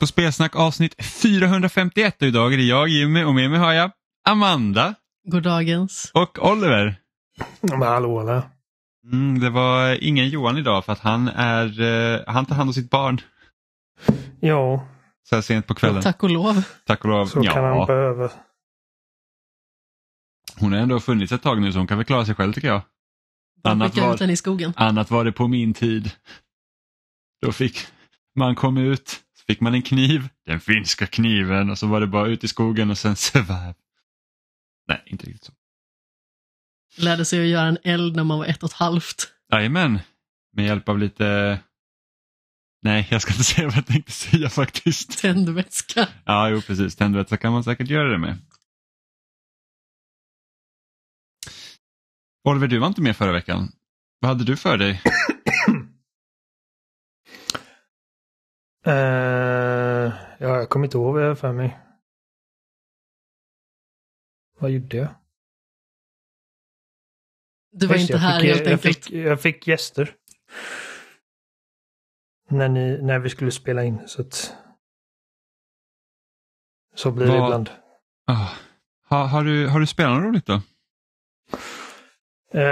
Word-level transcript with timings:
På 0.00 0.06
Spelsnack 0.06 0.56
avsnitt 0.56 1.04
451 1.04 2.22
och 2.22 2.28
idag 2.28 2.52
är 2.52 2.56
det 2.56 2.62
jag 2.62 2.88
Jimmy 2.88 3.24
och 3.24 3.34
med 3.34 3.50
mig 3.50 3.58
har 3.58 3.72
jag 3.72 3.90
Amanda 4.28 4.94
God 5.24 5.42
dagens. 5.42 6.10
och 6.14 6.50
Oliver. 6.50 6.96
Men 7.60 7.82
hallå 7.82 8.20
eller? 8.20 8.42
Mm, 9.12 9.40
det 9.40 9.50
var 9.50 10.04
ingen 10.04 10.28
Johan 10.28 10.58
idag 10.58 10.84
för 10.84 10.92
att 10.92 10.98
han, 10.98 11.28
är, 11.28 11.80
eh, 11.80 12.20
han 12.26 12.46
tar 12.46 12.54
hand 12.54 12.68
om 12.70 12.74
sitt 12.74 12.90
barn 12.90 13.20
Ja, 14.40 14.88
så 15.28 15.34
här 15.34 15.42
sent 15.42 15.66
på 15.66 15.74
kvällen. 15.74 16.02
Tack 16.02 16.22
och 16.22 16.30
lov. 16.30 16.62
Tack 16.86 17.04
och 17.04 17.10
lov. 17.10 17.26
så 17.26 17.42
kan 17.42 17.64
han 17.64 17.76
Ja, 17.76 17.86
behöva. 17.86 18.30
hon 20.56 20.72
har 20.72 20.78
ändå 20.80 21.00
funnits 21.00 21.32
ett 21.32 21.42
tag 21.42 21.60
nu 21.60 21.72
så 21.72 21.78
hon 21.78 21.86
kan 21.86 21.98
väl 21.98 22.04
klara 22.06 22.24
sig 22.26 22.34
själv 22.34 22.52
tycker 22.52 22.68
jag. 22.68 22.82
Annat 23.62 23.96
var, 23.96 24.72
annat 24.76 25.10
var 25.10 25.24
det 25.24 25.32
på 25.32 25.48
min 25.48 25.74
tid. 25.74 26.12
Då 27.42 27.52
fick 27.52 27.78
man 28.36 28.54
kom 28.54 28.76
ut, 28.76 29.20
fick 29.50 29.60
man 29.60 29.74
en 29.74 29.82
kniv, 29.82 30.28
den 30.46 30.60
finska 30.60 31.06
kniven 31.06 31.70
och 31.70 31.78
så 31.78 31.86
var 31.86 32.00
det 32.00 32.06
bara 32.06 32.26
ut 32.28 32.44
i 32.44 32.48
skogen 32.48 32.90
och 32.90 32.98
sen 32.98 33.16
survive. 33.26 33.74
Nej, 34.88 35.02
inte 35.06 35.26
riktigt 35.26 35.44
så. 35.44 35.52
Lärde 36.96 37.24
sig 37.24 37.40
att 37.40 37.46
göra 37.46 37.66
en 37.66 37.78
eld 37.82 38.16
när 38.16 38.24
man 38.24 38.38
var 38.38 38.46
ett 38.46 38.62
och 38.62 38.70
ett 38.70 38.76
halvt. 38.76 39.32
Jajamän, 39.52 39.98
med 40.52 40.66
hjälp 40.66 40.88
av 40.88 40.98
lite... 40.98 41.58
Nej, 42.82 43.08
jag 43.10 43.22
ska 43.22 43.32
inte 43.32 43.44
säga 43.54 43.66
vad 43.66 43.76
jag 43.76 43.86
tänkte 43.86 44.12
säga 44.12 44.50
faktiskt. 44.50 45.18
Tändvätska. 45.18 46.08
Ja, 46.24 46.48
jo 46.48 46.60
precis. 46.60 46.96
Tändvätska 46.96 47.36
kan 47.36 47.52
man 47.52 47.64
säkert 47.64 47.88
göra 47.88 48.08
det 48.08 48.18
med. 48.18 48.38
Oliver, 52.44 52.68
du 52.68 52.78
var 52.78 52.86
inte 52.86 53.02
med 53.02 53.16
förra 53.16 53.32
veckan. 53.32 53.72
Vad 54.20 54.28
hade 54.28 54.44
du 54.44 54.56
för 54.56 54.76
dig? 54.76 55.02
Eh, 58.86 58.92
ja, 60.38 60.56
jag 60.56 60.68
kommer 60.68 60.86
inte 60.86 60.96
ihåg 60.98 61.14
vad 61.14 61.24
jag 61.26 61.38
för 61.38 61.52
mig. 61.52 61.78
Vad 64.58 64.70
gjorde 64.70 64.96
jag? 64.96 65.08
Du 67.72 67.86
var 67.86 67.94
Just 67.96 68.10
inte 68.10 68.18
det, 68.18 68.24
jag 68.24 68.30
här 68.32 68.40
fick, 68.40 68.48
helt 68.48 68.60
jag 68.66 68.72
enkelt. 68.72 69.04
Fick, 69.04 69.10
jag 69.10 69.40
fick 69.40 69.66
gäster. 69.66 70.16
När, 72.48 72.68
ni, 72.68 73.02
när 73.02 73.18
vi 73.18 73.30
skulle 73.30 73.50
spela 73.50 73.84
in. 73.84 74.08
Så, 74.08 74.22
att, 74.22 74.54
så 76.94 77.10
blir 77.10 77.26
det 77.26 77.32
Vad- 77.32 77.44
ibland. 77.48 77.70
Ah, 78.26 78.48
har, 79.02 79.26
har, 79.26 79.44
du, 79.44 79.66
har 79.68 79.80
du 79.80 79.86
spelat 79.86 80.12
något 80.12 80.24
roligt 80.24 80.46
då? 80.46 80.60
Eh, 82.58 82.64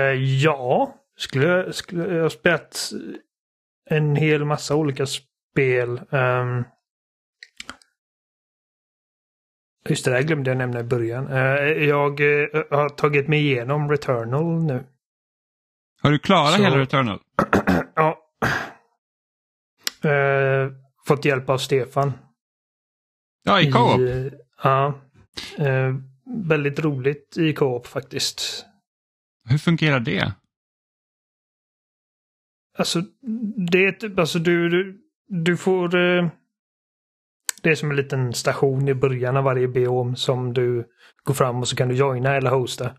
ja, 0.43 0.95
skulle, 1.17 1.47
jag- 1.47 1.75
skulle 1.75 2.15
jag 2.15 2.23
har 2.23 2.29
spelat 2.29 2.91
en 3.91 4.17
hel 4.17 4.45
massa 4.45 4.75
olika 4.77 5.07
spel. 5.07 5.28
Um, 5.63 6.65
just 9.89 10.05
det, 10.05 10.11
där 10.11 10.23
glömde 10.23 10.51
jag 10.51 10.59
nämna 10.59 10.81
i 10.81 10.85
början. 10.85 11.27
Eh, 11.27 11.39
jag 11.85 12.21
eh, 12.21 12.49
har 12.71 12.89
tagit 12.89 13.29
mig 13.29 13.41
igenom 13.47 13.91
Returnal 13.91 14.63
nu. 14.65 14.87
Har 16.03 16.11
du 16.11 16.19
klarat 16.19 16.53
Så- 16.55 16.63
hela 16.63 16.79
Returnal? 16.79 17.21
ja. 17.95 18.19
Eh, 20.11 20.73
fått 21.07 21.25
hjälp 21.25 21.49
av 21.49 21.59
Stefan. 21.59 22.13
Ja, 23.45 23.61
i 23.61 23.73
co-op. 23.73 24.01
Ja. 24.63 25.01
Väldigt 26.47 26.79
roligt 26.81 27.37
i 27.39 27.53
co-op 27.53 27.87
faktiskt. 27.87 28.67
Hur 29.49 29.59
fungerar 29.59 30.01
det? 30.01 30.33
Alltså, 32.79 33.03
det 33.73 33.85
är 33.87 33.93
typ, 33.93 34.19
alltså 34.19 34.39
du, 34.39 34.69
du, 34.69 35.01
du 35.29 35.57
får... 35.57 35.97
Eh, 35.97 36.29
det 37.63 37.71
är 37.71 37.75
som 37.75 37.91
en 37.91 37.97
liten 37.97 38.33
station 38.35 38.89
i 38.89 38.95
början 38.95 39.37
av 39.37 39.45
varje 39.45 39.69
biom 39.69 40.17
som 40.17 40.53
du 40.55 40.85
går 41.25 41.35
fram 41.35 41.57
och 41.61 41.69
så 41.69 41.77
kan 41.77 41.89
du 41.89 41.95
joina 41.95 42.37
eller 42.37 42.51
hosta. 42.51 42.91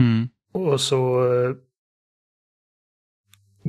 Mm. 0.00 0.28
Och 0.52 0.80
så 0.80 1.32
eh, 1.34 1.54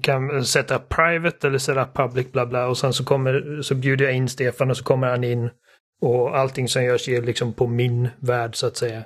kan 0.04 0.46
sätta 0.46 0.80
private 0.80 1.48
eller 1.48 1.58
sätta 1.58 1.86
public 1.86 2.32
bla 2.32 2.46
bla 2.46 2.68
och 2.68 2.78
sen 2.78 2.94
så 2.94 3.06
kommer 3.06 3.62
så 3.62 3.76
bjuder 3.76 4.06
jag 4.06 4.14
in 4.16 4.30
Stefan 4.30 4.70
och 4.70 4.78
så 4.78 4.84
kommer 4.84 5.08
han 5.08 5.24
in 5.24 5.50
och 6.02 6.38
allting 6.38 6.68
som 6.68 6.84
görs 6.84 7.10
är 7.10 7.22
liksom 7.22 7.54
på 7.54 7.68
min 7.68 8.10
värld 8.20 8.56
så 8.56 8.68
att 8.68 8.78
säga. 8.78 9.04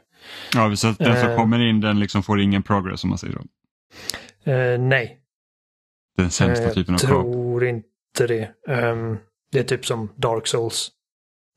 Ja, 0.54 0.76
så 0.76 0.88
att 0.88 0.98
den 0.98 1.20
som 1.20 1.30
Eh. 1.30 1.36
kommer 1.36 1.60
in 1.60 1.82
den 1.82 2.00
liksom 2.00 2.24
får 2.24 2.42
ingen 2.42 2.64
progress 2.64 3.04
om 3.04 3.10
man 3.10 3.18
säger 3.18 3.34
så. 3.34 3.42
Eh, 4.52 4.80
nej, 4.80 5.18
Den 6.18 6.32
sämsta 6.32 6.66
Eh, 6.66 6.74
typen 6.74 6.94
av 6.96 7.00
Jag 7.02 7.10
tror 7.10 7.66
inte 7.66 7.88
det. 8.18 8.52
Ehm, 8.68 9.18
det 9.52 9.60
är 9.60 9.64
typ 9.64 9.86
som 9.86 10.14
Dark 10.16 10.48
Souls. 10.48 10.92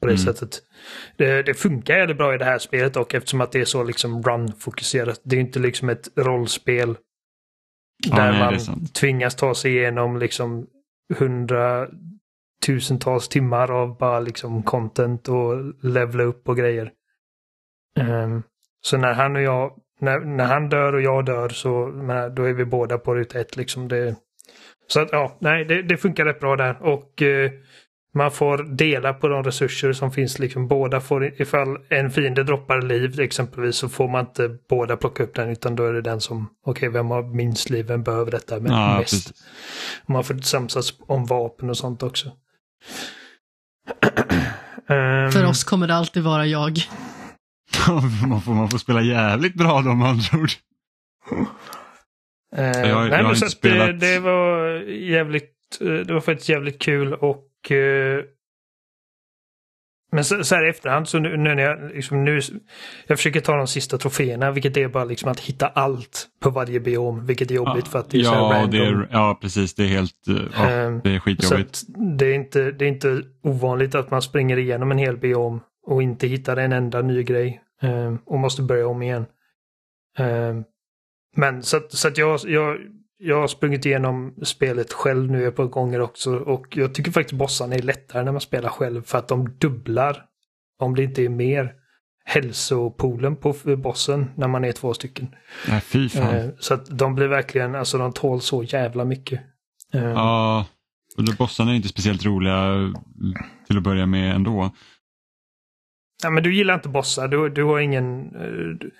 På 0.00 0.06
det 0.06 0.12
Mm. 0.12 0.24
sättet. 0.24 0.62
Det, 1.16 1.42
det 1.42 1.54
funkar 1.54 1.96
jävligt 1.96 2.16
bra 2.16 2.34
i 2.34 2.38
det 2.38 2.44
här 2.44 2.58
spelet 2.58 2.94
dock 2.94 3.14
eftersom 3.14 3.40
att 3.40 3.52
det 3.52 3.60
är 3.60 3.64
så 3.64 3.82
liksom 3.82 4.22
run-fokuserat. 4.22 5.20
Det 5.24 5.36
är 5.36 5.40
inte 5.40 5.58
liksom 5.58 5.88
ett 5.88 6.08
rollspel. 6.16 6.96
Ja, 8.06 8.16
där 8.16 8.32
nej, 8.32 8.40
man 8.40 8.58
tvingas 8.86 9.34
ta 9.34 9.54
sig 9.54 9.76
igenom 9.76 10.18
liksom 10.18 10.66
hundratusentals 11.18 13.28
timmar 13.28 13.70
av 13.70 13.98
bara 13.98 14.20
liksom 14.20 14.62
content 14.62 15.28
och 15.28 15.74
levla 15.84 16.22
upp 16.22 16.48
och 16.48 16.56
grejer. 16.56 16.92
Ehm, 18.00 18.42
så 18.80 18.96
när 18.96 19.12
han 19.12 19.36
och 19.36 19.42
jag, 19.42 19.78
när, 20.00 20.20
när 20.20 20.44
han 20.44 20.68
dör 20.68 20.92
och 20.92 21.02
jag 21.02 21.24
dör 21.24 21.48
så 21.48 21.90
då 22.36 22.42
är 22.42 22.52
vi 22.52 22.64
båda 22.64 22.98
på 22.98 23.14
ruta 23.14 23.40
ett 23.40 23.56
liksom. 23.56 23.88
Det, 23.88 24.16
så 24.86 25.00
att 25.00 25.08
ja, 25.12 25.36
nej, 25.40 25.64
det, 25.64 25.82
det 25.82 25.96
funkar 25.96 26.24
rätt 26.24 26.40
bra 26.40 26.56
där. 26.56 26.82
Och 26.82 27.22
eh, 27.22 27.50
man 28.14 28.30
får 28.30 28.58
dela 28.76 29.12
på 29.12 29.28
de 29.28 29.42
resurser 29.44 29.92
som 29.92 30.12
finns. 30.12 30.38
Liksom, 30.38 30.68
båda 30.68 31.00
får, 31.00 31.40
ifall 31.40 31.78
en 31.88 32.10
fiende 32.10 32.44
droppar 32.44 32.82
liv 32.82 33.20
exempelvis 33.20 33.76
så 33.76 33.88
får 33.88 34.08
man 34.08 34.20
inte 34.26 34.50
båda 34.68 34.96
plocka 34.96 35.22
upp 35.22 35.34
den 35.34 35.48
utan 35.50 35.76
då 35.76 35.86
är 35.86 35.92
det 35.92 36.02
den 36.02 36.20
som, 36.20 36.48
okej 36.66 36.88
vem 36.88 37.10
har 37.10 37.22
minst 37.22 37.70
liv, 37.70 37.86
vem 37.86 38.02
behöver 38.02 38.30
detta 38.30 38.60
men 38.60 38.72
Ja, 38.72 38.98
mest. 38.98 39.10
precis. 39.10 39.32
Man 40.06 40.24
får 40.24 40.34
samsas 40.38 40.92
om 41.06 41.26
vapen 41.26 41.70
och 41.70 41.76
sånt 41.76 42.02
också. 42.02 42.32
Ehm, 44.88 45.32
För 45.32 45.46
oss 45.46 45.64
kommer 45.64 45.86
det 45.86 45.94
alltid 45.94 46.22
vara 46.22 46.46
jag. 46.46 46.78
man, 48.28 48.42
får, 48.42 48.52
man 48.54 48.70
får 48.70 48.78
spela 48.78 49.02
jävligt 49.02 49.54
bra 49.54 49.80
då 49.82 49.94
med 49.94 50.08
andra 50.08 50.38
ord. 50.38 50.50
eh, 52.56 52.64
jag 52.88 52.94
har 52.94 53.08
nej, 53.08 53.22
men 53.22 53.36
så 53.36 53.46
spelat- 53.50 53.86
det, 54.00 54.12
det 54.14 54.18
var 54.18 54.66
jävligt, 54.88 55.52
eh, 55.80 55.86
det 55.86 56.12
var 56.14 56.20
faktiskt 56.20 56.48
jävligt 56.48 56.78
kul 56.82 57.14
och 57.14 57.70
eh, 57.70 58.24
men 60.12 60.24
så, 60.24 60.44
så 60.44 60.54
här 60.54 60.66
i 60.66 60.70
efterhand 60.70 61.08
så 61.08 61.18
nu, 61.18 61.36
nu 61.36 61.54
när 61.54 61.62
jag 61.62 61.90
liksom 61.94 62.24
nu, 62.24 62.40
jag 63.06 63.18
försöker 63.18 63.40
ta 63.40 63.56
de 63.56 63.66
sista 63.66 63.98
troféerna 63.98 64.50
vilket 64.50 64.76
är 64.76 64.88
bara 64.88 65.04
liksom 65.04 65.30
att 65.30 65.40
hitta 65.40 65.66
allt 65.66 66.26
på 66.42 66.50
varje 66.50 66.80
biom 66.80 67.26
vilket 67.26 67.50
är 67.50 67.54
jobbigt 67.54 67.88
för 67.88 67.98
att 67.98 68.10
det 68.10 68.18
är 68.18 68.22
så 68.24 68.30
här 68.30 68.38
ja, 68.40 68.50
random. 68.52 68.70
det 68.70 68.78
är, 68.86 69.08
ja, 69.10 69.38
precis. 69.40 69.74
Det 69.74 69.82
är 69.84 69.88
helt 69.88 70.28
eh, 70.28 70.34
ja, 70.56 70.70
Ehm, 70.70 71.00
det 71.04 71.10
är 71.10 71.18
Så 71.18 71.20
skitjobbigt. 71.24 71.70
att 71.88 72.18
det, 72.18 72.26
är 72.26 72.34
inte, 72.34 72.70
det 72.70 72.84
är 72.84 72.88
inte 72.88 73.22
ovanligt 73.42 73.94
att 73.94 74.10
man 74.10 74.22
springer 74.22 74.56
igenom 74.56 74.90
en 74.90 74.98
hel 74.98 75.16
biom 75.16 75.60
och 75.86 76.02
inte 76.02 76.26
hittar 76.26 76.56
en 76.56 76.72
enda 76.72 77.02
ny 77.02 77.22
grej 77.22 77.60
eh, 77.82 78.14
och 78.26 78.38
måste 78.38 78.62
börja 78.62 78.86
om 78.88 79.02
igen. 79.02 79.26
Men 81.34 81.62
så 81.62 81.80
så 81.88 82.08
att 82.08 82.18
jag, 82.18 82.40
jag, 82.46 82.78
jag 83.18 83.40
har 83.40 83.46
sprungit 83.46 83.86
igenom 83.86 84.34
spelet 84.42 84.92
själv 84.92 85.30
nu 85.30 85.46
ett 85.48 85.56
par 85.56 85.64
gånger 85.66 86.00
också 86.00 86.36
och 86.36 86.76
jag 86.76 86.94
tycker 86.94 87.10
faktiskt 87.12 87.38
bossarna 87.38 87.74
är 87.74 87.82
lättare 87.82 88.24
när 88.24 88.32
man 88.32 88.40
spelar 88.40 88.68
själv 88.68 89.02
för 89.02 89.18
att 89.18 89.28
de 89.28 89.56
dubblar, 89.58 90.24
om 90.78 90.94
det 90.94 91.02
inte 91.04 91.22
är 91.22 91.28
mer, 91.28 91.72
hälsopoolen 92.24 93.36
på 93.36 93.54
bossen 93.78 94.30
när 94.36 94.48
man 94.48 94.64
är 94.64 94.72
två 94.72 94.94
stycken. 94.94 95.34
Nej, 95.68 95.80
fy 95.80 96.08
fan. 96.08 96.34
Eh, 96.36 96.46
så 96.58 96.74
att 96.74 96.98
de 96.98 97.14
blir 97.14 97.26
verkligen, 97.26 97.74
alltså 97.74 97.98
de 97.98 98.12
tål 98.12 98.40
så 98.40 98.62
jävla 98.62 99.04
mycket. 99.04 99.40
Eh, 99.94 100.04
Ja, 100.04 100.66
och 101.16 101.24
bossarna 101.38 101.70
är 101.70 101.74
inte 101.76 101.88
speciellt 101.88 102.24
roliga 102.24 102.92
till 103.66 103.76
att 103.76 103.82
börja 103.82 104.06
med 104.06 104.34
ändå. 104.34 104.74
Ja, 106.22 106.30
men 106.30 106.42
du 106.42 106.54
gillar 106.54 106.74
inte 106.74 106.88
bossar. 106.88 107.28
Du, 107.28 107.48
du 107.48 107.64
har 107.64 107.78
ingen... 107.80 108.34
eh, 108.36 108.78
Du, 108.78 108.90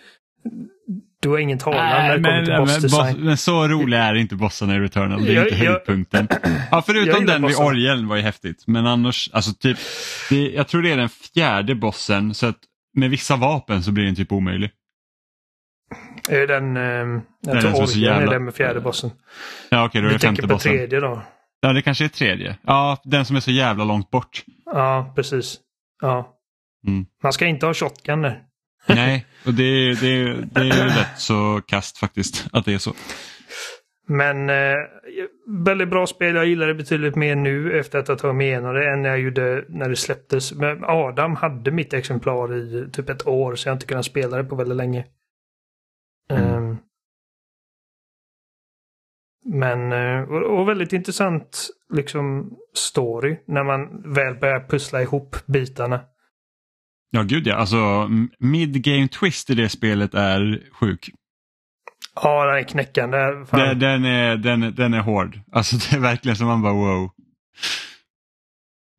du 1.24 1.30
har 1.30 1.38
ingen 1.38 1.58
talan 1.58 1.86
när 1.86 2.08
det 2.08 2.14
kommer 2.14 2.30
men, 2.36 2.44
till 2.44 2.52
men, 2.52 2.60
bossdesign. 2.62 3.14
boss, 3.14 3.24
men 3.24 3.36
så 3.36 3.68
roliga 3.68 4.02
är 4.04 4.14
inte 4.14 4.36
bossarna 4.36 4.74
i 4.76 4.78
Returnal. 4.78 5.24
Det 5.24 5.30
är 5.32 5.34
Jag- 5.34 5.44
inte 5.48 5.56
höjdpunkten. 5.56 6.28
Ja, 6.70 6.82
förutom 6.86 7.26
den 7.26 7.46
vid 7.46 7.56
orgeln 7.56 8.08
var 8.08 8.16
ju 8.16 8.22
häftigt. 8.22 8.64
Men 8.66 8.86
annars, 8.86 9.30
alltså 9.32 9.54
typ, 9.54 9.78
det, 10.30 10.50
jag 10.50 10.68
tror 10.68 10.82
det 10.82 10.92
är 10.92 10.96
den 10.96 11.08
fjärde 11.08 11.74
bossen. 11.74 12.34
Så 12.34 12.46
att 12.46 12.58
med 12.96 13.10
vissa 13.10 13.36
vapen 13.36 13.82
så 13.82 13.92
blir 13.92 14.04
den 14.04 14.14
typ 14.14 14.32
omöjlig. 14.32 14.70
Är 16.28 16.46
den... 16.46 16.76
Eh, 16.76 16.82
den 16.82 17.22
jag 17.42 17.60
tror 17.60 17.72
så 17.72 17.82
Orgen 17.82 18.12
är 18.12 18.16
jävla- 18.18 18.32
den 18.32 18.44
med 18.44 18.54
fjärde 18.54 18.80
bossen. 18.80 19.10
Ja, 19.70 19.84
okej, 19.86 20.00
då 20.00 20.06
är 20.06 20.10
Du 20.10 20.16
det 20.16 20.20
femte 20.20 20.26
tänker 20.26 20.42
på 20.42 20.48
bossen. 20.54 20.72
tredje 20.72 21.00
då? 21.00 21.22
Ja, 21.60 21.72
det 21.72 21.82
kanske 21.82 22.04
är 22.04 22.08
tredje. 22.08 22.56
Ja, 22.66 23.00
den 23.04 23.24
som 23.24 23.36
är 23.36 23.40
så 23.40 23.50
jävla 23.50 23.84
långt 23.84 24.10
bort. 24.10 24.44
Ja, 24.66 25.12
precis. 25.16 25.56
Ja. 26.02 26.30
Mm. 26.86 27.06
Man 27.22 27.32
ska 27.32 27.46
inte 27.46 27.66
ha 27.66 27.74
shotgun 27.74 28.22
där. 28.22 28.42
Nej, 28.86 29.26
och 29.46 29.54
det, 29.54 29.94
det, 30.00 30.34
det 30.34 30.60
är 30.60 30.64
ju 30.64 30.70
rätt 30.70 31.18
så 31.18 31.60
kast 31.66 31.98
faktiskt 31.98 32.46
att 32.52 32.64
det 32.64 32.74
är 32.74 32.78
så. 32.78 32.94
Men 34.06 34.50
eh, 34.50 34.76
väldigt 35.46 35.90
bra 35.90 36.06
spel. 36.06 36.34
Jag 36.34 36.46
gillar 36.46 36.66
det 36.66 36.74
betydligt 36.74 37.16
mer 37.16 37.36
nu 37.36 37.78
efter 37.78 37.98
att 37.98 38.08
ha 38.08 38.16
tagit 38.16 38.36
mig 38.36 38.46
igenom 38.46 38.74
det 38.74 38.92
än 38.92 39.02
när 39.02 39.08
jag 39.08 39.20
gjorde 39.20 39.64
när 39.68 39.88
det 39.88 39.96
släpptes. 39.96 40.52
Men 40.52 40.84
Adam 40.84 41.36
hade 41.36 41.70
mitt 41.70 41.92
exemplar 41.92 42.54
i 42.54 42.90
typ 42.92 43.08
ett 43.08 43.26
år 43.26 43.54
så 43.54 43.68
jag 43.68 43.72
har 43.72 43.76
inte 43.76 43.86
kunnat 43.86 44.04
spela 44.04 44.36
det 44.36 44.44
på 44.44 44.56
väldigt 44.56 44.76
länge. 44.76 45.04
Mm. 46.30 46.54
Um, 46.54 46.78
men, 49.44 49.92
eh, 49.92 50.22
och, 50.22 50.58
och 50.58 50.68
väldigt 50.68 50.92
intressant 50.92 51.68
liksom 51.92 52.56
story 52.74 53.36
när 53.46 53.64
man 53.64 54.12
väl 54.14 54.34
börjar 54.34 54.68
pussla 54.68 55.02
ihop 55.02 55.36
bitarna. 55.46 56.00
Ja, 57.14 57.22
gud 57.22 57.46
ja. 57.46 57.54
Alltså, 57.54 58.08
mid-game 58.38 59.08
twist 59.08 59.50
i 59.50 59.54
det 59.54 59.68
spelet 59.68 60.14
är 60.14 60.62
sjuk. 60.72 61.10
Ja, 62.14 62.46
den 62.46 62.56
är 62.56 62.62
knäckande. 62.62 63.18
Den, 63.50 63.78
den, 63.78 64.04
är, 64.04 64.36
den, 64.36 64.74
den 64.74 64.94
är 64.94 65.00
hård. 65.00 65.40
Alltså 65.52 65.76
det 65.90 65.96
är 65.96 66.00
verkligen 66.00 66.36
som 66.36 66.46
man 66.46 66.62
bara 66.62 66.72
wow. 66.72 67.10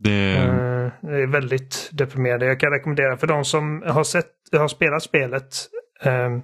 Det, 0.03 0.37
Eh, 0.37 0.91
Det 1.01 1.23
är 1.23 1.27
väldigt 1.27 1.89
deprimerande. 1.93 2.45
Jag 2.45 2.59
kan 2.59 2.71
rekommendera 2.71 3.17
för 3.17 3.27
de 3.27 3.45
som 3.45 3.83
har, 3.85 4.03
sett, 4.03 4.31
har 4.51 4.67
spelat 4.67 5.03
spelet 5.03 5.55
eh, 6.01 6.37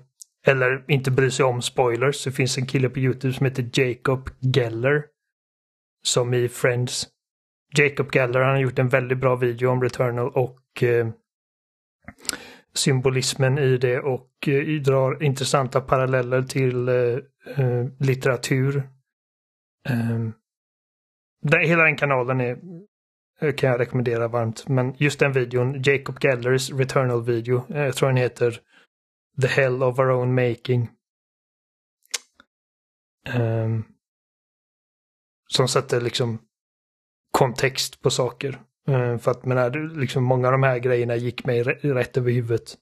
eller 0.48 0.84
inte 0.88 1.12
bryr 1.12 1.30
sig 1.30 1.46
om 1.46 1.62
spoilers. 1.62 2.24
Det 2.24 2.32
finns 2.32 2.58
en 2.58 2.66
kille 2.66 2.90
på 2.90 3.00
Youtube 3.00 3.34
som 3.34 3.46
heter 3.46 3.70
Jacob 3.74 4.30
Geller. 4.56 5.04
Som 6.04 6.34
i 6.34 6.48
Friends. 6.50 7.08
Jacob 7.78 8.12
Geller 8.14 8.40
han 8.40 8.50
har 8.50 8.62
gjort 8.62 8.80
en 8.80 8.90
väldigt 8.90 9.18
bra 9.18 9.36
video 9.36 9.70
om 9.70 9.82
Returnal 9.84 10.30
och 10.30 10.84
eh, 10.84 11.08
symbolismen 12.74 13.58
i 13.58 13.78
det 13.78 14.00
och 14.00 14.48
eh, 14.48 14.82
drar 14.82 15.24
intressanta 15.24 15.82
paralleller 15.82 16.42
till 16.42 16.88
eh, 16.88 17.18
eh 17.58 17.86
litteratur. 18.00 18.78
Eh, 19.90 20.20
där, 21.42 21.60
hela 21.60 21.84
den 21.84 21.96
kanalen 21.96 22.42
är 22.42 22.60
eh, 23.42 23.56
kan 23.56 23.70
jag 23.70 23.80
rekommendera 23.80 24.28
varmt. 24.28 24.68
Men 24.68 24.96
just 24.98 25.20
den 25.20 25.32
videon, 25.32 25.82
Jacob 25.82 26.24
Gellers 26.24 26.72
Returnal-video, 26.72 27.66
eh, 27.70 27.84
jag 27.84 27.96
tror 27.96 28.10
den 28.10 28.18
heter 28.18 28.60
The 29.42 29.48
Hell 29.48 29.84
of 29.84 30.00
Our 30.00 30.12
Own 30.12 30.36
Making. 30.36 30.90
Ehm, 33.28 33.84
som 35.48 35.68
sätter 35.68 36.02
liksom 36.02 36.40
kontext 37.32 38.02
på 38.02 38.10
saker. 38.10 38.62
Eh, 38.88 39.18
för 39.18 39.32
att 39.32 39.46
men, 39.46 39.88
liksom, 39.94 40.24
många 40.24 40.48
av 40.48 40.52
de 40.52 40.64
här 40.64 40.80
grejerna 40.80 41.16
gick 41.16 41.46
mig 41.46 41.64
rä- 41.64 41.94
rätt 41.94 42.18
över 42.18 42.32
huvudet 42.32 42.76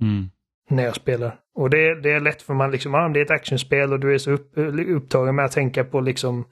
mm. 0.00 0.30
när 0.70 0.84
jag 0.84 0.94
spelar. 0.94 1.40
Och 1.54 1.70
det, 1.70 2.00
det 2.00 2.12
är 2.12 2.20
lätt 2.20 2.42
för 2.42 2.54
man 2.54 2.70
liksom, 2.70 2.94
ah, 2.94 3.08
det 3.08 3.20
är 3.20 3.24
ett 3.24 3.30
actionspel 3.30 3.92
och 3.92 4.00
du 4.00 4.14
är 4.14 4.18
så 4.18 4.30
upp, 4.30 4.52
upptagen 4.88 5.36
med 5.36 5.44
att 5.44 5.52
tänka 5.52 5.84
på 5.84 6.00
liksom 6.00 6.44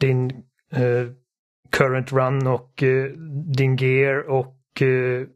din 0.00 0.30
eh, 0.72 1.10
current 1.70 2.12
run 2.12 2.46
och 2.46 2.82
eh, 2.82 3.10
din 3.54 3.76
gear 3.76 4.30
och 4.30 4.82
eh, 4.82 5.26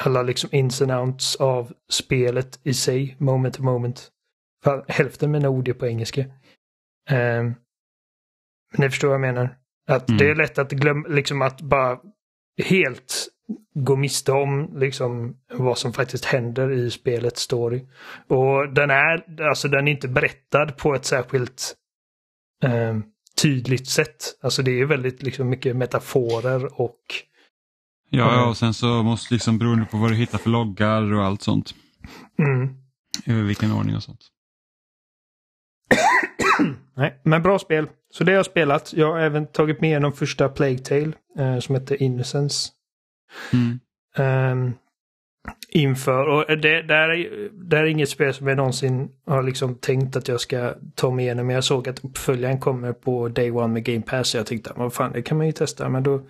alla 0.00 0.22
liksom 0.22 0.50
ins 0.52 0.82
and 0.82 0.92
outs 0.92 1.36
av 1.36 1.72
spelet 1.88 2.60
i 2.62 2.74
sig, 2.74 3.16
moment 3.18 3.54
to 3.54 3.62
moment. 3.62 4.10
För 4.64 4.84
hälften 4.88 5.28
av 5.28 5.32
mina 5.32 5.48
ord 5.48 5.68
är 5.68 5.72
på 5.72 5.86
engelska. 5.86 6.24
Um, 7.10 7.54
ni 8.78 8.90
förstår 8.90 9.08
vad 9.08 9.14
jag 9.14 9.20
menar? 9.20 9.56
Att 9.88 10.08
Mm. 10.08 10.18
det 10.18 10.30
är 10.30 10.34
lätt 10.34 10.58
att 10.58 10.70
glömma, 10.70 11.08
liksom 11.08 11.42
att 11.42 11.60
bara 11.60 11.98
helt 12.64 13.28
gå 13.74 13.96
miste 13.96 14.32
om 14.32 14.72
liksom 14.78 15.36
vad 15.52 15.78
som 15.78 15.92
faktiskt 15.92 16.24
händer 16.24 16.72
i 16.72 16.90
spelets 16.90 17.40
story. 17.42 17.86
Och 18.28 18.74
den 18.74 18.90
är, 18.90 19.42
alltså 19.42 19.68
den 19.68 19.88
är 19.88 19.92
inte 19.92 20.08
berättad 20.08 20.66
på 20.66 20.94
ett 20.94 21.04
särskilt 21.04 21.74
eh, 22.64 22.98
tydligt 23.42 23.88
sätt. 23.88 24.24
Alltså 24.42 24.62
det 24.62 24.80
är 24.80 24.84
väldigt 24.84 25.22
liksom 25.22 25.48
mycket 25.48 25.76
metaforer 25.76 26.80
och 26.80 27.00
Ja, 28.10 28.24
Mm. 28.28 28.34
ja, 28.40 28.48
och 28.48 28.56
sen 28.56 28.74
så 28.74 29.02
måste 29.02 29.34
liksom 29.34 29.58
beroende 29.58 29.84
på 29.84 29.96
vad 29.96 30.10
du 30.10 30.14
hittar 30.14 30.38
för 30.38 30.50
loggar 30.50 31.12
och 31.14 31.24
allt 31.24 31.42
sånt. 31.42 31.74
mm. 32.38 32.74
Över 33.26 33.42
vilken 33.42 33.72
ordning 33.72 33.96
och 33.96 34.02
sånt. 34.02 34.20
Nej, 36.94 37.20
men 37.24 37.42
bra 37.42 37.58
spel. 37.58 37.88
Så 38.10 38.24
det 38.24 38.32
har 38.32 38.36
jag 38.36 38.46
spelat. 38.46 38.92
Jag 38.92 39.12
har 39.12 39.20
även 39.20 39.46
tagit 39.46 39.80
med 39.80 39.90
igenom 39.90 40.12
första 40.12 40.48
Plague 40.48 40.78
Tale 40.78 41.12
eh, 41.38 41.58
som 41.58 41.74
heter 41.74 42.02
Innocence. 42.02 42.68
Mm. 43.52 43.80
Ehm, 44.16 44.72
inför. 45.68 46.26
Och 46.26 46.58
det, 46.58 46.84
här 46.88 47.08
är, 47.08 47.74
är 47.74 47.84
inget 47.84 48.08
spel 48.08 48.34
som 48.34 48.46
jag 48.46 48.56
någonsin 48.56 49.08
har 49.26 49.42
liksom 49.42 49.74
tänkt 49.74 50.16
att 50.16 50.28
jag 50.28 50.40
ska 50.40 50.74
ta 50.94 51.10
mig 51.10 51.24
igenom. 51.24 51.46
Men 51.46 51.54
jag 51.54 51.64
såg 51.64 51.88
att 51.88 52.04
uppföljaren 52.04 52.60
kommer 52.60 52.92
på 52.92 53.28
Day 53.28 53.50
One 53.50 53.74
med 53.74 53.84
Game 53.84 54.02
Pass. 54.02 54.28
Så 54.28 54.36
jag 54.36 54.46
tänkte, 54.46 54.72
vad 54.76 54.92
fan, 54.92 55.12
det 55.12 55.22
kan 55.22 55.36
man 55.36 55.46
ju 55.46 55.52
testa. 55.52 55.88
Men 55.88 56.02
då 56.02 56.20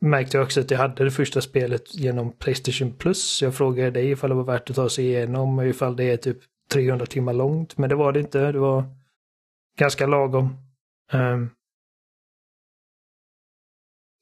märkte 0.00 0.36
jag 0.36 0.44
också 0.44 0.60
att 0.60 0.70
jag 0.70 0.78
hade 0.78 1.04
det 1.04 1.10
första 1.10 1.40
spelet 1.40 1.94
genom 1.94 2.32
Playstation 2.32 2.92
Plus. 2.92 3.42
Jag 3.42 3.54
frågade 3.54 3.90
dig 3.90 4.10
ifall 4.10 4.30
det 4.30 4.36
var 4.36 4.44
värt 4.44 4.70
att 4.70 4.76
ta 4.76 4.88
sig 4.88 5.04
igenom 5.04 5.58
och 5.58 5.66
ifall 5.66 5.96
det 5.96 6.04
är 6.04 6.16
typ 6.16 6.38
300 6.72 7.06
timmar 7.06 7.32
långt. 7.32 7.78
Men 7.78 7.88
det 7.88 7.94
var 7.94 8.12
det 8.12 8.20
inte. 8.20 8.52
Det 8.52 8.58
var 8.58 8.84
ganska 9.78 10.06
lagom. 10.06 10.56
Ehm, 11.10 11.50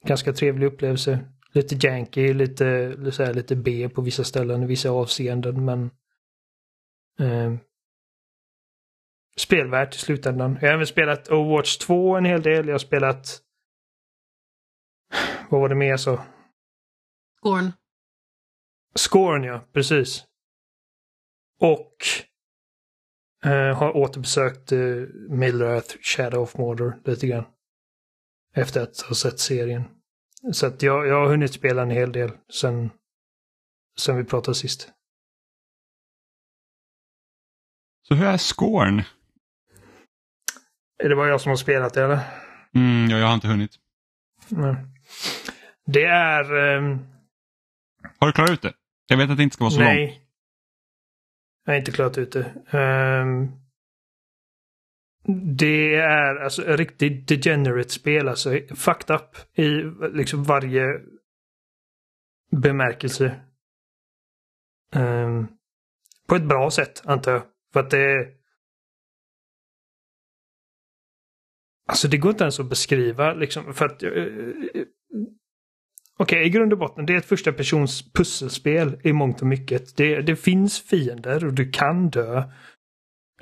ganska 0.07 0.33
trevlig 0.33 0.67
upplevelse. 0.67 1.29
Lite 1.53 1.87
janky, 1.87 2.35
lite, 2.35 2.97
så 3.13 3.25
här, 3.25 3.35
lite 3.35 3.57
B 3.57 3.89
på 3.89 4.03
vissa 4.03 4.25
ställen 4.25 4.63
i 4.63 4.67
vissa 4.67 4.91
avseenden 4.91 5.65
men 5.65 5.91
ehm, 7.19 7.59
spelvärt 9.37 9.95
i 9.95 9.99
slutändan. 9.99 10.59
Jag 10.61 10.69
har 10.69 10.75
även 10.75 10.87
spelat 10.87 11.29
Overwatch 11.29 11.77
2 11.77 12.17
en 12.17 12.25
hel 12.25 12.43
del. 12.43 12.67
Jag 12.67 12.75
har 12.75 12.79
spelat 12.79 13.43
vad 15.51 15.61
var 15.61 15.69
det 15.69 15.75
mer 15.75 15.97
så? 15.97 16.21
Gorn. 17.41 17.73
Scorn 19.09 19.45
ja, 19.45 19.69
precis. 19.73 20.25
Och 21.61 21.97
eh, 23.45 23.77
har 23.79 23.97
återbesökt 23.97 24.73
uh, 24.73 25.09
Middle 25.29 25.67
Earth 25.67 25.97
Shadow 26.03 26.43
of 26.43 26.57
Mordor 26.59 27.01
lite 27.05 27.27
grann. 27.27 27.45
Efter 28.55 28.83
att 28.83 29.01
ha 29.01 29.15
sett 29.15 29.39
serien. 29.41 29.85
Så 30.53 30.67
att 30.67 30.83
jag, 30.83 31.07
jag 31.07 31.15
har 31.21 31.29
hunnit 31.29 31.53
spela 31.55 31.83
en 31.83 31.91
hel 31.91 32.13
del 32.13 32.31
sen, 32.53 32.91
sen 33.99 34.17
vi 34.17 34.25
pratade 34.25 34.55
sist. 34.55 34.91
Så 38.09 38.15
hur 38.15 38.27
är 38.27 38.37
scoren? 38.39 39.03
Är 41.05 41.09
det 41.09 41.17
bara 41.17 41.29
jag 41.29 41.41
som 41.41 41.51
har 41.51 41.57
spelat 41.57 41.95
det 41.95 42.05
eller? 42.05 42.19
Mm, 42.75 43.11
ja, 43.11 43.19
jag 43.19 43.27
har 43.27 43.35
inte 43.35 43.49
hunnit. 43.49 43.73
Nej. 44.49 44.77
Det 45.87 46.05
är... 46.05 46.55
ehm, 46.77 46.99
Har 48.19 48.27
du 48.27 48.33
klarat 48.33 48.51
ut 48.51 48.63
det? 48.63 48.73
Jag 49.07 49.17
vet 49.17 49.31
att 49.31 49.37
det 49.37 49.43
inte 49.43 49.55
ska 49.55 49.65
vara 49.65 49.73
så 49.73 49.79
långt. 49.81 49.89
nej. 49.89 50.23
Jag 51.71 51.75
har 51.75 51.79
inte 51.79 51.93
klarat 51.93 52.19
ut 52.19 52.33
det. 52.33 52.55
Ehm, 52.71 53.49
det 55.57 55.95
är 55.95 56.37
alltså 56.37 56.65
ett 56.65 56.79
riktigt 56.79 57.29
degenerate 57.29 57.89
spel. 57.89 58.29
Alltså 58.29 58.51
fucked 58.75 59.17
up 59.17 59.59
i 59.59 59.69
liksom 60.13 60.45
varje 60.45 61.01
bemärkelse. 62.51 63.41
Um, 64.97 65.49
på 66.29 66.35
ett 66.35 66.49
bra 66.49 66.71
sätt 66.71 67.03
antar 67.05 67.33
jag. 67.33 67.43
För 67.73 67.81
att 67.81 67.91
det... 67.91 68.29
Alltså 71.89 72.09
det 72.09 72.19
går 72.19 72.31
inte 72.31 72.45
ens 72.45 72.61
att 72.61 72.69
beskriva 72.69 73.33
liksom 73.33 73.75
för 73.75 73.87
att... 73.87 74.03
Eh, 74.03 74.11
Okej, 76.21 76.37
okay, 76.37 76.39
Okej, 76.39 76.47
i 76.47 76.51
grund 76.51 76.73
och 76.73 76.79
botten, 76.79 77.07
det 77.07 77.15
är 77.15 77.19
ett 77.19 77.25
första 77.25 77.53
persons 77.53 78.13
pusselspel 78.13 79.01
i 79.05 79.13
mångt 79.13 79.41
och 79.41 79.47
mycket. 79.47 79.97
Det, 79.97 80.23
det 80.23 80.37
finns 80.37 80.81
fiender 80.81 81.45
och 81.45 81.53
du 81.53 81.71
kan 81.71 82.11
dö. 82.11 82.43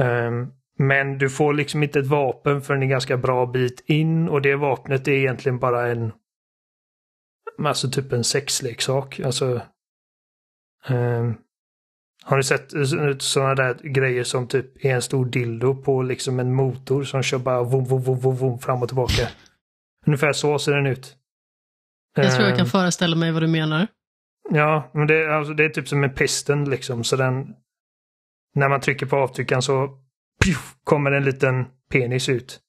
Um, 0.01 0.53
men 0.79 1.19
du 1.19 1.31
får 1.31 1.55
liksom 1.55 1.83
inte 1.83 1.99
ett 1.99 2.07
vapen 2.07 2.63
förrän 2.63 2.83
en 2.83 2.89
ganska 2.89 3.17
bra 3.17 3.47
bit 3.47 3.81
in 3.87 4.29
och 4.29 4.43
det 4.43 4.57
vapnet 4.57 5.09
är 5.09 5.13
egentligen 5.13 5.59
bara 5.59 5.89
en... 5.89 6.13
Alltså 7.65 7.91
typ 7.91 8.13
en 8.13 8.25
sexleksak. 8.25 9.21
Alltså... 9.21 9.63
Um, 10.89 11.39
har 12.25 12.37
ni 12.37 12.43
sett 12.43 12.71
sådana 13.23 13.55
där 13.55 13.75
grejer 13.75 14.25
som 14.25 14.49
typ 14.49 14.85
är 14.85 14.95
en 14.95 15.03
stor 15.03 15.27
dildo 15.27 15.83
på 15.83 16.03
liksom 16.03 16.41
en 16.41 16.55
motor 16.55 17.05
som 17.05 17.23
kör 17.23 17.39
bara 17.39 17.63
vum, 17.63 17.85
vum, 17.85 18.03
vum, 18.03 18.19
vum, 18.19 18.37
vum 18.37 18.59
fram 18.59 18.83
och 18.83 18.89
tillbaka? 18.89 19.29
Ungefär 20.07 20.33
så 20.33 20.59
ser 20.59 20.73
den 20.73 20.87
ut. 20.87 21.19
Jag 22.25 22.35
tror 22.35 22.47
jag 22.49 22.57
kan 22.57 22.67
Ehm, 22.67 22.71
föreställa 22.71 23.17
mig 23.17 23.33
vad 23.33 23.43
du 23.43 23.47
menar. 23.47 23.87
Ja, 24.51 24.91
men 24.95 25.07
det, 25.07 25.37
alltså, 25.37 25.55
det 25.55 25.65
är 25.65 25.69
typ 25.69 25.89
som 25.89 26.05
en 26.05 26.15
pisten 26.15 26.71
liksom. 26.71 27.05
Så 27.05 27.17
den... 27.17 27.55
När 28.55 28.69
man 28.69 28.81
trycker 28.81 29.07
på 29.07 29.17
avtryckaren 29.17 29.63
så 29.63 29.99
pjuff, 30.45 30.75
kommer 30.85 31.11
en 31.13 31.25
liten 31.25 31.67
penis 31.91 32.29
ut. 32.29 32.61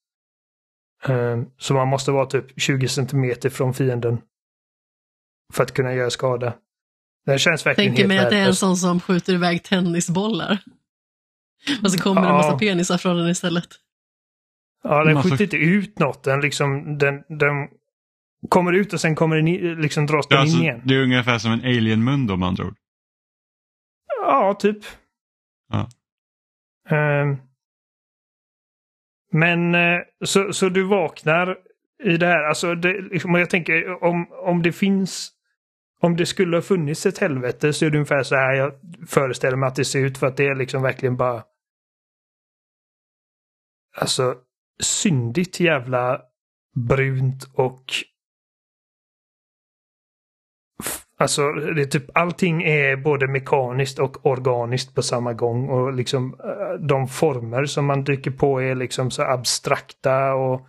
Ehm, 1.07 1.45
så 1.57 1.73
man 1.73 1.87
måste 1.87 2.11
vara 2.11 2.25
typ 2.25 2.61
20 2.61 2.87
centimeter 2.87 3.49
från 3.49 3.73
fienden. 3.73 4.21
För 5.53 5.63
att 5.63 5.73
kunna 5.73 5.93
göra 5.93 6.09
skada. 6.09 6.53
Den 7.25 7.39
känns 7.39 7.65
verkligen 7.65 7.89
Tänker 7.89 8.03
helt 8.03 8.07
mig 8.07 8.17
att 8.19 8.29
det 8.29 8.37
är 8.37 8.47
en 8.47 8.55
sån 8.55 8.77
som 8.77 8.99
skjuter 8.99 9.33
iväg 9.33 9.63
tennisbollar. 9.63 10.59
Och 11.83 11.91
så 11.91 11.99
kommer 11.99 12.21
det 12.21 12.27
en 12.27 12.33
massa 12.33 12.51
Ja. 12.51 12.57
penisar 12.59 12.97
från 12.97 13.17
den 13.17 13.29
istället. 13.29 13.67
Ja, 14.83 15.03
den 15.03 15.23
skjuter 15.23 15.43
inte 15.43 15.57
ut 15.57 15.99
något. 15.99 16.23
Den 16.23 16.41
liksom, 16.41 16.97
den, 16.97 17.23
den 17.39 17.67
kommer 18.49 18.73
ut 18.73 18.93
och 18.93 19.01
sen 19.01 19.15
kommer 19.15 19.35
den 19.35 19.81
liksom 19.81 20.05
dras 20.05 20.27
den 20.27 20.37
Ja, 20.37 20.41
in 20.43 20.47
alltså, 20.49 20.63
igen. 20.63 20.81
det 20.85 20.95
är 20.95 21.03
ungefär 21.03 21.37
som 21.37 21.51
en 21.51 21.59
alien-mun 21.61 22.27
då 22.27 22.37
med 22.37 22.47
andra 22.47 22.65
ord. 22.65 22.75
Ja, 24.21 24.53
typ. 24.59 24.77
Ja. 25.69 25.89
Ehm. 26.89 27.37
men 29.31 29.75
eh, 29.75 29.99
så, 30.25 30.53
så 30.53 30.69
du 30.69 30.83
vaknar 30.83 31.57
i 32.03 32.17
det 32.17 32.25
här. 32.25 32.43
Alltså, 32.43 32.75
det, 32.75 33.01
liksom, 33.01 33.35
jag 33.35 33.49
tänker 33.49 34.03
om, 34.03 34.31
om 34.31 34.61
det 34.61 34.71
finns 34.71 35.31
om 36.01 36.15
det 36.15 36.25
skulle 36.25 36.57
ha 36.57 36.61
funnits 36.61 37.05
ett 37.05 37.17
helvete 37.17 37.73
så 37.73 37.85
är 37.85 37.89
det 37.89 37.97
ungefär 37.97 38.23
så 38.23 38.35
här 38.35 38.53
jag 38.53 38.73
föreställer 39.07 39.57
mig 39.57 39.67
att 39.67 39.75
det 39.75 39.85
ser 39.85 40.05
ut 40.05 40.17
för 40.17 40.27
att 40.27 40.37
det 40.37 40.45
är 40.45 40.55
liksom 40.55 40.81
verkligen 40.81 41.17
bara 41.17 41.43
Alltså 43.97 44.35
syndigt 44.79 45.59
jävla 45.59 46.21
brunt 46.87 47.43
och 47.53 47.83
Alltså 51.19 51.51
det 51.51 51.81
är 51.81 51.85
typ 51.85 52.17
allting 52.17 52.63
är 52.63 52.95
både 52.95 53.27
mekaniskt 53.27 53.99
och 53.99 54.25
organiskt 54.25 54.95
på 54.95 55.01
samma 55.01 55.33
gång. 55.33 55.69
Och 55.69 55.93
liksom 55.93 56.39
eh, 56.43 56.87
de 56.87 57.07
former 57.07 57.65
som 57.65 57.85
man 57.85 58.03
dyker 58.03 58.31
på 58.31 58.61
är 58.61 58.75
liksom 58.75 59.11
så 59.11 59.21
abstrakta 59.21 60.33
och 60.33 60.67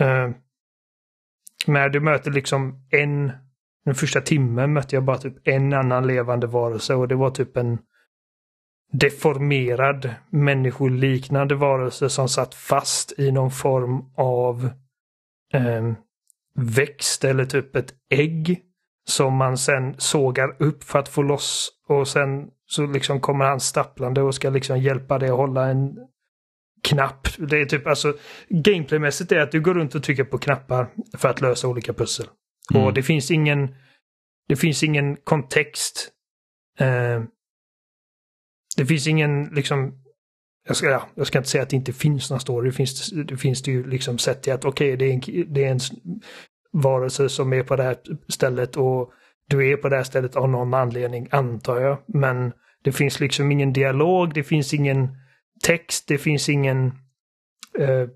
eh, 0.00 0.30
när 1.66 1.88
du 1.88 2.00
möter 2.00 2.30
liksom 2.30 2.86
en 2.90 3.32
den 3.84 3.94
första 3.94 4.20
timmen 4.20 4.72
mötte 4.72 4.96
jag 4.96 5.04
bara 5.04 5.18
typ 5.18 5.48
en 5.48 5.72
annan 5.72 6.06
levande 6.06 6.46
varelse 6.46 6.94
och 6.94 7.08
det 7.08 7.14
var 7.14 7.30
typ 7.30 7.56
en 7.56 7.78
deformerad 8.92 10.14
människoliknande 10.30 11.54
varelse 11.54 12.08
som 12.08 12.28
satt 12.28 12.54
fast 12.54 13.18
i 13.18 13.32
någon 13.32 13.50
form 13.50 14.12
av 14.16 14.70
eh, 15.52 15.92
växt 16.54 17.24
eller 17.24 17.44
typ 17.44 17.76
ett 17.76 17.94
ägg 18.10 18.62
som 19.08 19.34
man 19.34 19.58
sen 19.58 19.94
sågar 19.98 20.62
upp 20.62 20.84
för 20.84 20.98
att 20.98 21.08
få 21.08 21.22
loss 21.22 21.70
och 21.88 22.08
sen 22.08 22.48
så 22.66 22.86
liksom 22.86 23.20
kommer 23.20 23.44
han 23.44 23.60
stapplande 23.60 24.22
och 24.22 24.34
ska 24.34 24.50
liksom 24.50 24.78
hjälpa 24.78 25.18
dig 25.18 25.28
att 25.28 25.36
hålla 25.36 25.66
en 25.66 25.96
knapp. 26.82 27.28
Det 27.38 27.60
är 27.60 27.64
typ 27.64 27.86
alltså 27.86 28.16
gameplaymässigt 28.48 29.32
är 29.32 29.40
att 29.40 29.52
du 29.52 29.60
går 29.60 29.74
runt 29.74 29.94
och 29.94 30.02
trycker 30.02 30.24
på 30.24 30.38
knappar 30.38 30.88
för 31.16 31.28
att 31.28 31.40
lösa 31.40 31.68
olika 31.68 31.92
pussel. 31.92 32.26
Mm. 32.74 32.86
Och 32.86 32.94
det 32.94 33.02
finns 33.02 33.30
ingen 33.30 33.74
det 34.48 34.56
finns 34.56 34.82
ingen 34.82 35.16
kontext. 35.16 36.10
Eh, 36.78 37.22
det 38.76 38.86
finns 38.86 39.06
ingen 39.06 39.44
liksom 39.44 40.02
jag 40.66 40.76
ska, 40.76 40.90
ja, 40.90 41.08
jag 41.14 41.26
ska 41.26 41.38
inte 41.38 41.50
säga 41.50 41.62
att 41.62 41.70
det 41.70 41.76
inte 41.76 41.92
finns 41.92 42.30
någon 42.30 42.40
story. 42.40 42.68
Det 42.68 42.76
finns 42.76 43.10
det, 43.10 43.36
finns 43.36 43.62
det 43.62 43.70
ju 43.70 43.90
liksom 43.90 44.18
sett 44.18 44.42
till 44.42 44.52
att 44.52 44.64
okej, 44.64 44.96
det, 44.96 45.04
är 45.04 45.12
en, 45.12 45.54
det 45.54 45.64
är 45.64 45.70
en 45.70 45.80
varelser 46.72 47.28
som 47.28 47.52
är 47.52 47.62
på 47.62 47.76
det 47.76 47.82
här 47.82 47.96
stället 48.28 48.76
och 48.76 49.12
du 49.48 49.72
är 49.72 49.76
på 49.76 49.88
det 49.88 49.96
här 49.96 50.02
stället 50.02 50.36
av 50.36 50.48
någon 50.48 50.74
anledning, 50.74 51.28
antar 51.30 51.80
jag. 51.80 51.98
Men 52.06 52.52
det 52.84 52.92
finns 52.92 53.20
liksom 53.20 53.52
ingen 53.52 53.72
dialog, 53.72 54.34
det 54.34 54.42
finns 54.42 54.74
ingen 54.74 55.08
text, 55.64 56.08
det 56.08 56.18
finns 56.18 56.48
ingen 56.48 56.86
eh, 57.78 58.08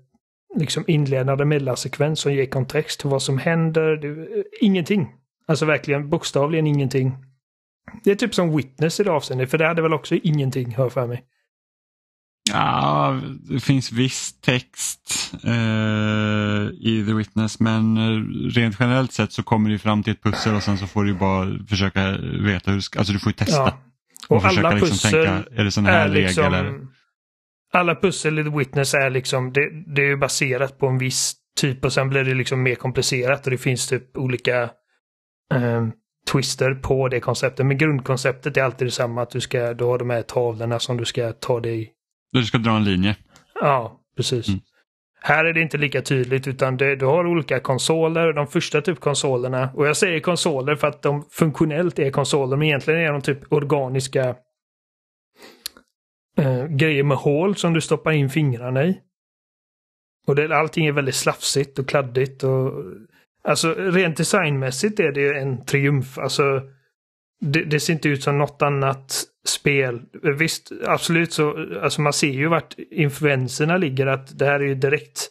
liksom 0.55 0.83
inledande 0.87 1.45
mellansekvens 1.45 2.19
som 2.19 2.33
ger 2.33 2.45
kontext 2.45 2.99
till 2.99 3.09
vad 3.09 3.21
som 3.21 3.37
händer. 3.37 3.97
Det, 3.97 4.07
eh, 4.07 4.43
ingenting. 4.61 5.15
Alltså 5.47 5.65
verkligen 5.65 6.09
bokstavligen 6.09 6.67
ingenting. 6.67 7.15
Det 8.03 8.11
är 8.11 8.15
typ 8.15 8.35
som 8.35 8.57
Witness 8.57 8.99
i 8.99 9.03
det 9.03 9.11
avseendet, 9.11 9.51
för 9.51 9.57
det 9.57 9.67
hade 9.67 9.81
väl 9.81 9.93
också 9.93 10.15
ingenting, 10.15 10.75
hör 10.75 10.89
för 10.89 11.07
mig. 11.07 11.23
Ja, 12.49 13.21
det 13.49 13.59
finns 13.59 13.91
viss 13.91 14.41
text 14.41 15.31
eh, 15.43 15.51
i 16.79 17.03
The 17.07 17.13
Witness 17.13 17.59
men 17.59 17.97
eh, 17.97 18.49
rent 18.49 18.75
generellt 18.79 19.11
sett 19.11 19.31
så 19.31 19.43
kommer 19.43 19.69
du 19.69 19.79
fram 19.79 20.03
till 20.03 20.13
ett 20.13 20.23
pussel 20.23 20.55
och 20.55 20.63
sen 20.63 20.77
så 20.77 20.87
får 20.87 21.03
du 21.03 21.13
bara 21.13 21.65
försöka 21.69 22.17
veta 22.45 22.71
hur 22.71 22.81
alltså 22.97 23.13
du 23.13 23.19
får 23.19 23.29
ju 23.29 23.33
testa. 23.33 23.55
Ja. 23.55 23.81
Och, 24.29 24.35
Och 24.35 24.43
försöka 24.43 24.67
alla 24.67 24.75
liksom 24.75 24.89
pussel 24.89 25.11
tänka, 25.11 25.61
är 25.61 25.63
det 25.63 25.71
sån 25.71 25.85
här 25.85 26.05
är 26.05 26.09
regel 26.09 26.23
liksom... 26.23 26.45
eller? 26.45 26.79
Alla 27.73 27.95
pussel 27.95 28.39
i 28.39 28.43
The 28.43 28.57
Witness 28.57 28.93
är 28.93 29.09
liksom, 29.09 29.53
det, 29.53 29.93
det 29.95 30.01
är 30.01 30.07
ju 30.07 30.17
baserat 30.17 30.77
på 30.77 30.87
en 30.87 30.97
viss 30.97 31.33
typ 31.59 31.85
och 31.85 31.93
sen 31.93 32.09
blir 32.09 32.23
det 32.23 32.33
liksom 32.33 32.63
mer 32.63 32.75
komplicerat 32.75 33.45
och 33.45 33.51
det 33.51 33.57
finns 33.57 33.87
typ 33.87 34.17
olika 34.17 34.63
eh, 35.53 35.87
twister 36.31 36.73
på 36.73 37.07
det 37.07 37.19
konceptet. 37.19 37.65
Men 37.65 37.77
grundkonceptet 37.77 38.57
är 38.57 38.63
alltid 38.63 38.87
detsamma, 38.87 39.21
att 39.21 39.29
du 39.29 39.41
ska, 39.41 39.73
du 39.73 39.83
har 39.83 39.97
de 39.97 40.09
här 40.09 40.21
tavlorna 40.21 40.79
som 40.79 40.97
du 40.97 41.05
ska 41.05 41.33
ta 41.33 41.59
dig 41.59 41.93
Du 42.31 42.45
ska 42.45 42.57
dra 42.57 42.71
en 42.71 42.83
linje. 42.83 43.15
Ja, 43.53 43.99
precis. 44.17 44.47
Mm. 44.47 44.59
Här 45.23 45.45
är 45.45 45.53
det 45.53 45.61
inte 45.61 45.77
lika 45.77 46.01
tydligt 46.01 46.47
utan 46.47 46.77
det, 46.77 46.95
du 46.95 47.05
har 47.05 47.27
olika 47.27 47.59
konsoler. 47.59 48.33
De 48.33 48.47
första 48.47 48.81
typ 48.81 48.99
konsolerna. 48.99 49.69
Och 49.73 49.87
jag 49.87 49.97
säger 49.97 50.19
konsoler 50.19 50.75
för 50.75 50.87
att 50.87 51.01
de 51.01 51.25
funktionellt 51.31 51.99
är 51.99 52.11
konsoler 52.11 52.57
men 52.57 52.67
egentligen 52.67 52.99
är 52.99 53.11
de 53.11 53.21
typ 53.21 53.53
organiska 53.53 54.35
eh, 56.37 56.65
grejer 56.65 57.03
med 57.03 57.17
hål 57.17 57.55
som 57.55 57.73
du 57.73 57.81
stoppar 57.81 58.11
in 58.11 58.29
fingrarna 58.29 58.85
i. 58.85 58.99
Och 60.27 60.35
det, 60.35 60.57
allting 60.57 60.85
är 60.85 60.91
väldigt 60.91 61.15
slafsigt 61.15 61.79
och 61.79 61.87
kladdigt. 61.87 62.43
Och, 62.43 62.73
alltså 63.43 63.73
rent 63.73 64.17
designmässigt 64.17 64.99
är 64.99 65.11
det 65.11 65.39
en 65.39 65.65
triumf. 65.65 66.17
Alltså 66.17 66.61
det, 67.39 67.63
det 67.63 67.79
ser 67.79 67.93
inte 67.93 68.09
ut 68.09 68.23
som 68.23 68.37
något 68.37 68.61
annat 68.61 69.23
spel. 69.45 70.01
Visst, 70.37 70.71
absolut 70.85 71.33
så, 71.33 71.67
alltså 71.81 72.01
man 72.01 72.13
ser 72.13 72.31
ju 72.31 72.47
vart 72.47 72.75
influenserna 72.91 73.77
ligger. 73.77 74.07
Att 74.07 74.39
det 74.39 74.45
här 74.45 74.59
är 74.59 74.65
ju 74.65 74.75
direkt 74.75 75.29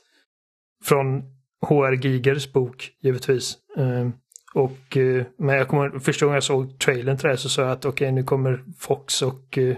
från 0.85 1.23
HR 1.67 1.93
Gigers 1.93 2.53
bok, 2.53 2.91
givetvis. 3.01 3.59
Ehm, 3.77 4.13
och, 4.55 4.97
eh, 4.97 5.25
men 5.37 5.57
jag 5.57 5.69
kommer, 5.69 5.99
första 5.99 6.27
gången 6.27 6.35
jag 6.35 6.45
såg 6.45 6.79
trailern 6.79 7.17
till 7.17 7.23
det 7.23 7.29
här 7.29 7.37
så 7.37 7.49
sa 7.49 7.63
jag 7.63 7.71
att 7.71 7.85
okej, 7.85 8.13
nu 8.13 8.25
kommer 8.25 8.65
Fox 8.79 9.23
och 9.23 9.59
eh, 9.59 9.77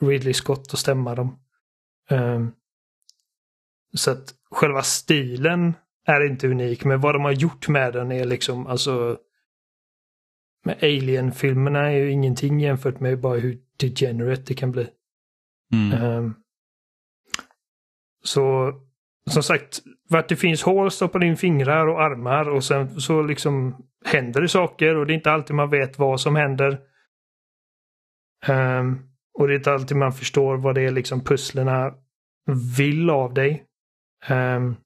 Ridley 0.00 0.34
Scott 0.34 0.72
att 0.72 0.78
stämma 0.78 1.14
dem. 1.14 1.38
Ehm, 2.10 2.52
så 3.94 4.10
att 4.10 4.34
själva 4.50 4.82
stilen 4.82 5.74
är 6.06 6.26
inte 6.26 6.48
unik, 6.48 6.84
men 6.84 7.00
vad 7.00 7.14
de 7.14 7.24
har 7.24 7.32
gjort 7.32 7.68
med 7.68 7.92
den 7.92 8.12
är 8.12 8.24
liksom, 8.24 8.66
alltså 8.66 9.18
med 10.64 10.78
Alien-filmerna 10.82 11.80
är 11.80 11.96
ju 11.96 12.10
ingenting 12.10 12.60
jämfört 12.60 13.00
med 13.00 13.20
bara 13.20 13.38
hur 13.38 13.58
degenerate 13.76 14.42
det 14.46 14.54
kan 14.54 14.72
bli. 14.72 14.88
Mm. 15.72 16.02
Ehm, 16.02 16.34
så 18.24 18.72
som 19.30 19.42
sagt, 19.42 19.80
vart 20.08 20.28
det 20.28 20.36
finns 20.36 20.62
hål 20.62 20.90
stoppar 20.90 21.24
in 21.24 21.36
fingrar 21.36 21.86
och 21.86 22.02
armar 22.02 22.48
och 22.48 22.64
sen 22.64 23.00
så 23.00 23.22
liksom 23.22 23.76
händer 24.04 24.40
det 24.40 24.48
saker 24.48 24.96
och 24.96 25.06
det 25.06 25.12
är 25.12 25.14
inte 25.14 25.32
alltid 25.32 25.56
man 25.56 25.70
vet 25.70 25.98
vad 25.98 26.20
som 26.20 26.36
händer. 26.36 26.80
Ehm, 28.46 28.98
och 29.34 29.48
det 29.48 29.54
är 29.54 29.56
inte 29.56 29.72
alltid 29.72 29.96
man 29.96 30.12
förstår 30.12 30.56
vad 30.56 30.74
det 30.74 30.82
är 30.82 30.90
liksom 30.90 31.24
pusslerna 31.24 31.94
vill 32.76 33.10
av 33.10 33.34
dig. 33.34 33.64
Um, 34.30 34.76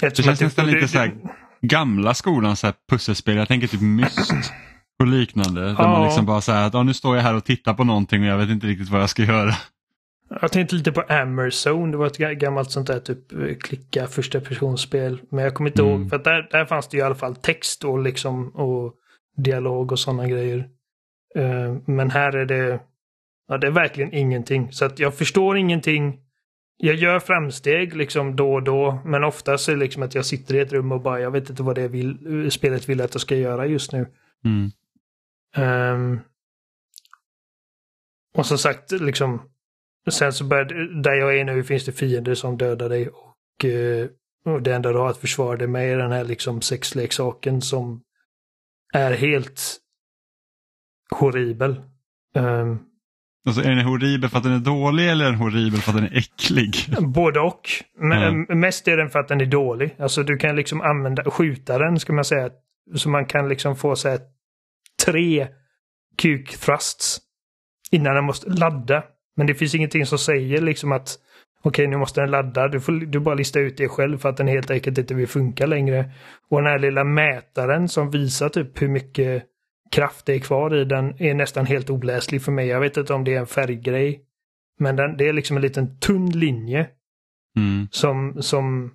Det 0.00 0.16
känns 0.16 0.40
nästan 0.40 0.66
lite 0.66 0.88
så 0.88 0.98
här 0.98 1.41
gamla 1.62 2.14
skolan 2.14 2.56
så 2.56 2.66
här 2.66 2.74
pusselspel. 2.90 3.36
Jag 3.36 3.48
tänker 3.48 3.66
typ 3.66 3.80
Myst 3.80 4.32
och 5.00 5.06
liknande. 5.06 5.60
Där 5.60 5.74
Ja. 5.78 5.88
man 5.88 6.04
liksom 6.04 6.26
bara 6.26 6.40
säger 6.40 6.66
att 6.66 6.74
ja, 6.74 6.82
nu 6.82 6.94
står 6.94 7.16
jag 7.16 7.22
här 7.22 7.34
och 7.36 7.44
tittar 7.44 7.74
på 7.74 7.84
någonting 7.84 8.22
och 8.22 8.28
jag 8.28 8.38
vet 8.38 8.50
inte 8.50 8.66
riktigt 8.66 8.88
vad 8.88 9.00
jag 9.02 9.10
ska 9.10 9.22
göra. 9.22 9.54
Jag 10.40 10.52
tänkte 10.52 10.74
lite 10.74 10.92
på 10.92 11.00
Amerzone. 11.08 11.90
Det 11.92 11.96
var 11.96 12.06
ett 12.06 12.18
ga- 12.18 12.34
gammalt 12.34 12.70
sånt 12.70 12.86
där 12.86 13.00
typ 13.00 13.32
eh, 13.32 13.38
klicka 13.60 14.06
första 14.06 14.40
personspel. 14.40 15.20
Men 15.30 15.44
jag 15.44 15.54
kommer 15.54 15.70
inte 15.70 15.82
Mm. 15.82 16.00
ihåg. 16.00 16.08
För 16.10 16.16
att 16.16 16.24
där, 16.24 16.48
där 16.50 16.64
fanns 16.64 16.88
det 16.88 16.96
i 16.96 17.02
alla 17.02 17.14
fall 17.14 17.36
text 17.36 17.84
och 17.84 17.98
liksom 18.02 18.48
och 18.48 18.94
dialog 19.36 19.92
och 19.92 19.98
sådana 19.98 20.26
grejer. 20.28 20.58
Eh, 21.36 21.76
men 21.86 22.10
här 22.10 22.32
är 22.36 22.46
det, 22.46 22.80
ja, 23.48 23.58
det 23.58 23.66
är 23.66 23.70
verkligen 23.70 24.14
ingenting. 24.14 24.72
Så 24.72 24.84
att 24.84 24.98
jag 24.98 25.14
förstår 25.14 25.58
ingenting. 25.58 26.18
Jag 26.76 26.94
gör 26.94 27.20
framsteg 27.20 27.96
liksom 27.96 28.36
då 28.36 28.54
och 28.54 28.62
då. 28.62 29.02
Men 29.04 29.24
oftast 29.24 29.68
är 29.68 29.72
det 29.72 29.78
liksom 29.78 30.02
att 30.02 30.14
jag 30.14 30.26
sitter 30.26 30.54
i 30.54 30.58
ett 30.58 30.72
rum 30.72 30.92
och 30.92 31.02
bara 31.02 31.20
jag 31.20 31.30
vet 31.30 31.50
inte 31.50 31.62
vad 31.62 31.74
det 31.74 31.88
vill, 31.88 32.50
spelet 32.50 32.88
vill 32.88 33.00
att 33.00 33.14
jag 33.14 33.20
ska 33.20 33.36
göra 33.36 33.66
just 33.66 33.92
nu. 33.92 34.06
Mm. 34.44 34.70
Ehm, 35.56 36.20
och 38.34 38.46
som 38.46 38.58
sagt, 38.58 38.92
liksom. 38.92 39.48
Sen 40.10 40.32
så 40.32 40.44
började, 40.44 41.02
där 41.02 41.12
jag 41.12 41.38
är 41.38 41.44
nu 41.44 41.64
finns 41.64 41.84
det 41.84 41.92
fiender 41.92 42.34
som 42.34 42.58
dödar 42.58 42.88
dig 42.88 43.08
och, 43.08 43.64
eh, 43.64 44.08
och 44.44 44.62
det 44.62 44.74
enda 44.74 44.92
du 44.92 44.98
har 44.98 45.10
att 45.10 45.16
försvara 45.16 45.56
dig 45.56 45.68
med 45.68 45.92
är 45.92 45.96
den 45.96 46.12
här 46.12 46.24
liksom 46.24 46.62
sexleksaken 46.62 47.62
som 47.62 48.02
är 48.94 49.12
helt 49.12 49.78
horribel. 51.10 51.82
Ehm, 52.34 52.78
Alltså, 53.46 53.62
är 53.62 53.70
den 53.70 53.84
horribel 53.84 54.30
för 54.30 54.38
att 54.38 54.44
den 54.44 54.52
är 54.52 54.58
dålig 54.58 55.10
eller 55.10 55.24
är 55.24 55.30
den 55.30 55.40
horribel 55.40 55.80
för 55.80 55.90
att 55.90 55.96
den 55.96 56.06
är 56.06 56.18
äcklig? 56.18 56.74
Både 57.00 57.40
och. 57.40 57.68
Men 57.98 58.60
Mest 58.60 58.88
är 58.88 58.96
den 58.96 59.10
för 59.10 59.18
att 59.18 59.28
den 59.28 59.40
är 59.40 59.46
dålig. 59.46 59.96
Alltså 59.98 60.22
du 60.22 60.36
kan 60.36 60.56
liksom 60.56 60.80
använda, 60.80 61.30
skjuta 61.30 61.78
den 61.78 62.00
ska 62.00 62.12
man 62.12 62.24
säga. 62.24 62.50
Så 62.94 63.08
man 63.08 63.26
kan 63.26 63.48
liksom 63.48 63.76
få 63.76 63.96
så 63.96 64.08
här 64.08 64.20
tre 65.04 65.48
kuk 66.18 66.58
thrusts 66.58 67.18
innan 67.90 68.14
den 68.14 68.24
måste 68.24 68.50
ladda. 68.50 69.04
Men 69.36 69.46
det 69.46 69.54
finns 69.54 69.74
ingenting 69.74 70.06
som 70.06 70.18
säger 70.18 70.60
liksom 70.60 70.92
att 70.92 71.18
okej 71.62 71.86
nu 71.86 71.96
måste 71.96 72.20
den 72.20 72.30
ladda. 72.30 72.68
Du 72.68 72.80
får 72.80 72.92
du 72.92 73.20
bara 73.20 73.34
lista 73.34 73.60
ut 73.60 73.76
det 73.76 73.88
själv 73.88 74.18
för 74.18 74.28
att 74.28 74.36
den 74.36 74.48
helt 74.48 74.70
enkelt 74.70 74.98
inte 74.98 75.14
vill 75.14 75.28
funka 75.28 75.66
längre. 75.66 76.10
Och 76.50 76.62
den 76.62 76.70
här 76.70 76.78
lilla 76.78 77.04
mätaren 77.04 77.88
som 77.88 78.10
visar 78.10 78.48
typ 78.48 78.82
hur 78.82 78.88
mycket 78.88 79.44
kraft 79.92 80.26
det 80.26 80.34
är 80.34 80.40
kvar 80.40 80.74
i 80.74 80.84
den 80.84 81.22
är 81.22 81.34
nästan 81.34 81.66
helt 81.66 81.90
oläslig 81.90 82.42
för 82.42 82.52
mig. 82.52 82.66
Jag 82.66 82.80
vet 82.80 82.96
inte 82.96 83.14
om 83.14 83.24
det 83.24 83.34
är 83.34 83.40
en 83.40 83.46
färggrej. 83.46 84.24
Men 84.78 84.96
den, 84.96 85.16
det 85.16 85.28
är 85.28 85.32
liksom 85.32 85.56
en 85.56 85.62
liten 85.62 85.98
tunn 85.98 86.30
linje 86.30 86.88
Mm. 87.56 87.88
som, 87.90 88.42
som 88.42 88.94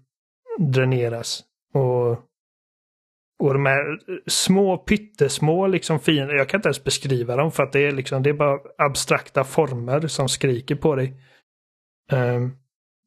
dräneras. 0.60 1.44
Och, 1.74 2.12
och 3.44 3.54
de 3.54 3.66
här 3.66 4.00
små 4.27 4.77
pyttesmå 4.77 5.68
liksom 5.68 6.00
fiender, 6.00 6.36
jag 6.36 6.50
kan 6.50 6.58
inte 6.58 6.68
ens 6.68 6.84
beskriva 6.84 7.36
dem 7.36 7.51
för 7.51 7.63
att 7.63 7.72
det 7.72 7.80
är 7.80 7.92
liksom, 7.92 8.24
det 8.24 8.30
är 8.30 8.34
bara 8.34 8.60
abstrakta 8.77 9.44
former 9.44 10.08
som 10.08 10.30
skriker 10.30 10.75
på 10.75 10.96
dig. 10.96 11.22
Ehm, 12.12 12.51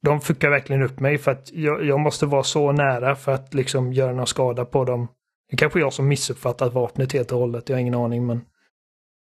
de 0.03 0.21
fuckar 0.21 0.51
verkligen 0.51 0.83
upp 0.83 1.01
mig 1.01 1.19
för 1.19 1.31
att 1.31 1.53
jag, 1.53 1.85
jag 1.85 2.01
måste 2.01 2.27
vara 2.27 2.43
så 2.43 2.73
nära 2.73 3.17
för 3.17 3.33
att 3.33 3.55
liksom 3.55 3.93
göra 3.93 4.13
någon 4.13 4.27
skada 4.27 4.65
på 4.65 4.85
dem. 4.85 5.09
Det 5.51 5.57
kanske 5.57 5.81
jag 5.81 5.93
som 5.93 6.09
missuppfattat 6.09 6.73
vapnet 6.75 7.13
helt 7.13 7.33
och 7.33 7.39
hållet, 7.39 7.69
jag 7.69 7.77
har 7.77 7.81
ingen 7.81 7.95
aning 7.95 8.27
men. 8.27 8.41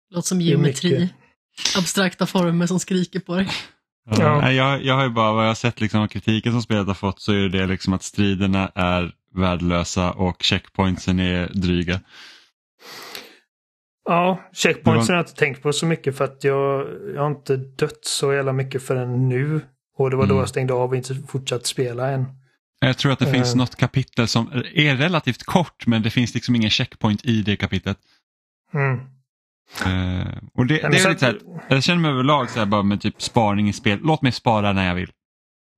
Låter 0.10 0.28
som 0.28 0.42
geometri. 0.42 1.00
mycket. 1.00 1.16
Abstrakta 1.78 2.26
former 2.26 2.68
som 2.68 2.80
skriker 2.80 3.20
på 3.20 3.36
dig. 3.36 3.48
Ja. 4.10 4.16
Ja. 4.20 4.52
Jag, 4.52 4.84
jag 4.84 4.96
har 4.96 5.04
ju 5.04 5.10
bara, 5.10 5.34
vad 5.34 5.44
jag 5.44 5.50
har 5.50 5.56
sett 5.56 5.82
liksom 5.82 6.02
av 6.02 6.08
kritiken 6.08 6.52
som 6.52 6.62
spelet 6.62 6.88
har 6.88 6.94
fått 6.94 7.22
så 7.22 7.32
är 7.32 7.50
det 7.50 7.66
liksom 7.66 7.94
att 7.94 8.04
striderna 8.04 8.72
är 8.76 9.12
värdelösa 9.36 10.12
och 10.12 10.44
checkpointsen 10.44 11.20
är 11.20 11.48
dryga. 11.54 12.00
Ja, 14.06 14.40
checkpoints 14.54 15.08
Det 15.08 15.14
har 15.14 15.18
jag 15.18 15.24
inte 15.24 15.36
tänkt 15.36 15.62
på 15.62 15.74
så 15.74 15.86
mycket 15.86 16.18
för 16.18 16.24
att 16.26 16.44
jag, 16.44 16.88
jag 17.16 17.22
har 17.22 17.28
inte 17.32 17.58
dött 17.58 18.00
så 18.06 18.34
jävla 18.34 18.54
mycket 18.54 18.84
förrän 18.84 19.30
nu. 19.30 19.62
Och 19.98 20.10
det 20.10 20.16
var 20.16 20.24
då 20.24 20.32
Mm. 20.34 20.40
jag 20.40 20.50
stängde 20.50 20.74
av 20.74 20.90
och 20.90 20.96
inte 20.96 21.16
fortsatt 21.28 21.66
spela 21.66 22.10
än. 22.12 22.26
Jag 22.88 22.98
tror 22.98 23.12
att 23.12 23.20
det 23.20 23.32
finns 23.32 23.52
Eh. 23.54 23.58
något 23.58 23.76
kapitel 23.76 24.28
som 24.28 24.52
är 24.74 24.96
relativt 24.96 25.44
kort 25.44 25.88
men 25.88 26.02
det 26.02 26.10
finns 26.10 26.34
liksom 26.34 26.56
ingen 26.56 26.70
checkpoint 26.70 27.26
i 27.26 27.42
det 27.42 27.56
kapitlet. 27.58 27.98
Mm. 28.74 29.00
Eh, 29.86 30.38
och 30.54 30.66
det, 30.66 30.76
det 30.78 30.84
är 30.88 30.92
så 31.00 31.10
lite 31.10 31.20
så 31.20 31.26
att- 31.26 31.62
här, 31.62 31.76
jag 31.76 31.84
känner 31.84 32.02
mig 32.02 32.12
överlag 32.12 32.50
så 32.50 32.60
här 32.60 32.66
bara 32.66 32.84
med 32.84 33.02
typ 33.02 33.22
spaning 33.22 33.70
i 33.70 33.74
spel. 33.74 34.00
Låt 34.04 34.22
mig 34.22 34.32
spara 34.32 34.74
när 34.74 34.88
jag 34.88 34.96
vill. 34.96 35.12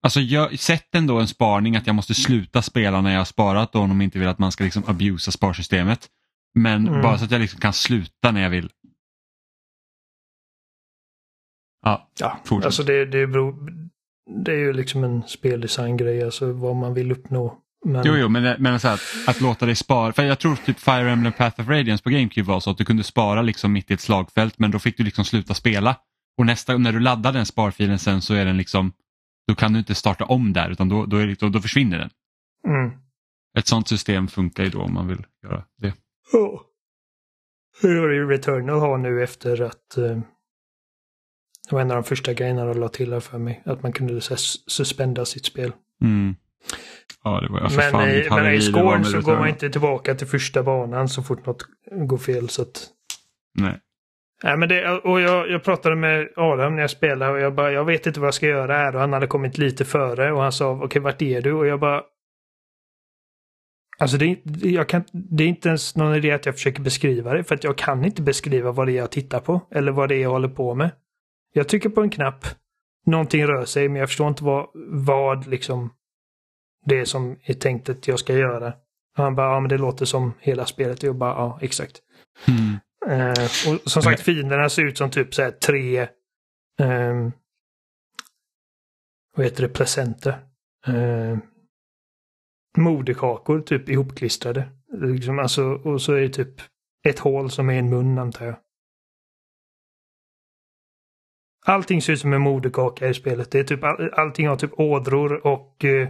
Alltså 0.04 0.20
jag, 0.20 0.60
sätt 0.60 0.96
ändå 0.96 1.20
en 1.20 1.28
sparning 1.28 1.76
att 1.76 1.88
jag 1.88 1.96
måste 1.96 2.14
sluta 2.14 2.62
spela 2.62 3.02
när 3.02 3.12
jag 3.12 3.20
har 3.20 3.26
sparat 3.26 3.74
då 3.74 3.80
om 3.80 3.90
de 3.90 4.02
inte 4.02 4.20
vill 4.20 4.28
att 4.28 4.40
man 4.40 4.52
ska 4.52 4.64
liksom 4.64 4.84
abusa 4.88 5.32
sparsystemet. 5.32 6.08
Men 6.56 6.88
Mm. 6.88 7.02
bara 7.02 7.18
så 7.18 7.26
att 7.26 7.32
jag 7.32 7.42
liksom 7.42 7.60
kan 7.60 7.74
sluta 7.74 8.32
när 8.32 8.42
jag 8.42 8.50
vill. 8.50 8.70
Ja, 11.86 12.10
Ja, 12.20 12.40
Fortsätt. 12.46 12.66
alltså 12.66 12.84
det, 12.84 13.06
det, 13.06 13.28
beror, 13.28 13.74
det 14.28 14.52
är 14.52 14.58
ju 14.58 14.74
liksom 14.74 15.04
en 15.04 15.24
speldesign-grej, 15.24 16.24
alltså 16.24 16.52
vad 16.52 16.76
man 16.76 16.94
vill 16.94 17.12
uppnå. 17.12 17.58
Men, 17.86 18.02
Jo, 18.06 18.16
jo, 18.16 18.30
men, 18.30 18.62
men 18.62 18.80
så 18.80 18.88
här, 18.88 19.00
att, 19.28 19.42
låta 19.42 19.66
dig 19.66 19.76
spara. 19.76 20.14
För 20.14 20.24
jag 20.24 20.40
tror 20.40 20.56
typ 20.56 20.80
Fire 20.80 21.12
Emblem 21.12 21.34
Path 21.34 21.62
of 21.62 21.68
Radiance 21.68 22.04
på 22.04 22.10
GameCube 22.10 22.48
var 22.48 22.60
så 22.60 22.70
att 22.72 22.78
du 22.78 22.86
kunde 22.86 23.04
spara 23.04 23.42
liksom 23.42 23.74
mitt 23.74 23.92
i 23.92 23.94
ett 23.94 24.02
slagfält 24.02 24.60
men 24.60 24.72
då 24.72 24.80
fick 24.80 24.98
du 24.98 25.04
liksom 25.04 25.26
sluta 25.26 25.54
spela. 25.54 25.96
Och 26.38 26.46
nästa 26.46 26.78
när 26.78 26.92
du 26.92 27.00
laddar 27.00 27.34
den 27.34 27.46
sparfilen 27.46 28.00
sen 28.00 28.22
så 28.22 28.34
är 28.34 28.46
den 28.46 28.58
liksom, 28.58 28.92
då 29.48 29.56
kan 29.56 29.74
du 29.74 29.80
inte 29.80 29.96
starta 29.96 30.26
om 30.26 30.54
där 30.54 30.70
utan 30.70 30.90
då, 30.90 31.06
då, 31.06 31.18
det, 31.18 31.40
då, 31.40 31.50
då 31.50 31.60
försvinner 31.60 31.98
den. 31.98 32.10
Mm. 32.68 32.92
Ett 33.58 33.68
sånt 33.68 33.88
system 33.88 34.28
funkar 34.28 34.64
ju 34.64 34.70
då 34.70 34.82
om 34.82 34.94
man 34.94 35.08
vill 35.08 35.26
göra 35.44 35.64
det. 35.78 35.94
Oh. 36.34 36.62
Hur 37.82 38.12
är 38.12 38.28
Returnal 38.28 38.80
har 38.80 38.98
nu 38.98 39.24
efter 39.24 39.62
att 39.62 39.98
eh, 39.98 40.20
det 41.70 41.76
var 41.76 41.82
en 41.82 41.92
av 41.92 41.96
de 41.98 42.04
första 42.04 42.34
grejerna 42.34 42.66
de 42.66 42.80
la 42.80 42.90
till 42.90 43.14
här 43.14 43.20
för 43.20 43.38
mig. 43.38 43.62
Att 43.66 43.84
man 43.84 43.92
kunde 43.92 44.22
så 44.22 44.34
här, 44.34 44.40
suspenda 44.68 45.26
sitt 45.26 45.46
spel. 45.46 45.72
Mm. 46.02 46.36
Ja, 47.24 47.42
det 47.42 47.50
var 47.54 47.60
ja, 47.62 47.70
för 47.70 47.78
men 47.78 47.92
fan 47.92 48.10
i, 48.10 48.14
vilket 48.14 48.32
men 48.32 48.46
i 48.46 48.72
med 48.72 49.06
så 49.08 49.22
går 49.22 49.36
man 49.38 49.48
inte 49.50 49.70
tillbaka 49.70 50.16
till 50.16 50.28
första 50.28 50.64
banan 50.64 51.10
så 51.10 51.24
fort 51.24 51.46
något 51.46 51.66
går 51.92 52.18
fel. 52.18 52.50
Så 52.50 52.62
att, 52.62 52.88
Nej. 53.60 53.80
Nej, 54.44 54.58
men 54.58 54.70
det, 54.70 54.92
och 54.92 55.22
jag, 55.22 55.50
jag 55.52 55.64
pratade 55.64 55.96
med 55.96 56.28
Adam 56.36 56.76
när 56.76 56.82
jag 56.82 56.90
spelade 56.90 57.32
och 57.32 57.40
jag 57.40 57.56
bara, 57.56 57.72
jag 57.72 57.86
vet 57.86 58.06
inte 58.08 58.20
vad 58.20 58.28
jag 58.28 58.34
ska 58.34 58.46
göra 58.48 58.74
här 58.74 58.96
och 58.96 59.02
han 59.02 59.14
hade 59.14 59.28
kommit 59.28 59.58
lite 59.58 59.86
före 59.86 60.32
och 60.32 60.42
han 60.42 60.52
sa, 60.52 60.72
okej 60.84 61.02
vart 61.02 61.22
är 61.22 61.42
du? 61.42 61.54
Och 61.54 61.68
jag 61.68 61.80
bara, 61.80 62.02
alltså 64.00 64.18
det, 64.18 64.26
är- 64.26 64.38
det- 64.44 64.70
jag 64.70 64.90
kan, 64.90 65.04
det 65.12 65.44
är 65.44 65.48
inte 65.48 65.68
ens 65.68 65.96
någon 65.96 66.16
idé 66.16 66.32
att 66.32 66.46
jag 66.46 66.56
försöker 66.56 66.82
beskriva 66.82 67.34
det 67.34 67.44
för 67.44 67.56
att 67.56 67.64
jag 67.64 67.78
kan 67.78 68.06
inte 68.06 68.22
beskriva 68.22 68.72
vad 68.72 68.88
det 68.88 68.92
är 68.92 68.98
jag 68.98 69.12
tittar 69.12 69.40
på 69.40 69.62
eller 69.72 69.92
vad 69.92 70.10
det 70.10 70.16
är 70.16 70.22
jag 70.22 70.30
håller 70.30 70.48
på 70.50 70.76
med. 70.76 70.92
Jag 71.54 71.70
trycker 71.70 71.90
på 71.90 72.02
en 72.02 72.10
knapp, 72.10 72.46
någonting 73.06 73.46
rör 73.46 73.66
sig 73.66 73.90
men 73.90 74.00
jag 74.00 74.10
förstår 74.10 74.28
inte 74.28 74.44
vad, 74.44 74.70
vad 74.90 75.48
liksom 75.48 75.94
det 76.86 77.06
som 77.06 77.40
är 77.44 77.54
tänkt 77.54 77.90
att 77.90 78.08
jag 78.08 78.20
ska 78.20 78.34
göra. 78.34 78.74
Och 79.18 79.24
han 79.24 79.36
bara, 79.36 79.54
ja 79.54 79.60
men 79.60 79.70
det 79.70 79.78
låter 79.78 80.06
som 80.06 80.34
hela 80.40 80.66
spelet. 80.66 80.98
Och 80.98 81.04
jag 81.04 81.16
bara, 81.16 81.32
ja 81.34 81.60
exakt. 81.62 82.02
Mm. 82.48 82.80
Eh, 83.08 83.44
och 83.44 83.92
som 83.92 84.02
sagt, 84.02 84.22
fienderna 84.22 84.70
ser 84.70 84.86
ut 84.86 84.98
som 84.98 85.12
typ 85.12 85.34
så 85.34 85.42
här 85.42 85.52
tre... 85.52 86.08
ehm, 86.80 87.32
vad 89.36 89.46
heter 89.46 89.62
det? 89.62 89.70
Placenter. 89.70 90.40
Uh, 90.88 91.38
moderkakor 92.78 93.62
typ 93.62 93.90
ihopklistrade. 93.90 94.70
Liksom, 95.02 95.40
alltså, 95.40 95.64
och 95.64 96.02
så 96.02 96.14
är 96.14 96.22
det 96.22 96.30
typ 96.30 96.62
ett 97.08 97.20
hål 97.20 97.52
som 97.52 97.70
är 97.70 97.80
en 97.80 97.90
mun 97.90 98.18
antar 98.18 98.46
jag. 98.46 98.56
Allting 101.68 102.02
ser 102.02 102.14
ut 102.14 102.20
som 102.20 102.34
en 102.34 102.42
moderkaka 102.42 103.08
i 103.08 103.14
spelet. 103.14 103.52
Det 103.52 103.60
är 103.60 103.64
typ 103.64 103.84
all, 103.84 104.14
allting 104.14 104.48
har 104.48 104.56
typ 104.56 104.80
ådror 104.80 105.48
och 105.48 105.86
eh, 105.86 106.10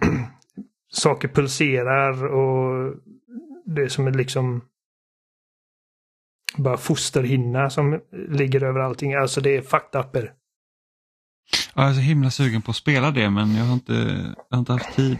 saker 0.92 1.28
pulserar 1.28 2.26
och 2.26 2.94
det 3.66 3.82
är 3.82 3.88
som 3.88 4.06
en 4.06 4.16
liksom 4.16 4.64
bara 6.56 6.76
fosterhinna 6.76 7.70
som 7.70 8.00
ligger 8.28 8.62
över 8.62 8.80
allting. 8.80 9.14
Alltså 9.14 9.40
det 9.40 9.56
är 9.56 9.62
fucked 9.62 10.00
upper. 10.00 10.32
Ja, 11.74 11.82
jag 11.82 11.90
är 11.90 11.94
så 11.94 12.00
himla 12.00 12.30
sugen 12.30 12.62
på 12.62 12.70
att 12.70 12.76
spela 12.76 13.10
det 13.10 13.30
men 13.30 13.54
jag 13.54 13.64
har 13.64 13.74
inte, 13.74 13.92
jag 14.48 14.56
har 14.56 14.58
inte 14.58 14.72
haft 14.72 14.96
tid. 14.96 15.18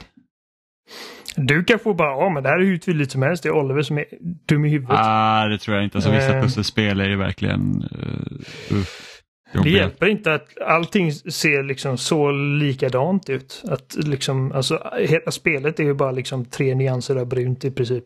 Du 1.36 1.64
kan 1.64 1.78
få 1.78 1.94
bara, 1.94 2.10
ja 2.10 2.28
men 2.30 2.42
det 2.42 2.48
här 2.48 2.58
är 2.58 2.64
hur 2.64 2.76
tydligt 2.78 3.10
som 3.10 3.22
helst. 3.22 3.42
Det 3.42 3.48
är 3.48 3.52
Oliver 3.52 3.82
som 3.82 3.98
är 3.98 4.04
dum 4.48 4.64
i 4.64 4.68
huvudet. 4.68 4.96
Ah, 5.00 5.46
det 5.46 5.58
tror 5.58 5.76
jag 5.76 5.84
inte. 5.84 5.98
Alltså, 5.98 6.10
vissa 6.10 6.36
Eh. 6.36 6.42
pusselspel 6.42 7.00
är 7.00 7.08
ju 7.08 7.16
verkligen 7.16 7.82
uh, 7.82 8.78
uff, 8.78 9.22
det 9.62 9.70
hjälper 9.70 10.06
inte 10.06 10.34
att 10.34 10.58
allting 10.66 11.12
ser 11.12 11.62
liksom 11.62 11.98
så 11.98 12.30
likadant 12.32 13.30
ut. 13.30 13.62
Att 13.68 13.96
liksom, 13.96 14.52
alltså 14.52 14.90
hela 14.98 15.30
spelet 15.30 15.80
är 15.80 15.84
ju 15.84 15.94
bara 15.94 16.12
liksom 16.12 16.44
tre 16.44 16.74
nyanser 16.74 17.16
av 17.16 17.26
brunt 17.26 17.64
i 17.64 17.70
princip. 17.70 18.04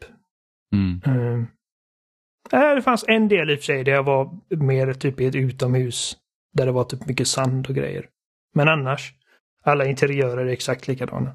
Mm. 0.75 1.47
Äh, 2.53 2.75
det 2.75 2.83
fanns 2.83 3.05
en 3.09 3.29
del 3.29 3.51
i 3.51 3.55
och 3.55 3.59
för 3.59 3.65
sig 3.65 3.85
där 3.85 3.93
jag 3.93 4.03
var 4.03 4.31
mer 4.57 4.93
typ 4.93 5.21
i 5.21 5.27
ett 5.27 5.35
utomhus. 5.35 6.17
Där 6.53 6.67
det 6.67 6.73
var 6.73 6.85
typ 6.85 7.07
mycket 7.07 7.29
sand 7.29 7.67
och 7.69 7.75
grejer. 7.75 8.07
Men 8.55 8.69
annars, 8.69 9.13
alla 9.65 9.87
interiörer 9.87 10.47
är 10.47 10.53
exakt 10.53 10.89
likadana. 10.89 11.31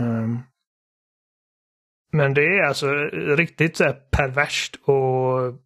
Mm. 0.00 0.38
Men 2.12 2.34
det 2.34 2.42
är 2.42 2.62
alltså 2.62 2.94
riktigt 3.36 3.76
så 3.76 3.84
här 3.84 3.92
perverst 4.10 4.76
och 4.76 5.62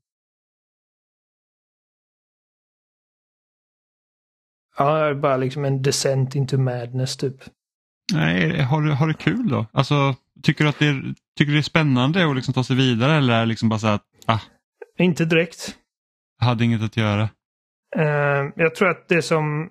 Ja, 4.77 5.15
bara 5.15 5.37
liksom 5.37 5.65
en 5.65 5.83
descent 5.83 6.35
into 6.35 6.59
madness 6.59 7.17
typ. 7.17 7.35
Nej, 8.13 8.61
har 8.63 8.83
du, 8.83 8.91
har 8.93 9.07
du 9.07 9.15
kul 9.15 9.49
då? 9.49 9.67
Alltså, 9.73 10.15
tycker 10.43 10.65
du 10.65 10.71
att 10.71 10.79
det 10.79 10.87
är, 10.87 11.15
tycker 11.39 11.53
det 11.53 11.59
är 11.59 11.63
spännande 11.63 12.31
att 12.31 12.37
liksom 12.37 12.55
ta 12.55 12.65
sig 12.65 12.77
vidare 12.77 13.13
eller 13.17 13.35
är 13.35 13.41
det 13.41 13.47
liksom 13.47 13.69
bara 13.69 13.79
så 13.79 13.87
att 13.87 14.05
ah, 14.27 14.39
Inte 14.99 15.25
direkt. 15.25 15.77
jag 16.39 16.47
hade 16.47 16.65
inget 16.65 16.83
att 16.83 16.97
göra? 16.97 17.23
Eh, 17.97 18.53
jag 18.57 18.75
tror 18.75 18.89
att 18.91 19.09
det 19.09 19.23
som 19.23 19.71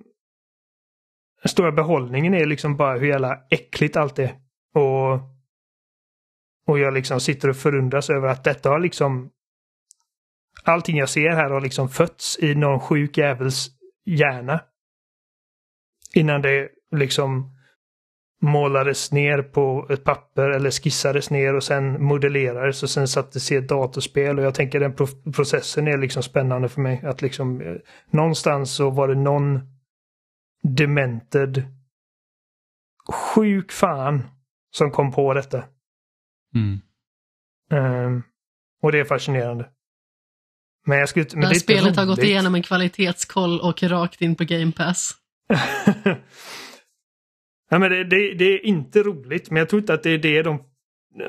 den 1.42 1.50
stora 1.50 1.72
behållningen 1.72 2.34
är 2.34 2.46
liksom 2.46 2.78
bara 2.78 2.98
hur 2.98 3.08
jävla 3.08 3.40
äckligt 3.50 3.98
allt 3.98 4.20
är. 4.20 4.36
Och, 4.74 5.14
och 6.68 6.80
jag 6.80 6.94
liksom 6.94 7.20
sitter 7.20 7.50
och 7.50 7.58
förundras 7.58 8.10
över 8.10 8.28
att 8.28 8.44
detta 8.44 8.70
har 8.70 8.80
liksom 8.80 9.32
allting 10.64 10.98
jag 10.98 11.10
ser 11.10 11.30
här 11.30 11.50
har 11.50 11.62
liksom 11.62 11.90
fötts 11.90 12.40
i 12.40 12.56
någon 12.56 12.80
sjuk 12.80 13.18
jävels 13.18 13.70
hjärna. 14.06 14.62
Innan 16.14 16.42
det 16.42 16.70
liksom 16.92 17.56
målades 18.42 19.12
ner 19.12 19.42
på 19.42 19.88
ett 19.90 20.04
papper 20.04 20.50
eller 20.50 20.72
skissades 20.72 21.30
ner 21.30 21.56
och 21.56 21.64
sen 21.64 22.04
modellerades 22.04 22.84
och 22.84 22.90
sen 22.90 23.08
sattes 23.08 23.52
i 23.52 23.56
ett 23.56 23.70
datorspel. 23.70 24.40
Och 24.40 24.46
jag 24.46 24.56
tänker 24.56 24.80
den 24.80 24.96
processen 25.34 25.88
är 25.88 25.98
liksom 25.98 26.24
spännande 26.24 26.70
för 26.70 26.82
mig. 26.82 27.02
Att 27.06 27.22
liksom 27.22 27.62
eh, 27.62 27.76
någonstans 28.10 28.76
så 28.76 28.90
var 28.90 29.08
det 29.08 29.16
någon 29.16 29.60
demented 30.64 31.64
sjuk 33.36 33.72
fan 33.72 34.24
som 34.72 34.92
kom 34.92 35.12
på 35.12 35.34
detta. 35.34 35.64
Mm. 36.56 36.80
Ehm, 37.72 38.24
och 38.82 38.92
det 38.92 39.00
är 39.00 39.06
fascinerande. 39.06 39.70
Men 40.86 40.98
jag 40.98 41.10
skulle 41.10 41.24
inte... 41.24 41.36
Men 41.36 41.42
Det 41.42 41.48
här 41.48 41.54
spelet 41.56 41.96
har 41.96 42.06
gått 42.06 42.18
roligt. 42.18 42.30
igenom 42.30 42.56
en 42.56 42.64
kvalitetskoll 42.64 43.60
och 43.60 43.84
rakt 43.84 44.22
in 44.22 44.36
på 44.36 44.44
Game 44.44 44.72
Pass. 44.72 45.12
ja, 47.70 47.80
men 47.80 47.92
det, 47.92 48.04
det, 48.04 48.34
det, 48.34 48.46
är 48.46 48.66
inte 48.66 49.04
roligt, 49.04 49.50
men 49.50 49.58
jag 49.58 49.70
tror 49.70 49.80
inte 49.82 49.94
att 49.94 50.04
det 50.04 50.10
är 50.10 50.18
det 50.18 50.42
de... 50.42 50.64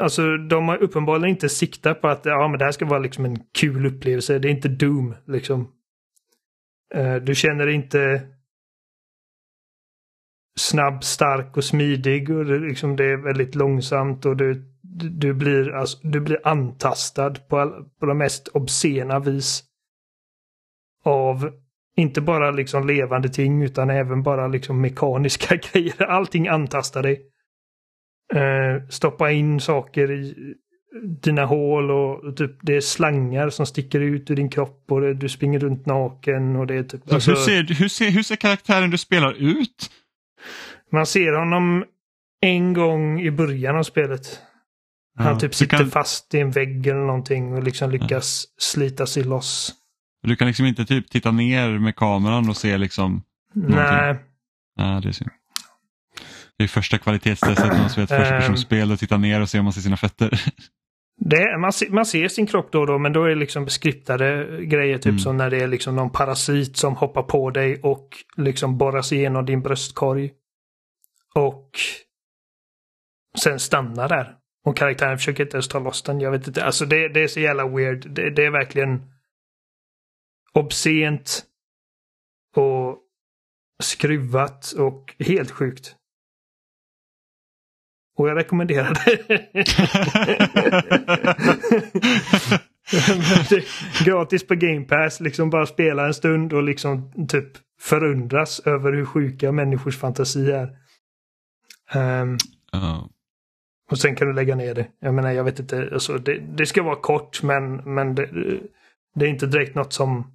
Alltså 0.01 0.37
de 0.37 0.69
har 0.69 0.83
uppenbarligen 0.83 1.35
inte 1.35 1.49
siktat 1.49 2.01
på 2.01 2.09
att 2.09 2.25
ja, 2.25 2.49
men 2.49 2.59
det 2.59 2.65
här 2.65 2.73
ska 2.73 2.87
vara 2.87 2.99
liksom 2.99 3.25
en 3.25 3.39
kul 3.59 3.87
upplevelse. 3.87 4.39
Det 4.39 4.49
är 4.49 4.53
inte 4.53 4.69
Doom 4.69 5.15
liksom. 5.27 5.73
Uh, 6.97 7.17
du 7.17 7.35
känner 7.35 7.67
inte 7.67 8.23
snabb, 10.61 11.05
stark 11.05 11.57
och 11.57 11.65
smidig 11.65 12.31
och 12.31 12.45
det, 12.45 12.59
liksom, 12.59 12.97
det 12.97 13.05
är 13.05 13.17
väldigt 13.17 13.55
långsamt 13.55 14.27
och 14.27 14.37
du, 14.37 14.65
du, 15.11 15.35
blir, 15.35 15.75
alltså, 15.75 15.99
du 16.03 16.21
blir 16.21 16.39
antastad 16.45 17.35
på, 17.49 17.59
all, 17.59 17.85
på 18.01 18.07
de 18.07 18.19
mest 18.19 18.49
obscena 18.49 19.19
vis. 19.19 19.65
Av 21.05 21.51
inte 21.97 22.21
bara 22.21 22.51
liksom 22.51 22.87
levande 22.87 23.29
ting 23.29 23.63
utan 23.63 23.91
även 23.91 24.23
bara 24.23 24.49
liksom 24.49 24.81
mekaniska 24.81 25.57
grejer. 25.73 26.03
Allting 26.03 26.49
antastar 26.49 27.03
dig. 27.03 27.21
Uh, 28.35 28.89
stoppa 28.89 29.31
in 29.31 29.61
saker 29.61 30.11
i 30.11 30.55
dina 31.23 31.45
hål 31.45 31.91
och 31.91 32.37
typ 32.37 32.51
det 32.63 32.77
är 32.77 32.81
slangar 32.81 33.51
som 33.51 33.67
sticker 33.67 34.01
ut 34.01 34.31
ur 34.31 34.37
din 34.37 34.51
kropp 34.51 34.85
och 34.89 35.01
det, 35.01 35.15
du 35.15 35.29
springer 35.29 35.59
runt 35.59 35.87
naken 35.87 36.57
och 36.57 36.67
det 36.67 36.75
är 36.75 36.83
typ... 36.83 37.13
Alltså... 37.13 37.31
Hur, 37.31 37.37
ser, 37.37 37.75
hur, 37.75 37.89
ser, 37.89 38.11
hur 38.11 38.23
ser 38.23 38.37
karaktären 38.37 38.91
du 38.91 38.99
spelar 38.99 39.33
ut? 39.33 39.91
Man 40.93 41.07
ser 41.07 41.33
honom 41.33 41.85
en 42.41 42.73
gång 42.73 43.21
i 43.21 43.31
början 43.31 43.77
av 43.77 43.83
spelet. 43.83 44.41
Han 45.19 45.39
typ 45.39 45.55
sitter 45.55 45.77
kan... 45.77 45.91
fast 45.91 46.35
i 46.35 46.41
en 46.41 46.51
vägg 46.51 46.87
eller 46.87 47.07
någonting 47.07 47.53
och 47.53 47.63
liksom 47.63 47.91
lyckas 47.91 48.45
ja. 48.47 48.55
slita 48.59 49.07
sig 49.07 49.25
loss. 49.25 49.75
Du 50.23 50.37
kan 50.37 50.47
liksom 50.47 50.67
inte 50.67 50.87
typ 50.87 51.11
titta 51.11 51.31
ner 51.31 51.79
med 51.79 51.97
kameran 51.97 52.49
och 52.49 52.57
se 52.57 52.79
liksom? 52.79 53.23
Nej. 53.55 54.17
Ja, 54.77 55.01
det 55.03 55.09
är 55.09 55.13
synd. 55.13 55.31
Det 56.59 56.65
är 56.65 56.69
första 56.69 56.99
kvalitetstestet 56.99 57.67
när 57.67 57.79
man 57.79 57.91
spelar 57.91 58.05
ett 58.05 58.29
första 58.29 58.53
ehm. 58.53 58.57
spel 58.57 58.93
och 58.93 58.99
tittar 58.99 59.19
ner 59.19 59.41
och 59.41 59.49
ser 59.49 59.59
om 59.59 59.65
man 59.65 59.73
ser 59.73 59.81
sina 59.81 59.97
fötter. 59.97 60.31
Det, 61.23 61.59
man, 61.59 61.73
ser, 61.73 61.91
man 61.91 62.07
ser 62.07 62.29
sin 62.29 62.47
kropp 62.47 62.73
då 62.73 62.81
och 62.81 62.87
då 62.87 62.99
men 62.99 63.13
då 63.13 63.25
är 63.25 63.29
det 63.29 63.35
liksom 63.35 63.69
skriptade 63.69 64.61
grejer 64.65 64.99
typ 64.99 65.07
mm. 65.07 65.19
som 65.19 65.37
när 65.37 65.51
det 65.51 65.63
är 65.63 65.67
liksom 65.67 65.97
någon 65.97 66.11
parasit 66.11 66.77
som 66.77 66.97
hoppar 66.97 67.23
på 67.23 67.51
dig 67.51 67.81
och 67.83 68.09
liksom 68.37 68.79
borras 68.79 69.13
igenom 69.13 69.47
din 69.47 69.63
bröstkorg. 69.63 70.33
Och 71.35 71.71
sen 73.39 73.59
stannar 73.59 74.09
där. 74.09 74.37
Och 74.65 74.77
karaktären 74.77 75.19
försöker 75.19 75.45
inte 75.45 75.57
ens 75.57 75.69
ta 75.69 75.79
loss 75.79 76.03
den. 76.03 76.21
Jag 76.21 76.31
vet 76.31 76.49
inte. 76.49 76.65
Alltså 76.65 76.85
det, 76.85 77.09
det 77.09 77.23
är 77.23 77.29
så 77.29 77.41
jävla 77.41 77.69
weird. 77.69 78.11
Det, 78.11 78.31
det 78.31 78.45
är 78.45 78.51
verkligen 78.51 79.03
obscent 80.53 81.43
och 82.57 82.99
skruvat 83.83 84.73
och 84.73 85.15
helt 85.19 85.51
sjukt. 85.51 85.97
Och 88.21 88.29
jag 88.29 88.37
rekommenderar 88.37 88.99
det. 89.05 89.27
gratis 94.05 94.47
på 94.47 94.55
Game 94.55 94.85
Pass, 94.85 95.21
liksom 95.21 95.51
bara 95.51 95.67
spela 95.67 96.07
en 96.07 96.15
stund 96.15 96.53
och 96.53 96.63
liksom 96.63 97.27
typ 97.29 97.49
förundras 97.81 98.61
över 98.61 98.93
hur 98.93 99.05
sjuka 99.05 99.53
människors 99.53 99.99
fantasi 99.99 100.51
är. 100.51 100.77
Um, 101.95 102.39
uh. 102.75 103.05
Och 103.91 103.99
sen 103.99 104.17
kan 104.17 104.29
du 104.29 104.35
lägga 104.35 104.57
ner 104.57 104.75
det. 104.75 104.89
Jag 104.99 105.15
menar, 105.15 105.31
jag 105.31 105.45
vet 105.45 105.59
inte. 105.59 105.89
Alltså, 105.93 106.19
det, 106.19 106.39
det 106.39 106.67
ska 106.67 106.83
vara 106.83 107.01
kort 107.01 107.43
men, 107.43 107.77
men 107.95 108.15
det, 108.15 108.31
det, 109.15 109.25
är 109.25 109.29
inte 109.29 109.47
direkt 109.47 109.75
något 109.75 109.93
som 109.93 110.33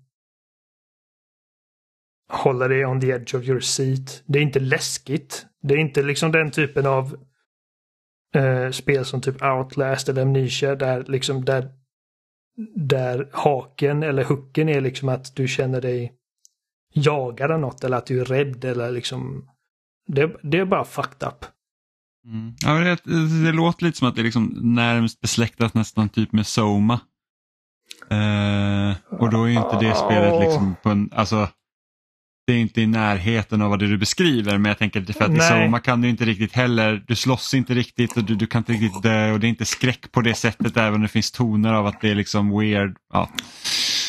håller 2.31 2.69
dig 2.69 2.85
on 2.85 3.01
the 3.01 3.09
edge 3.09 3.35
of 3.35 3.43
your 3.43 3.59
seat. 3.59 4.23
Det 4.25 4.39
är 4.39 4.43
inte 4.43 4.59
läskigt. 4.59 5.45
Det 5.61 5.73
är 5.73 5.77
inte 5.77 6.03
liksom 6.03 6.31
den 6.31 6.51
typen 6.51 6.85
av 6.85 7.17
eh, 8.33 8.71
spel 8.71 9.05
som 9.05 9.21
typ 9.21 9.41
Outlast 9.41 10.09
eller 10.09 10.21
Amnesia 10.21 10.75
där 10.75 11.03
liksom 11.07 11.45
där, 11.45 11.69
där 12.75 13.29
haken 13.33 14.03
eller 14.03 14.23
hooken 14.23 14.69
är 14.69 14.81
liksom 14.81 15.09
att 15.09 15.35
du 15.35 15.47
känner 15.47 15.81
dig 15.81 16.13
jagad 16.93 17.51
av 17.51 17.59
något 17.59 17.83
eller 17.83 17.97
att 17.97 18.05
du 18.05 18.21
är 18.21 18.25
rädd 18.25 18.65
eller 18.65 18.91
liksom 18.91 19.49
det, 20.07 20.31
det 20.43 20.57
är 20.57 20.65
bara 20.65 20.85
fucked 20.85 21.27
up. 21.27 21.45
Mm. 22.25 22.55
Ja, 22.59 22.73
det, 22.73 23.43
det, 23.43 23.51
låter 23.51 23.85
lite 23.85 23.97
som 23.97 24.07
att 24.07 24.15
det 24.15 24.21
är 24.21 24.23
liksom 24.23 24.57
närmst 24.61 25.21
besläktat 25.21 25.73
nästan 25.73 26.09
typ 26.09 26.31
med 26.31 26.47
Soma. 26.47 26.99
Eh, 28.09 28.95
och 29.19 29.29
då 29.29 29.43
är 29.43 29.49
inte 29.49 29.79
det 29.79 29.95
spelet 29.95 30.39
liksom 30.39 30.75
på 30.83 30.89
en, 30.89 31.09
alltså 31.13 31.47
det 32.47 32.53
är 32.53 32.57
inte 32.57 32.81
i 32.81 32.87
närheten 32.87 33.61
av 33.61 33.69
vad 33.69 33.79
det 33.79 33.87
du 33.87 33.97
beskriver 33.97 34.57
men 34.57 34.69
jag 34.69 34.77
tänker 34.77 35.13
för 35.13 35.25
att 35.25 35.31
Nej. 35.31 35.37
i 35.37 35.65
Soma 35.65 35.79
kan 35.79 36.01
du 36.01 36.09
inte 36.09 36.25
riktigt 36.25 36.53
heller, 36.53 37.03
du 37.07 37.15
slåss 37.15 37.53
inte 37.53 37.73
riktigt 37.73 38.17
och 38.17 38.23
du, 38.23 38.35
du 38.35 38.47
kan 38.47 38.59
inte 38.59 38.71
riktigt 38.71 39.03
dö 39.03 39.31
och 39.31 39.39
det 39.39 39.47
är 39.47 39.49
inte 39.49 39.65
skräck 39.65 40.11
på 40.11 40.21
det 40.21 40.33
sättet 40.33 40.77
även 40.77 40.93
om 40.93 41.01
det 41.01 41.07
finns 41.07 41.31
toner 41.31 41.73
av 41.73 41.85
att 41.85 42.01
det 42.01 42.11
är 42.11 42.15
liksom 42.15 42.59
weird. 42.59 42.97
Ja. 43.13 43.29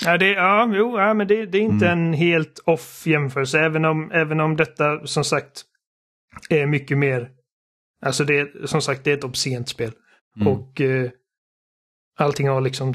Ja, 0.05 0.18
det, 0.18 0.33
ja, 0.33 0.70
jo, 0.75 0.99
ja, 0.99 1.14
men 1.14 1.27
det, 1.27 1.46
det 1.46 1.59
är 1.59 1.62
inte 1.62 1.88
mm. 1.88 1.99
en 1.99 2.12
helt 2.12 2.59
off 2.64 3.07
jämförelse 3.07 3.61
även 3.61 3.85
om, 3.85 4.11
även 4.11 4.40
om 4.40 4.57
detta 4.57 5.07
som 5.07 5.25
sagt 5.25 5.64
är 6.51 6.66
mycket 6.66 6.99
mer... 6.99 7.31
Alltså 8.03 8.25
det 8.25 8.38
är 8.38 8.66
som 8.66 8.83
sagt 8.83 9.05
det 9.05 9.11
är 9.11 9.16
ett 9.16 9.25
obscent 9.25 9.68
spel. 9.68 9.92
Mm. 10.37 10.49
Och 10.49 10.81
eh, 10.81 11.11
allting 12.18 12.49
har 12.49 12.61
liksom 12.61 12.94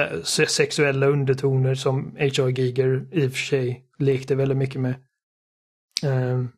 här, 0.00 0.22
sexuella 0.46 1.06
undertoner 1.06 1.74
som 1.74 2.16
H.R. 2.18 2.48
Giger 2.48 3.06
i 3.10 3.26
och 3.26 3.30
för 3.30 3.38
sig 3.38 3.86
lekte 3.98 4.34
väldigt 4.34 4.58
mycket 4.58 4.80
med. 4.80 4.94
Um, 6.04 6.52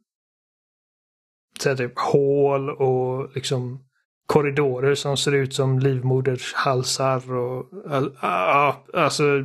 så 1.60 1.68
här, 1.68 1.76
typ 1.76 1.98
hål 1.98 2.70
och 2.70 3.34
liksom 3.34 3.84
korridorer 4.26 4.94
som 4.94 5.16
ser 5.16 5.32
ut 5.32 5.54
som 5.54 5.78
livmodershalsar 5.78 7.32
och 7.32 7.72
uh, 7.86 8.76
alltså 8.94 9.44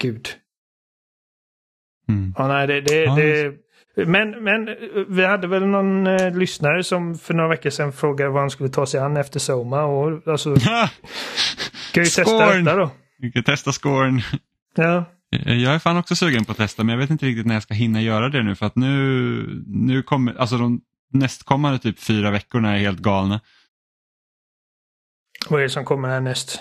Gud. 0.00 0.28
Mm. 2.08 2.34
Ja, 2.36 2.48
nej, 2.48 2.66
det, 2.66 2.80
det, 2.80 3.16
det, 3.16 3.56
men, 4.06 4.44
men 4.44 4.76
vi 5.08 5.24
hade 5.24 5.46
väl 5.46 5.66
någon 5.66 6.06
eh, 6.06 6.36
lyssnare 6.36 6.84
som 6.84 7.18
för 7.18 7.34
några 7.34 7.48
veckor 7.48 7.70
sedan 7.70 7.92
frågade 7.92 8.30
vad 8.30 8.42
han 8.42 8.50
skulle 8.50 8.68
ta 8.68 8.86
sig 8.86 9.00
an 9.00 9.16
efter 9.16 9.40
Soma. 9.40 9.82
Och, 9.82 10.28
alltså, 10.28 10.56
kan 11.92 12.04
ju 12.04 12.10
testa 12.10 12.52
detta 12.52 12.76
då. 12.76 12.90
Vi 13.18 13.32
kan 13.32 13.42
testa 13.42 13.72
scoren. 13.72 14.20
Ja. 14.74 15.04
Jag 15.30 15.74
är 15.74 15.78
fan 15.78 15.96
också 15.96 16.16
sugen 16.16 16.44
på 16.44 16.52
att 16.52 16.58
testa 16.58 16.84
men 16.84 16.92
jag 16.92 17.00
vet 17.00 17.10
inte 17.10 17.26
riktigt 17.26 17.46
när 17.46 17.54
jag 17.54 17.62
ska 17.62 17.74
hinna 17.74 18.02
göra 18.02 18.28
det 18.28 18.42
nu 18.42 18.54
för 18.54 18.66
att 18.66 18.76
nu, 18.76 19.62
nu 19.66 20.02
kommer, 20.02 20.34
alltså 20.34 20.56
de 20.56 20.80
nästkommande 21.12 21.78
typ 21.78 21.98
fyra 21.98 22.30
veckorna 22.30 22.74
är 22.74 22.78
helt 22.78 22.98
galna. 22.98 23.40
Vad 25.48 25.60
är 25.60 25.62
det 25.62 25.70
som 25.70 25.84
kommer 25.84 26.08
härnäst? 26.08 26.60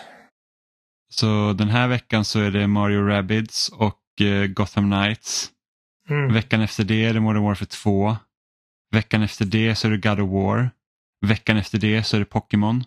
Så 1.10 1.54
den 1.54 1.70
här 1.70 1.88
veckan 1.88 2.26
så 2.26 2.40
är 2.40 2.52
det 2.52 2.68
Mario 2.68 3.02
Rabbids 3.02 3.70
och 3.70 4.00
Eh, 4.22 4.48
Gotham 4.48 4.92
Knights. 4.92 5.50
Mm. 6.10 6.34
Veckan 6.34 6.62
efter 6.62 6.84
det 6.84 7.06
är 7.06 7.14
det 7.14 7.20
Modern 7.20 7.44
Warfare 7.44 7.68
2. 7.68 8.18
Veckan 8.92 9.22
efter 9.22 9.46
det 9.46 9.76
så 9.76 9.88
är 9.88 9.92
det 9.92 9.98
God 9.98 10.20
of 10.20 10.30
War. 10.30 10.72
Veckan 11.26 11.58
efter 11.58 11.78
det 11.78 12.04
så 12.04 12.16
är 12.16 12.20
det 12.20 12.26
Pokémon. 12.26 12.84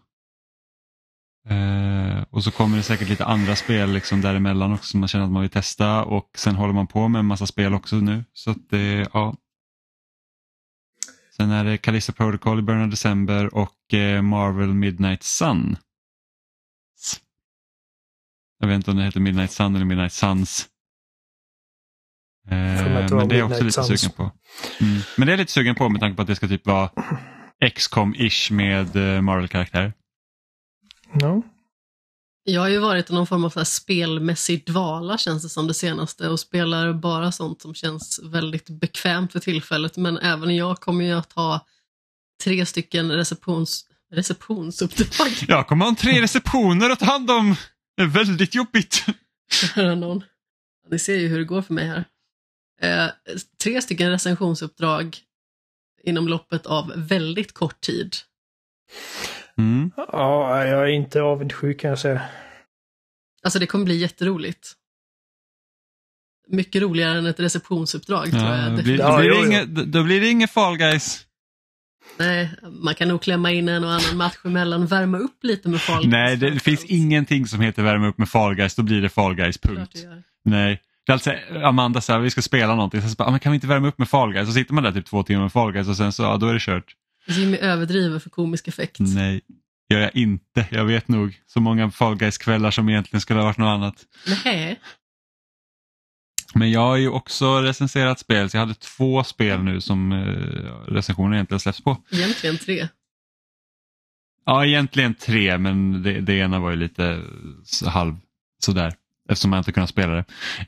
Eh, 1.49 2.23
och 2.31 2.45
så 2.45 2.51
kommer 2.51 2.77
det 2.77 2.83
säkert 2.83 3.09
lite 3.09 3.25
andra 3.25 3.57
spel 3.57 3.93
liksom 3.93 4.21
däremellan 4.21 4.73
också 4.73 4.87
som 4.87 5.01
man 5.01 5.09
känner 5.09 5.25
att 5.25 5.31
man 5.31 5.43
vill 5.43 5.51
testa 5.51 6.05
och 6.05 6.31
sen 6.37 6.57
håller 6.57 6.75
man 6.75 6.87
på 6.87 7.09
med 7.09 7.19
en 7.19 7.27
massa 7.27 7.47
spel 7.47 7.75
också 7.75 7.97
nu. 7.97 8.25
Så 8.33 8.51
att 8.51 8.69
det, 8.71 9.09
ja. 9.13 9.37
Sen 11.37 11.51
är 11.51 11.65
det 11.65 11.79
Calista 11.79 12.13
Protocol 12.13 12.59
i 12.59 12.63
början 12.63 12.83
av 12.83 12.91
december 12.91 13.55
och 13.55 13.95
eh, 13.95 14.23
Marvel 14.23 14.75
Midnight 14.75 15.23
Sun. 15.23 15.77
Jag 18.59 18.69
vet 18.69 18.77
inte 18.77 18.91
om 18.91 18.97
det 18.97 19.05
heter 19.05 19.21
Midnight 19.21 19.51
Sun 19.51 19.77
eller 19.77 19.85
Midnight 19.85 20.13
Suns. 20.13 20.69
Eh, 22.51 22.57
men 23.17 23.29
det 23.29 23.35
är 23.35 23.39
jag 23.39 23.51
också 23.51 23.65
lite 23.65 23.83
Suns. 23.83 24.01
sugen 24.01 24.17
på. 24.17 24.23
Mm. 24.81 25.01
Men 25.17 25.27
det 25.27 25.33
är 25.33 25.37
lite 25.37 25.53
sugen 25.53 25.75
på 25.75 25.89
med 25.89 26.01
tanke 26.01 26.17
på 26.17 26.23
att 26.23 26.29
det 26.29 26.37
ska 26.37 26.49
typ 26.49 26.67
vara 26.67 26.91
XCOM-ish 27.61 28.53
med 28.53 28.97
eh, 28.97 29.23
Marvel-karaktär. 29.23 29.93
No. 31.13 31.43
Jag 32.45 32.61
har 32.61 32.69
ju 32.69 32.79
varit 32.79 33.11
i 33.11 33.13
någon 33.13 33.27
form 33.27 33.45
av 33.45 33.51
så 33.51 33.61
här 33.61 33.65
spelmässig 33.65 34.67
dvala 34.67 35.19
känns 35.19 35.43
det 35.43 35.49
som 35.49 35.67
det 35.67 35.75
senaste 35.75 36.29
och 36.29 36.41
spelar 36.41 36.93
bara 36.93 37.33
sånt 37.33 37.63
som 37.63 37.75
känns 37.75 38.21
väldigt 38.23 38.69
bekvämt 38.69 39.33
för 39.33 39.41
tillfället. 39.41 39.97
Men 39.97 40.19
även 40.19 40.57
jag 40.57 40.81
kommer 40.81 41.05
ju 41.05 41.13
att 41.13 41.33
ha 41.33 41.67
tre 42.45 42.67
stycken 42.67 43.13
receptions, 43.13 43.85
receptionsuppdrag. 44.13 45.29
Jag 45.49 45.67
kommer 45.67 45.85
ha 45.85 45.95
tre 45.95 46.23
receptioner 46.23 46.91
att 46.91 46.99
ta 46.99 47.07
hand 47.07 47.31
om. 47.31 47.57
Det 47.97 48.03
är 48.03 48.07
väldigt 48.07 48.55
jobbigt. 48.55 49.05
någon. 49.77 50.25
Ni 50.91 50.99
ser 50.99 51.17
ju 51.17 51.29
hur 51.29 51.39
det 51.39 51.45
går 51.45 51.63
för 51.63 51.75
mig 51.75 51.87
här. 51.89 52.05
Eh, 52.83 53.07
tre 53.63 53.83
stycken 53.83 54.11
recensionsuppdrag 54.11 55.17
inom 56.03 56.29
loppet 56.29 56.67
av 56.67 56.93
väldigt 56.97 57.53
kort 57.55 57.81
tid. 57.81 58.17
Mm. 59.59 59.91
Ja, 59.97 60.65
jag 60.67 60.83
är 60.83 60.87
inte 60.93 61.23
avundsjuk 61.23 61.81
kan 61.81 61.91
jag 61.91 61.99
säga. 61.99 62.23
Alltså 63.43 63.59
det 63.59 63.67
kommer 63.67 63.85
bli 63.85 63.97
jätteroligt. 63.97 64.73
mycket 66.49 66.83
roligare 66.83 67.19
än 67.19 67.27
ett 67.27 67.41
receptionsuppdrag 67.41 68.31
tror 68.31 68.43
Ja, 68.43 68.63
jag. 68.63 68.77
då, 68.77 68.83
blir, 68.83 68.99
då, 68.99 69.17
blir 69.19 69.31
det 69.31 69.47
inget, 69.47 69.93
då 69.93 70.03
blir 70.05 70.21
det 70.21 70.29
inget 70.31 70.51
Fall 70.51 70.77
Guys. 70.77 71.27
Nej, 72.19 72.51
man 72.71 72.95
kan 72.95 73.09
nog 73.09 73.23
klämma 73.23 73.51
in 73.51 73.69
en 73.69 73.85
och 73.85 73.93
annan 73.93 74.17
match 74.17 74.37
emellan, 74.45 74.87
värma 74.87 75.19
upp 75.19 75.45
lite 75.45 75.69
med 75.69 75.81
Fall 75.81 76.03
Guys 76.03 76.13
Nej, 76.13 76.37
det, 76.37 76.51
det 76.51 76.61
finns 76.61 76.85
ingenting 76.85 77.47
som 77.47 77.61
heter 77.61 77.83
värma 77.83 78.09
upp 78.09 78.19
med 78.19 78.29
Fall 78.29 78.55
Guys, 78.55 78.75
då 78.75 78.83
blir 78.83 79.03
det 79.03 79.09
Fall 79.09 79.35
Guys, 79.35 79.59
punkt. 79.59 79.97
Nej. 80.45 80.83
Det 81.07 81.13
är 81.13 81.15
alltså 81.15 81.33
Amanda 81.65 82.01
säger 82.01 82.21
vi 82.21 82.31
ska 82.31 82.43
spela 82.43 82.75
någonting, 82.75 83.03
så 83.03 83.09
jag 83.09 83.17
bara, 83.17 83.29
"Ah, 83.29 83.31
men 83.31 83.41
kan 83.41 83.53
vi 83.53 83.55
inte 83.57 83.67
värma 83.67 83.89
upp 83.89 83.99
med 83.99 84.09
Fall 84.09 84.33
Guys? 84.33 84.47
Så 84.49 84.53
sitter 84.55 84.75
man 84.75 84.85
där 84.85 84.93
typ 84.93 85.07
två 85.07 85.23
timmar 85.23 85.43
med 85.43 85.53
Fall 85.53 85.73
Guys 85.73 85.89
och 85.89 85.97
sen 85.97 86.13
så, 86.13 86.23
ja 86.23 86.37
då 86.37 86.47
är 86.47 86.55
det 86.55 86.61
kört. 86.61 86.95
Jimmy 87.27 87.57
överdriver 87.57 88.19
för 88.19 88.31
komisk 88.31 88.69
effekt. 88.69 88.97
Nej, 89.01 89.41
gör 89.93 90.01
jag 90.01 90.17
inte. 90.17 90.67
Jag 90.71 90.85
vet 90.85 91.09
nog 91.09 91.41
så 91.47 91.61
många 91.61 91.91
Fall 91.91 92.17
Guys-kvällar 92.17 92.71
som 92.71 92.89
egentligen 92.89 93.21
skulle 93.21 93.41
ha 93.41 93.45
varit 93.47 93.59
något 93.59 93.67
annat. 93.75 93.95
Nej. 94.45 94.81
Men 96.55 96.71
jag 96.71 96.81
har 96.81 96.97
ju 96.97 97.09
också 97.09 97.61
recenserat 97.61 98.19
spel, 98.19 98.51
så 98.51 98.57
jag 98.57 98.61
hade 98.61 98.75
två 98.75 99.25
spel 99.25 99.63
nu 99.63 99.81
som 99.81 100.13
eh, 100.13 100.93
recensioner 100.93 101.35
egentligen 101.35 101.61
släpps 101.61 101.81
på. 101.85 101.97
Egentligen 102.13 102.59
tre. 102.59 102.89
Ja, 104.45 104.67
egentligen 104.67 105.15
tre, 105.15 105.59
men 105.59 106.03
det, 106.03 106.21
det 106.21 106.35
ena 106.35 106.59
var 106.61 106.71
ju 106.71 106.77
lite 106.77 107.23
så- 107.65 107.89
halv 107.91 108.15
sådär. 108.65 108.95
Eftersom 109.33 109.53
jag 109.53 109.61
inte 109.61 109.73
kunnat 109.73 109.89
spela 109.89 110.13
det. 110.13 110.25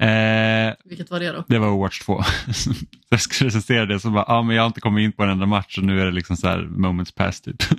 Eh, 0.06 0.74
Vilket 0.84 1.10
var 1.10 1.20
det 1.20 1.32
då? 1.32 1.44
det 1.48 1.58
var 1.58 1.68
Overwatch 1.68 2.00
2. 2.00 2.22
Så 2.52 2.70
jag 3.08 3.20
skulle 3.20 3.48
recensera 3.48 3.86
det 3.86 4.00
så 4.00 4.10
bara, 4.10 4.24
ja 4.28 4.42
men 4.42 4.56
jag 4.56 4.62
har 4.62 4.66
inte 4.66 4.80
kommit 4.80 5.04
in 5.04 5.12
på 5.12 5.22
en 5.22 5.28
enda 5.30 5.46
match 5.46 5.78
och 5.78 5.84
nu 5.84 6.00
är 6.00 6.04
det 6.04 6.10
liksom 6.10 6.36
så 6.36 6.48
här 6.48 6.58
moments 6.58 7.12
past 7.12 7.44
typ. 7.44 7.62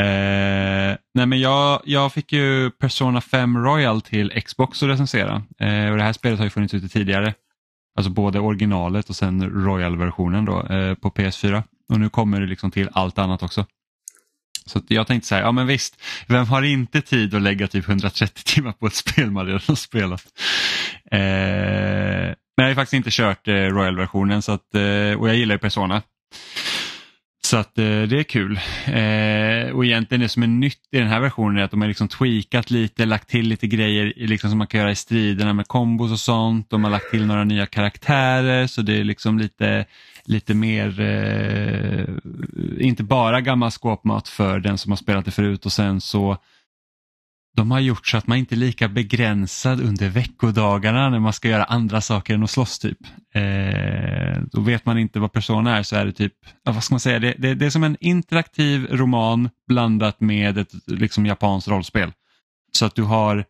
eh, 0.00 0.96
nej 1.14 1.26
men 1.26 1.40
jag, 1.40 1.80
jag 1.84 2.12
fick 2.12 2.32
ju 2.32 2.70
Persona 2.70 3.20
5 3.20 3.58
Royal 3.64 4.00
till 4.00 4.42
Xbox 4.42 4.82
att 4.82 4.88
recensera. 4.88 5.42
Eh, 5.60 5.90
och 5.90 5.96
det 5.96 6.02
här 6.02 6.12
spelet 6.12 6.38
har 6.38 6.46
ju 6.46 6.50
funnits 6.50 6.74
ute 6.74 6.88
tidigare. 6.88 7.34
Alltså 7.98 8.10
både 8.10 8.40
originalet 8.40 9.08
och 9.08 9.16
sen 9.16 9.64
Royal-versionen 9.64 10.44
då 10.44 10.62
eh, 10.62 10.94
på 10.94 11.10
PS4. 11.10 11.62
Och 11.92 12.00
nu 12.00 12.08
kommer 12.08 12.40
det 12.40 12.46
liksom 12.46 12.70
till 12.70 12.88
allt 12.92 13.18
annat 13.18 13.42
också. 13.42 13.66
Så 14.68 14.78
att 14.78 14.84
jag 14.88 15.06
tänkte 15.06 15.28
så 15.28 15.34
här, 15.34 15.42
ja 15.42 15.52
men 15.52 15.66
visst, 15.66 16.02
vem 16.26 16.46
har 16.46 16.62
inte 16.62 17.00
tid 17.00 17.34
att 17.34 17.42
lägga 17.42 17.68
typ 17.68 17.88
130 17.88 18.42
timmar 18.44 18.72
på 18.72 18.86
ett 18.86 18.94
spel 19.04 19.30
man 19.30 19.46
redan 19.46 19.60
har 19.66 19.74
spelat? 19.74 20.24
Eh, 21.10 21.18
men 22.56 22.66
jag 22.66 22.70
har 22.70 22.74
faktiskt 22.74 22.94
inte 22.94 23.10
kört 23.12 23.48
eh, 23.48 23.52
Royal-versionen 23.52 24.42
så 24.42 24.52
att, 24.52 24.74
eh, 24.74 25.20
och 25.20 25.28
jag 25.28 25.36
gillar 25.36 25.54
ju 25.54 25.58
Persona. 25.58 26.02
Så 27.48 27.56
att 27.56 27.78
eh, 27.78 27.84
det 27.84 28.18
är 28.18 28.22
kul. 28.22 28.60
Eh, 28.86 29.76
och 29.76 29.84
egentligen 29.84 30.20
det 30.20 30.28
som 30.28 30.42
är 30.42 30.46
nytt 30.46 30.78
i 30.90 30.98
den 30.98 31.08
här 31.08 31.20
versionen 31.20 31.58
är 31.58 31.64
att 31.64 31.70
de 31.70 31.80
har 31.80 31.88
liksom 31.88 32.08
tweakat 32.08 32.70
lite, 32.70 33.06
lagt 33.06 33.28
till 33.28 33.48
lite 33.48 33.66
grejer 33.66 34.12
liksom 34.16 34.50
som 34.50 34.58
man 34.58 34.66
kan 34.66 34.80
göra 34.80 34.90
i 34.90 34.94
striderna 34.94 35.52
med 35.52 35.68
kombos 35.68 36.12
och 36.12 36.20
sånt. 36.20 36.70
De 36.70 36.84
har 36.84 36.90
lagt 36.90 37.10
till 37.10 37.26
några 37.26 37.44
nya 37.44 37.66
karaktärer 37.66 38.66
så 38.66 38.82
det 38.82 39.00
är 39.00 39.04
liksom 39.04 39.38
lite, 39.38 39.84
lite 40.24 40.54
mer, 40.54 41.00
eh, 41.00 42.04
inte 42.86 43.02
bara 43.02 43.40
gammal 43.40 43.70
skåpmat 43.70 44.28
för 44.28 44.60
den 44.60 44.78
som 44.78 44.92
har 44.92 44.96
spelat 44.96 45.24
det 45.24 45.30
förut 45.30 45.66
och 45.66 45.72
sen 45.72 46.00
så 46.00 46.36
de 47.56 47.70
har 47.70 47.80
gjort 47.80 48.06
så 48.06 48.16
att 48.16 48.26
man 48.26 48.38
inte 48.38 48.54
är 48.54 48.56
lika 48.56 48.88
begränsad 48.88 49.80
under 49.80 50.08
veckodagarna 50.08 51.10
när 51.10 51.18
man 51.18 51.32
ska 51.32 51.48
göra 51.48 51.64
andra 51.64 52.00
saker 52.00 52.34
än 52.34 52.42
att 52.42 52.50
slåss 52.50 52.78
typ. 52.78 52.98
Eh, 53.34 54.42
då 54.52 54.60
vet 54.60 54.86
man 54.86 54.98
inte 54.98 55.20
vad 55.20 55.32
Persona 55.32 55.78
är 55.78 55.82
så 55.82 55.96
är 55.96 56.06
det 56.06 56.12
typ, 56.12 56.34
ja, 56.64 56.72
vad 56.72 56.84
ska 56.84 56.94
man 56.94 57.00
säga, 57.00 57.18
det, 57.18 57.34
det, 57.38 57.54
det 57.54 57.66
är 57.66 57.70
som 57.70 57.84
en 57.84 57.96
interaktiv 58.00 58.86
roman 58.90 59.50
blandat 59.68 60.20
med 60.20 60.58
ett 60.58 60.72
liksom 60.86 61.26
japanskt 61.26 61.68
rollspel. 61.68 62.12
Så 62.72 62.86
att 62.86 62.94
du 62.94 63.02
har, 63.02 63.44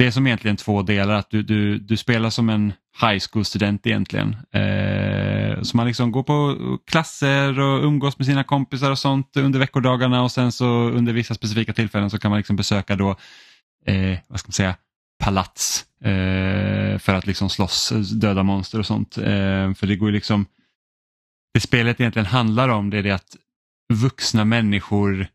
det 0.00 0.06
är 0.06 0.10
som 0.10 0.26
egentligen 0.26 0.56
två 0.56 0.82
delar, 0.82 1.14
att 1.14 1.30
du, 1.30 1.42
du, 1.42 1.78
du 1.78 1.96
spelar 1.96 2.30
som 2.30 2.48
en 2.48 2.72
high 3.00 3.24
school-student 3.30 3.86
egentligen. 3.86 4.36
Eh, 4.52 5.62
så 5.62 5.76
man 5.76 5.86
liksom 5.86 6.12
går 6.12 6.22
på 6.22 6.56
klasser 6.86 7.60
och 7.60 7.84
umgås 7.84 8.18
med 8.18 8.26
sina 8.26 8.44
kompisar 8.44 8.90
och 8.90 8.98
sånt 8.98 9.36
under 9.36 9.58
veckodagarna 9.58 10.22
och 10.22 10.32
sen 10.32 10.52
så 10.52 10.66
under 10.66 11.12
vissa 11.12 11.34
specifika 11.34 11.72
tillfällen 11.72 12.10
så 12.10 12.18
kan 12.18 12.30
man 12.30 12.38
liksom 12.38 12.56
besöka 12.56 12.96
då, 12.96 13.10
eh, 13.86 14.18
vad 14.26 14.40
ska 14.40 14.48
man 14.48 14.52
säga, 14.52 14.74
palats 15.18 15.84
eh, 16.04 16.98
för 16.98 17.14
att 17.14 17.26
liksom 17.26 17.50
slåss, 17.50 17.92
döda 18.12 18.42
monster 18.42 18.78
och 18.78 18.86
sånt. 18.86 19.18
Eh, 19.18 19.74
för 19.74 19.86
det 19.86 19.96
går 19.96 20.08
ju 20.08 20.14
liksom, 20.14 20.46
det 21.54 21.60
spelet 21.60 22.00
egentligen 22.00 22.26
handlar 22.26 22.68
om 22.68 22.90
det 22.90 22.98
är 22.98 23.02
det 23.02 23.10
att 23.10 23.36
vuxna 23.92 24.44
människor 24.44 25.26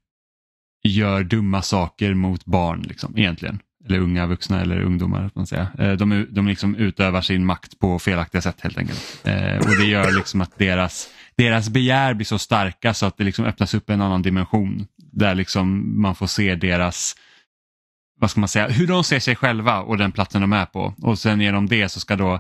gör 0.84 1.24
dumma 1.24 1.62
saker 1.62 2.14
mot 2.14 2.46
barn 2.46 2.82
liksom, 2.82 3.18
egentligen. 3.18 3.60
Eller 3.86 4.00
unga 4.00 4.28
vuxna 4.28 4.62
eller 4.62 4.82
ungdomar. 4.82 5.26
Att 5.26 5.36
man 5.36 5.48
säga. 5.48 5.68
Eh, 5.80 5.92
de, 5.92 6.28
de 6.30 6.48
liksom 6.48 6.76
utövar 6.76 7.22
sin 7.22 7.46
makt 7.46 7.80
på 7.80 8.00
felaktiga 8.00 8.42
sätt 8.42 8.62
helt 8.62 8.78
enkelt. 8.78 9.22
Eh, 9.24 9.58
och 9.58 9.78
det 9.80 9.86
gör 9.86 10.12
liksom 10.12 10.42
att 10.42 10.58
deras, 10.58 11.10
deras 11.38 11.70
begär 11.70 12.14
blir 12.14 12.26
så 12.26 12.40
starka 12.40 12.94
så 12.94 13.06
att 13.06 13.18
det 13.18 13.24
liksom 13.24 13.46
öppnas 13.46 13.74
upp 13.74 13.90
en 13.90 14.02
annan 14.02 14.22
dimension. 14.22 14.88
Där 14.98 15.36
liksom 15.36 16.02
man 16.02 16.16
får 16.16 16.28
se 16.28 16.56
deras 16.56 17.16
vad 18.20 18.32
ska 18.32 18.40
man 18.40 18.50
säga, 18.50 18.68
hur 18.68 18.88
de 18.88 19.04
ser 19.04 19.20
sig 19.20 19.36
själva 19.36 19.82
och 19.82 19.98
den 19.98 20.12
platsen 20.12 20.42
de 20.42 20.54
är 20.54 20.66
på. 20.66 20.94
Och 21.02 21.20
sen 21.20 21.42
genom 21.42 21.68
det 21.68 21.90
så 21.90 22.00
ska 22.00 22.16
då 22.16 22.40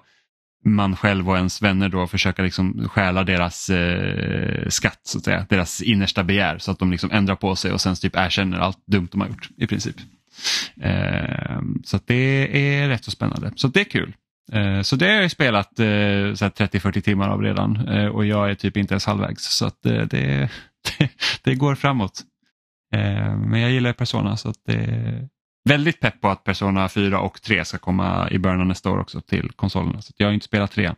man 0.66 0.96
själv 0.96 1.30
och 1.30 1.38
ens 1.38 1.62
vänner 1.62 1.90
då 1.90 2.08
försöka 2.08 2.42
liksom 2.42 2.90
stjäla 2.90 3.24
deras 3.24 3.70
eh, 3.70 4.70
skatt, 4.70 5.00
så 5.04 5.18
att 5.18 5.24
säga. 5.24 5.46
deras 5.50 5.82
innersta 5.82 6.24
begär 6.24 6.58
så 6.58 6.72
att 6.72 6.80
de 6.80 6.92
liksom 6.92 7.12
ändrar 7.12 7.36
på 7.36 7.56
sig 7.56 7.72
och 7.72 7.82
sen 7.82 7.96
typ 7.96 8.16
erkänner 8.16 8.60
allt 8.60 8.88
dumt 8.88 9.08
de 9.12 9.22
har 9.22 9.28
gjort 9.28 9.50
i 9.58 9.68
princip. 9.68 9.96
Eh, 10.82 11.62
så 11.84 11.98
att 11.98 12.08
det 12.08 12.58
är 12.58 12.88
rätt 12.90 13.04
så 13.04 13.12
spännande, 13.12 13.52
så 13.56 13.68
det 13.68 13.80
är 13.80 13.84
kul. 13.84 14.16
Eh, 14.52 14.82
så 14.82 14.96
det 14.96 15.06
har 15.06 15.22
jag 15.22 15.32
spelat 15.32 15.80
eh, 15.80 15.84
30-40 15.84 17.02
timmar 17.02 17.30
av 17.30 17.42
redan 17.42 17.88
eh, 17.88 18.08
och 18.08 18.26
jag 18.26 18.52
är 18.52 18.56
typ 18.56 18.78
inte 18.78 18.94
ens 18.94 19.06
halvvägs 19.06 19.44
så 19.44 19.66
att 19.66 19.86
eh, 19.86 19.92
det, 19.92 20.50
det, 20.98 21.10
det 21.44 21.56
går 21.56 21.76
framåt. 21.76 22.22
Eh, 22.94 23.38
men 23.38 23.60
jag 23.60 23.72
gillar 23.72 23.94
Persona 23.94 24.38
så 24.38 24.50
att 24.50 24.62
det 24.66 24.74
är 24.74 25.30
väldigt 25.70 26.00
pepp 26.00 26.22
på 26.22 26.30
att 26.30 26.44
Persona 26.44 26.90
4 26.90 27.20
och 27.20 27.42
3 27.42 27.66
ska 27.66 27.78
komma 27.78 28.30
i 28.32 28.40
början 28.40 28.62
av 28.62 28.68
nästa 28.68 28.92
år 28.92 29.00
också 29.00 29.22
till 29.22 29.52
konsolerna. 29.52 30.02
Så 30.02 30.10
att 30.10 30.20
jag 30.20 30.28
har 30.28 30.34
inte 30.34 30.46
spelat 30.46 30.72
3 30.72 30.94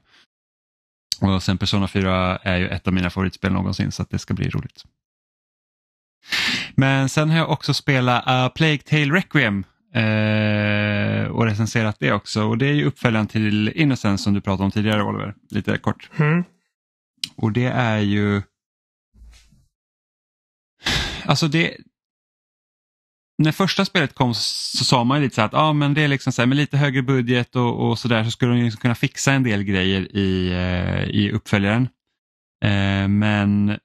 Och 1.21 1.43
sen 1.43 1.57
Persona 1.57 1.87
4 1.87 2.37
är 2.37 2.57
ju 2.57 2.67
ett 2.67 2.87
av 2.87 2.93
mina 2.93 3.09
favoritspel 3.09 3.53
någonsin 3.53 3.91
så 3.91 4.01
att 4.01 4.09
det 4.09 4.19
ska 4.19 4.33
bli 4.33 4.49
roligt. 4.49 4.83
Men 6.77 7.09
sen 7.09 7.29
har 7.29 7.37
jag 7.37 7.49
också 7.49 7.73
spelat 7.73 8.23
A 8.25 8.51
Plague 8.55 8.77
Tale 8.77 9.13
Requiem 9.13 9.63
eh, 9.93 11.31
och 11.31 11.45
recenserat 11.45 11.99
det 11.99 12.11
också. 12.11 12.43
Och 12.43 12.57
det 12.57 12.65
är 12.65 12.73
ju 12.73 12.85
uppföljaren 12.85 13.27
till 13.27 13.71
Innocence 13.75 14.23
som 14.23 14.33
du 14.33 14.41
pratade 14.41 14.63
om 14.63 14.71
tidigare 14.71 15.03
Oliver, 15.03 15.35
lite 15.49 15.77
kort. 15.77 16.09
Mm. 16.17 16.43
Och 17.35 17.51
det 17.51 17.65
är 17.65 17.97
ju... 17.97 18.41
Alltså 21.25 21.47
det... 21.47 21.77
När 23.37 23.51
första 23.51 23.85
spelet 23.85 24.13
kom 24.13 24.33
så 24.33 24.85
sa 24.85 25.03
man 25.03 25.17
ju 25.17 25.23
lite 25.23 25.35
så 25.35 25.41
att 25.41 25.53
ah, 25.53 25.73
men 25.73 25.93
det 25.93 26.01
är 26.01 26.07
liksom 26.07 26.33
så 26.33 26.41
här, 26.41 26.47
med 26.47 26.57
lite 26.57 26.77
högre 26.77 27.01
budget 27.01 27.55
och, 27.55 27.89
och 27.89 27.99
så 27.99 28.07
där 28.07 28.23
så 28.23 28.31
skulle 28.31 28.51
de 28.51 28.63
liksom 28.63 28.81
kunna 28.81 28.95
fixa 28.95 29.33
en 29.33 29.43
del 29.43 29.63
grejer 29.63 30.15
i, 30.17 30.51
eh, 30.51 31.03
i 31.03 31.31
uppföljaren. 31.31 31.89
Eh, 32.63 33.07
men 33.07 33.79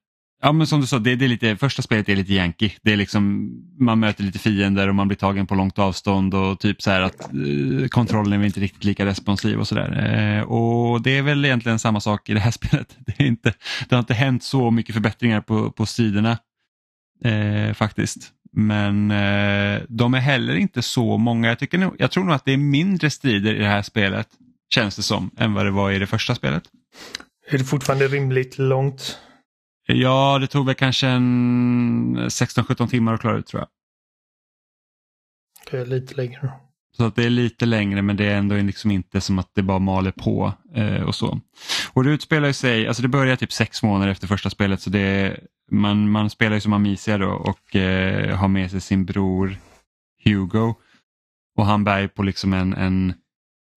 Ja 0.44 0.52
men 0.52 0.66
som 0.66 0.80
du 0.80 0.86
sa, 0.86 0.98
det, 0.98 1.16
det 1.16 1.24
är 1.24 1.28
lite, 1.28 1.56
första 1.56 1.82
spelet 1.82 2.08
är 2.08 2.16
lite 2.16 2.32
yankee. 2.32 2.72
Det 2.82 2.92
är 2.92 2.96
liksom, 2.96 3.50
man 3.78 4.00
möter 4.00 4.24
lite 4.24 4.38
fiender 4.38 4.88
och 4.88 4.94
man 4.94 5.08
blir 5.08 5.18
tagen 5.18 5.46
på 5.46 5.54
långt 5.54 5.78
avstånd 5.78 6.34
och 6.34 6.60
typ 6.60 6.82
så 6.82 6.90
här 6.90 7.00
att 7.00 7.20
eh, 7.20 7.88
kontrollen 7.88 8.40
är 8.40 8.46
inte 8.46 8.60
riktigt 8.60 8.84
lika 8.84 9.06
responsiv 9.06 9.60
och 9.60 9.68
sådär. 9.68 9.90
Eh, 10.38 10.42
och 10.42 11.02
det 11.02 11.18
är 11.18 11.22
väl 11.22 11.44
egentligen 11.44 11.78
samma 11.78 12.00
sak 12.00 12.28
i 12.28 12.34
det 12.34 12.40
här 12.40 12.50
spelet. 12.60 12.96
Det, 12.98 13.22
är 13.22 13.26
inte, 13.26 13.54
det 13.88 13.94
har 13.94 14.00
inte 14.00 14.14
hänt 14.14 14.42
så 14.42 14.70
mycket 14.70 14.94
förbättringar 14.94 15.40
på, 15.40 15.70
på 15.70 15.86
sidorna 15.86 16.38
eh, 17.24 17.74
faktiskt. 17.74 18.30
Men 18.52 19.10
eh, 19.10 19.82
de 19.88 20.14
är 20.14 20.20
heller 20.20 20.54
inte 20.54 20.82
så 20.82 21.18
många. 21.18 21.48
Jag, 21.48 21.58
tycker 21.58 21.78
nog, 21.78 21.96
jag 21.98 22.10
tror 22.10 22.24
nog 22.24 22.34
att 22.34 22.44
det 22.44 22.52
är 22.52 22.56
mindre 22.56 23.10
strider 23.10 23.54
i 23.54 23.58
det 23.58 23.68
här 23.68 23.82
spelet, 23.82 24.28
känns 24.74 24.96
det 24.96 25.02
som, 25.02 25.30
än 25.38 25.54
vad 25.54 25.66
det 25.66 25.70
var 25.70 25.90
i 25.90 25.98
det 25.98 26.06
första 26.06 26.34
spelet. 26.34 26.62
Är 27.50 27.58
det 27.58 27.64
fortfarande 27.64 28.08
rimligt 28.08 28.58
långt? 28.58 29.18
Ja, 29.94 30.38
det 30.38 30.46
tog 30.46 30.66
väl 30.66 30.74
kanske 30.74 31.06
en 31.06 32.16
16-17 32.18 32.88
timmar 32.88 33.14
att 33.14 33.20
klara 33.20 33.36
ut 33.36 33.46
tror 33.46 33.60
jag. 33.60 33.68
Det 35.70 35.78
är 35.78 35.86
lite 35.86 36.14
längre. 36.14 36.52
Så 36.96 37.04
att 37.04 37.16
det 37.16 37.24
är 37.24 37.30
lite 37.30 37.66
längre 37.66 38.02
men 38.02 38.16
det 38.16 38.24
är 38.24 38.36
ändå 38.36 38.56
liksom 38.56 38.90
inte 38.90 39.20
som 39.20 39.38
att 39.38 39.50
det 39.54 39.62
bara 39.62 39.78
maler 39.78 40.10
på 40.10 40.52
eh, 40.74 41.02
och 41.02 41.14
så. 41.14 41.40
Och 41.92 42.04
det 42.04 42.10
utspelar 42.10 42.48
ju 42.48 42.54
sig, 42.54 42.88
alltså 42.88 43.02
det 43.02 43.08
börjar 43.08 43.36
typ 43.36 43.52
sex 43.52 43.82
månader 43.82 44.12
efter 44.12 44.26
första 44.26 44.50
spelet 44.50 44.80
så 44.80 44.90
det 44.90 45.00
är, 45.00 45.40
man, 45.70 46.10
man 46.10 46.30
spelar 46.30 46.54
ju 46.54 46.60
som 46.60 46.72
Amicia 46.72 47.18
då 47.18 47.30
och 47.30 47.76
eh, 47.76 48.36
har 48.36 48.48
med 48.48 48.70
sig 48.70 48.80
sin 48.80 49.04
bror 49.04 49.56
Hugo. 50.24 50.74
Och 51.56 51.66
han 51.66 51.84
bär 51.84 52.00
ju 52.00 52.08
på 52.08 52.22
liksom 52.22 52.52
en, 52.52 52.74
en, 52.74 53.14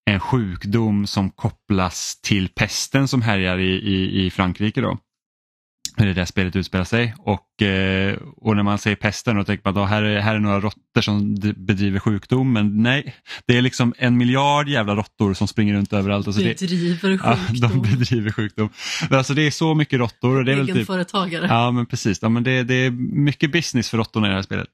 en 0.06 0.20
sjukdom 0.20 1.08
som 1.08 1.30
kopplas 1.30 2.22
till 2.22 2.50
pesten 2.50 3.08
som 3.08 3.22
härjar 3.22 3.58
i, 3.58 3.72
i, 3.72 4.26
i 4.26 4.30
Frankrike 4.30 4.82
då. 4.82 4.98
Det 6.04 6.10
är 6.10 6.14
där 6.14 6.26
spelet 6.26 6.56
utspelar 6.56 6.86
sig 6.86 7.16
och, 7.20 7.62
eh, 7.62 8.18
och 8.38 8.56
när 8.56 8.64
man 8.64 8.78
säger 8.78 8.96
pesten 8.96 9.36
då 9.36 9.44
tänker 9.44 9.72
man 9.72 9.84
att 9.84 9.90
här 9.90 10.04
är, 10.04 10.20
här 10.20 10.36
är 10.36 10.40
några 10.40 10.60
råttor 10.60 11.02
som 11.02 11.36
bedriver 11.58 12.00
sjukdom 12.00 12.54
men 12.54 12.84
nej, 12.84 13.16
det 13.48 13.58
är 13.58 13.62
liksom 13.62 13.94
en 13.98 14.18
miljard 14.18 14.68
jävla 14.68 14.96
råttor 14.96 15.34
som 15.34 15.48
springer 15.48 15.74
runt 15.74 15.94
överallt. 15.94 16.28
Alltså 16.28 16.42
bedriver 16.42 16.94
det, 16.94 17.00
sjukdom. 17.00 17.38
Ja, 17.54 17.70
de 17.70 17.82
bedriver 17.90 18.32
sjukdom. 18.32 18.70
Men 19.10 19.18
alltså 19.18 19.34
det 19.34 19.42
är 19.42 19.52
så 19.52 19.76
mycket 19.76 20.00
råttor. 20.00 20.38
Och 20.38 20.46
det 20.46 20.52
är 20.52 20.56
väl 20.56 20.68
typ, 20.68 20.90
ja 21.50 21.72
men 21.72 21.86
precis, 21.86 22.20
ja, 22.22 22.30
men 22.30 22.44
det, 22.44 22.64
det 22.64 22.74
är 22.76 22.92
mycket 23.16 23.52
business 23.52 23.90
för 23.90 23.98
råttorna 23.98 24.28
i 24.28 24.30
det 24.30 24.36
här 24.36 24.44
spelet. 24.44 24.68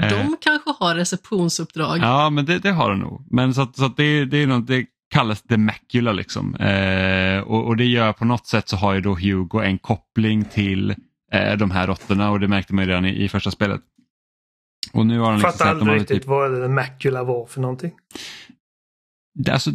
De 0.00 0.14
eh, 0.14 0.28
kanske 0.40 0.70
har 0.78 0.94
receptionsuppdrag. 0.94 1.98
Ja 1.98 2.30
men 2.30 2.46
det, 2.46 2.58
det 2.58 2.70
har 2.70 2.90
de 2.90 2.98
nog. 2.98 3.26
Men 3.30 3.54
så, 3.54 3.72
så 3.74 3.88
det, 3.88 4.24
det 4.24 4.36
är 4.36 4.46
något, 4.46 4.66
det, 4.66 4.86
kallas 5.10 5.42
The 5.42 5.56
Macula 5.56 6.12
liksom. 6.12 6.54
Eh, 6.54 7.40
och, 7.40 7.66
och, 7.66 7.76
det 7.76 7.84
gör 7.84 8.12
på 8.12 8.24
något 8.24 8.46
sätt 8.46 8.68
så 8.68 8.76
har 8.76 8.94
ju 8.94 9.00
då 9.00 9.14
Hugo 9.14 9.60
en 9.60 9.78
koppling 9.78 10.44
till 10.44 10.90
eh, 11.32 11.56
de 11.58 11.70
här 11.70 11.86
råttorna 11.86 12.30
och 12.30 12.40
det 12.40 12.48
märkte 12.48 12.74
man 12.74 12.84
ju 12.84 12.90
redan 12.90 13.04
i, 13.04 13.24
i 13.24 13.28
första 13.28 13.50
spelet. 13.50 13.80
Och 14.92 15.06
nu 15.06 15.18
har 15.18 15.26
han 15.26 15.34
liksom 15.34 15.52
Fattar 15.52 15.70
aldrig 15.70 16.00
riktigt 16.00 16.22
typ... 16.22 16.26
vad 16.26 16.62
The 16.62 16.68
Macula 16.68 17.24
var 17.24 17.46
för 17.46 17.60
någonting. 17.60 17.92
Det, 19.34 19.52
alltså, 19.52 19.70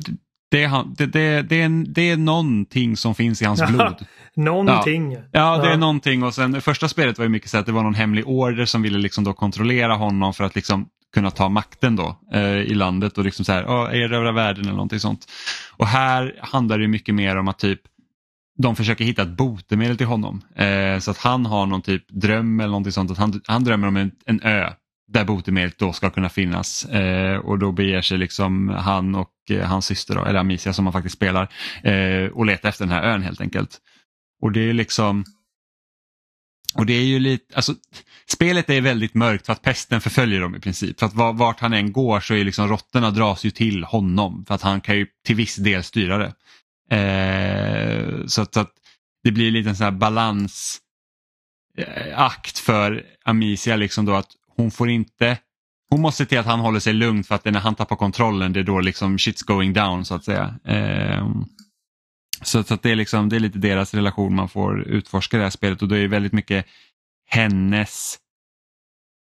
det, 0.52 0.68
det, 0.98 1.06
det, 1.06 1.42
det, 1.42 1.62
är, 1.62 1.94
det 1.94 2.10
är 2.10 2.18
någonting 2.18 2.98
som 2.98 3.16
finns 3.16 3.42
i 3.42 3.46
hans 3.46 3.68
blod. 3.68 4.06
någonting. 4.36 5.14
Ja. 5.14 5.22
ja, 5.32 5.58
det 5.58 5.70
är 5.70 5.78
någonting 5.78 6.24
och 6.24 6.34
sen 6.34 6.62
första 6.62 6.88
spelet 6.88 7.18
var 7.18 7.26
ju 7.26 7.30
mycket 7.30 7.50
så 7.50 7.58
att 7.58 7.66
det 7.66 7.72
var 7.72 7.84
någon 7.84 7.96
hemlig 7.96 8.28
order 8.28 8.66
som 8.66 8.82
ville 8.82 8.98
liksom 8.98 9.24
då 9.24 9.34
kontrollera 9.34 9.96
honom 9.96 10.34
för 10.34 10.44
att 10.44 10.56
liksom 10.56 10.90
kunna 11.16 11.32
ta 11.32 11.50
makten 11.50 11.96
då 11.96 12.20
eh, 12.34 12.58
i 12.58 12.74
landet 12.74 13.18
och 13.18 13.26
liksom 13.26 13.46
så 13.46 13.52
här, 13.52 13.66
oh, 13.66 13.96
erövra 13.96 14.32
världen 14.32 14.64
eller 14.64 14.74
någonting 14.74 15.00
sånt. 15.00 15.26
Och 15.78 15.88
här 15.88 16.36
handlar 16.42 16.80
det 16.80 16.88
mycket 16.88 17.16
mer 17.16 17.36
om 17.38 17.48
att 17.48 17.60
typ 17.60 17.82
de 18.58 18.76
försöker 18.76 19.06
hitta 19.06 19.22
ett 19.22 19.38
botemedel 19.38 19.98
till 19.98 20.08
honom. 20.08 20.42
Eh, 20.56 21.00
så 21.00 21.12
att 21.12 21.18
han 21.18 21.46
har 21.46 21.66
någon 21.66 21.82
typ 21.82 22.10
dröm 22.10 22.60
eller 22.60 22.70
någonting 22.70 22.92
sånt. 22.92 23.12
Att 23.12 23.18
han, 23.18 23.42
han 23.48 23.64
drömmer 23.64 23.88
om 23.88 23.98
en, 23.98 24.12
en 24.26 24.42
ö 24.42 24.70
där 25.08 25.26
botemedlet 25.26 25.78
då 25.78 25.94
ska 25.94 26.10
kunna 26.10 26.30
finnas. 26.30 26.86
Eh, 26.86 27.38
och 27.38 27.60
då 27.60 27.72
beger 27.72 28.02
sig 28.02 28.18
liksom 28.18 28.70
han 28.70 29.16
och 29.16 29.32
eh, 29.50 29.68
hans 29.68 29.86
syster, 29.86 30.16
då, 30.16 30.26
eller 30.26 30.40
Amicia 30.40 30.74
som 30.74 30.86
han 30.86 30.94
faktiskt 30.94 31.16
spelar, 31.16 31.50
eh, 31.84 32.32
och 32.34 32.46
letar 32.46 32.70
efter 32.70 32.86
den 32.86 32.94
här 32.94 33.04
ön 33.04 33.22
helt 33.22 33.42
enkelt. 33.42 33.78
Och 34.42 34.52
det 34.52 34.70
är 34.70 34.74
liksom 34.74 35.26
och 36.76 36.86
det 36.86 36.94
är 36.94 37.04
ju 37.04 37.20
lite, 37.20 37.56
alltså 37.56 37.74
spelet 38.32 38.70
är 38.70 38.82
väldigt 38.82 39.14
mörkt 39.14 39.46
för 39.46 39.54
att 39.54 39.62
pesten 39.62 40.02
förföljer 40.02 40.42
dem 40.42 40.56
i 40.56 40.60
princip. 40.60 41.00
För 41.00 41.06
att 41.06 41.14
vart 41.14 41.60
han 41.60 41.74
än 41.74 41.92
går 41.92 42.20
så 42.20 42.34
är 42.34 42.44
liksom 42.44 42.68
råttorna 42.68 43.12
dras 43.12 43.44
ju 43.44 43.52
till 43.52 43.84
honom 43.84 44.46
för 44.48 44.56
att 44.56 44.62
han 44.62 44.82
kan 44.82 44.98
ju 44.98 45.08
till 45.26 45.36
viss 45.36 45.56
del 45.56 45.84
styra 45.84 46.18
det. 46.18 46.34
Eh, 46.98 48.26
så, 48.26 48.42
att, 48.42 48.54
så, 48.54 48.60
att, 48.60 48.72
det 49.24 49.32
blir 49.32 49.52
lite 49.52 49.70
en 49.70 49.76
sån 49.76 49.84
här 49.84 49.92
balansakt 49.92 50.80
för 52.60 53.04
Amicia 53.24 53.76
liksom 53.76 54.06
då 54.06 54.14
att 54.14 54.30
hon 54.58 54.72
får 54.72 54.90
inte 54.90 55.38
hon 55.90 56.02
måste 56.02 56.24
se 56.24 56.30
till 56.30 56.40
att 56.40 56.46
han 56.46 56.60
håller 56.60 56.80
sig 56.80 56.94
lugn 56.94 57.24
för 57.24 57.36
att 57.36 57.46
när 57.46 57.60
han 57.60 57.76
tappar 57.76 57.96
kontrollen 57.96 58.54
det 58.54 58.60
är 58.60 58.64
då 58.64 58.80
liksom 58.80 59.18
shit's 59.18 59.46
going 59.46 59.74
down 59.74 60.06
så 60.06 60.16
att 60.16 60.24
säga. 60.24 60.56
Eh, 60.66 61.28
så, 62.42 62.64
så 62.64 62.78
det, 62.82 62.92
är 62.92 62.96
liksom, 62.96 63.30
det 63.30 63.36
är 63.36 63.40
lite 63.40 63.60
deras 63.60 63.94
relation 63.94 64.36
man 64.36 64.50
får 64.50 64.82
utforska 64.82 65.38
i 65.38 65.40
det 65.40 65.46
här 65.46 65.50
spelet 65.50 65.82
och 65.82 65.88
det 65.88 65.98
är 65.98 66.08
väldigt 66.08 66.34
mycket 66.34 66.66
hennes 67.26 68.18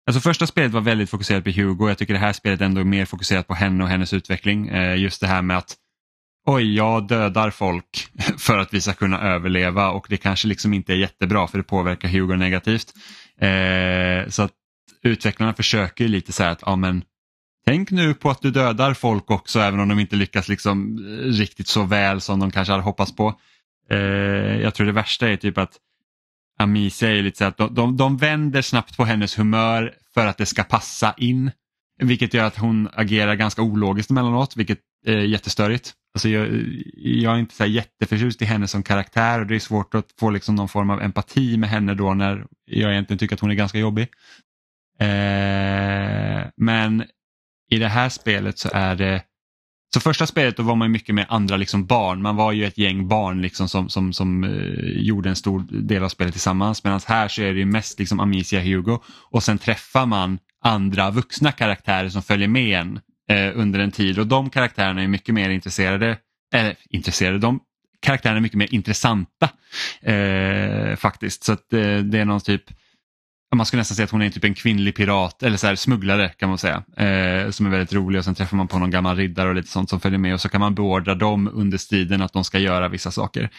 Alltså 0.07 0.21
första 0.21 0.47
spelet 0.47 0.71
var 0.71 0.81
väldigt 0.81 1.09
fokuserat 1.09 1.43
på 1.43 1.49
Hugo. 1.49 1.87
Jag 1.87 1.97
tycker 1.97 2.13
det 2.13 2.19
här 2.19 2.33
spelet 2.33 2.61
ändå 2.61 2.81
är 2.81 2.85
mer 2.85 3.05
fokuserat 3.05 3.47
på 3.47 3.53
henne 3.53 3.83
och 3.83 3.89
hennes 3.89 4.13
utveckling. 4.13 4.67
Eh, 4.67 4.95
just 4.95 5.21
det 5.21 5.27
här 5.27 5.41
med 5.41 5.57
att 5.57 5.75
oj, 6.47 6.75
jag 6.75 7.07
dödar 7.07 7.49
folk 7.49 8.07
för 8.37 8.57
att 8.57 8.73
vi 8.73 8.81
ska 8.81 8.93
kunna 8.93 9.21
överleva 9.21 9.89
och 9.89 10.05
det 10.09 10.17
kanske 10.17 10.47
liksom 10.47 10.73
inte 10.73 10.93
är 10.93 10.97
jättebra 10.97 11.47
för 11.47 11.57
det 11.57 11.63
påverkar 11.63 12.09
Hugo 12.09 12.35
negativt. 12.35 12.93
Eh, 13.41 14.29
så 14.29 14.43
att 14.43 14.51
utvecklarna 15.03 15.53
försöker 15.53 16.07
lite 16.07 16.31
så 16.31 16.43
här 16.43 16.51
att 16.51 16.63
ja, 16.65 16.75
men, 16.75 17.03
Tänk 17.65 17.91
nu 17.91 18.13
på 18.13 18.29
att 18.29 18.41
du 18.41 18.51
dödar 18.51 18.93
folk 18.93 19.31
också 19.31 19.59
även 19.59 19.79
om 19.79 19.89
de 19.89 19.99
inte 19.99 20.15
lyckas 20.15 20.49
liksom 20.49 20.97
eh, 20.97 21.25
riktigt 21.25 21.67
så 21.67 21.83
väl 21.83 22.21
som 22.21 22.39
de 22.39 22.51
kanske 22.51 22.71
hade 22.71 22.83
hoppats 22.83 23.15
på. 23.15 23.39
Eh, 23.89 23.97
jag 24.61 24.73
tror 24.73 24.87
det 24.87 24.93
värsta 24.93 25.29
är 25.29 25.37
typ 25.37 25.57
att 25.57 25.77
Amicia 26.61 27.11
är 27.11 27.21
lite 27.23 27.37
så 27.37 27.45
att 27.45 27.57
de, 27.57 27.73
de, 27.75 27.97
de 27.97 28.17
vänder 28.17 28.61
snabbt 28.61 28.97
på 28.97 29.05
hennes 29.05 29.39
humör 29.39 29.93
för 30.13 30.27
att 30.27 30.37
det 30.37 30.45
ska 30.45 30.63
passa 30.63 31.13
in. 31.17 31.51
Vilket 32.01 32.33
gör 32.33 32.45
att 32.45 32.57
hon 32.57 32.89
agerar 32.93 33.35
ganska 33.35 33.61
ologiskt 33.61 34.11
emellanåt, 34.11 34.57
vilket 34.57 34.79
är 35.05 35.17
jättestörigt. 35.17 35.93
Alltså 36.13 36.29
jag, 36.29 36.47
jag 36.95 37.35
är 37.35 37.39
inte 37.39 37.55
så 37.55 37.65
jätteförtjust 37.65 38.41
i 38.41 38.45
henne 38.45 38.67
som 38.67 38.83
karaktär 38.83 39.39
och 39.39 39.47
det 39.47 39.55
är 39.55 39.59
svårt 39.59 39.95
att 39.95 40.07
få 40.19 40.29
liksom 40.29 40.55
någon 40.55 40.69
form 40.69 40.89
av 40.89 41.01
empati 41.01 41.57
med 41.57 41.69
henne 41.69 41.93
då 41.93 42.13
när 42.13 42.45
jag 42.65 42.91
egentligen 42.91 43.17
tycker 43.17 43.35
att 43.35 43.39
hon 43.39 43.51
är 43.51 43.55
ganska 43.55 43.79
jobbig. 43.79 44.07
Eh, 44.99 46.47
men 46.57 47.03
i 47.71 47.77
det 47.77 47.87
här 47.87 48.09
spelet 48.09 48.59
så 48.59 48.69
är 48.73 48.95
det 48.95 49.23
så 49.93 49.99
första 49.99 50.27
spelet 50.27 50.57
då 50.57 50.63
var 50.63 50.75
man 50.75 50.91
mycket 50.91 51.15
med 51.15 51.25
andra 51.29 51.57
liksom 51.57 51.85
barn. 51.85 52.21
Man 52.21 52.35
var 52.35 52.51
ju 52.51 52.65
ett 52.65 52.77
gäng 52.77 53.07
barn 53.07 53.41
liksom 53.41 53.69
som, 53.69 53.89
som, 53.89 54.13
som 54.13 54.43
eh, 54.43 55.01
gjorde 55.01 55.29
en 55.29 55.35
stor 55.35 55.65
del 55.69 56.03
av 56.03 56.09
spelet 56.09 56.33
tillsammans. 56.33 56.83
Medan 56.83 56.99
här 57.07 57.27
så 57.27 57.41
är 57.41 57.53
det 57.53 57.65
mest 57.65 57.99
liksom 57.99 58.19
Amicia 58.19 58.61
Hugo 58.61 58.99
och 59.07 59.43
sen 59.43 59.57
träffar 59.57 60.05
man 60.05 60.39
andra 60.63 61.11
vuxna 61.11 61.51
karaktärer 61.51 62.09
som 62.09 62.23
följer 62.23 62.47
med 62.47 62.79
en 62.79 62.99
eh, 63.29 63.59
under 63.59 63.79
en 63.79 63.91
tid 63.91 64.19
och 64.19 64.27
de 64.27 64.49
karaktärerna 64.49 65.03
är 65.03 65.07
mycket 65.07 65.35
mer 65.35 65.49
intresserade, 65.49 66.17
eller 66.53 66.75
intresserade, 66.89 67.37
de 67.37 67.59
karaktärerna 68.01 68.37
är 68.37 68.41
mycket 68.41 68.57
mer 68.57 68.73
intressanta 68.73 69.49
eh, 70.01 70.95
faktiskt. 70.95 71.43
Så 71.43 71.53
att, 71.53 71.73
eh, 71.73 71.97
det 71.97 72.19
är 72.19 72.25
någon 72.25 72.41
typ 72.41 72.63
man 73.57 73.65
skulle 73.65 73.79
nästan 73.79 73.95
säga 73.95 74.03
att 74.03 74.11
hon 74.11 74.21
är 74.21 74.29
typ 74.29 74.43
en 74.43 74.53
kvinnlig 74.53 74.95
pirat 74.95 75.43
eller 75.43 75.57
så 75.57 75.67
här, 75.67 75.75
smugglare 75.75 76.29
kan 76.29 76.49
man 76.49 76.57
säga. 76.57 76.83
Eh, 76.97 77.51
som 77.51 77.65
är 77.65 77.69
väldigt 77.69 77.93
rolig 77.93 78.19
och 78.19 78.25
sen 78.25 78.35
träffar 78.35 78.57
man 78.57 78.67
på 78.67 78.79
någon 78.79 78.91
gammal 78.91 79.17
riddare 79.17 79.49
och 79.49 79.55
lite 79.55 79.67
sånt 79.67 79.89
som 79.89 79.99
följer 79.99 80.19
med 80.19 80.33
och 80.33 80.41
så 80.41 80.49
kan 80.49 80.61
man 80.61 80.75
beordra 80.75 81.15
dem 81.15 81.49
under 81.53 81.77
striden 81.77 82.21
att 82.21 82.33
de 82.33 82.43
ska 82.43 82.59
göra 82.59 82.87
vissa 82.87 83.11
saker. 83.11 83.49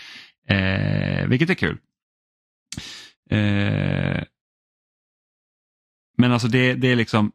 Eh, 0.48 1.26
vilket 1.26 1.50
är 1.50 1.54
kul. 1.54 1.78
Eh, 3.30 4.22
men 6.18 6.32
alltså 6.32 6.48
det, 6.48 6.74
det 6.74 6.88
är 6.88 6.96
liksom 6.96 7.32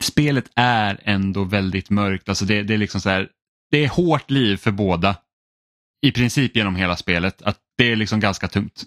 Spelet 0.00 0.50
är 0.56 1.00
ändå 1.04 1.44
väldigt 1.44 1.90
mörkt. 1.90 2.28
Alltså 2.28 2.44
det, 2.44 2.62
det 2.62 2.74
är 2.74 2.78
liksom 2.78 3.00
så 3.00 3.10
här, 3.10 3.28
det 3.70 3.84
är 3.84 3.88
hårt 3.88 4.30
liv 4.30 4.56
för 4.56 4.70
båda. 4.70 5.16
I 6.02 6.12
princip 6.12 6.56
genom 6.56 6.76
hela 6.76 6.96
spelet. 6.96 7.42
Att 7.42 7.58
Det 7.78 7.92
är 7.92 7.96
liksom 7.96 8.20
ganska 8.20 8.48
tungt. 8.48 8.84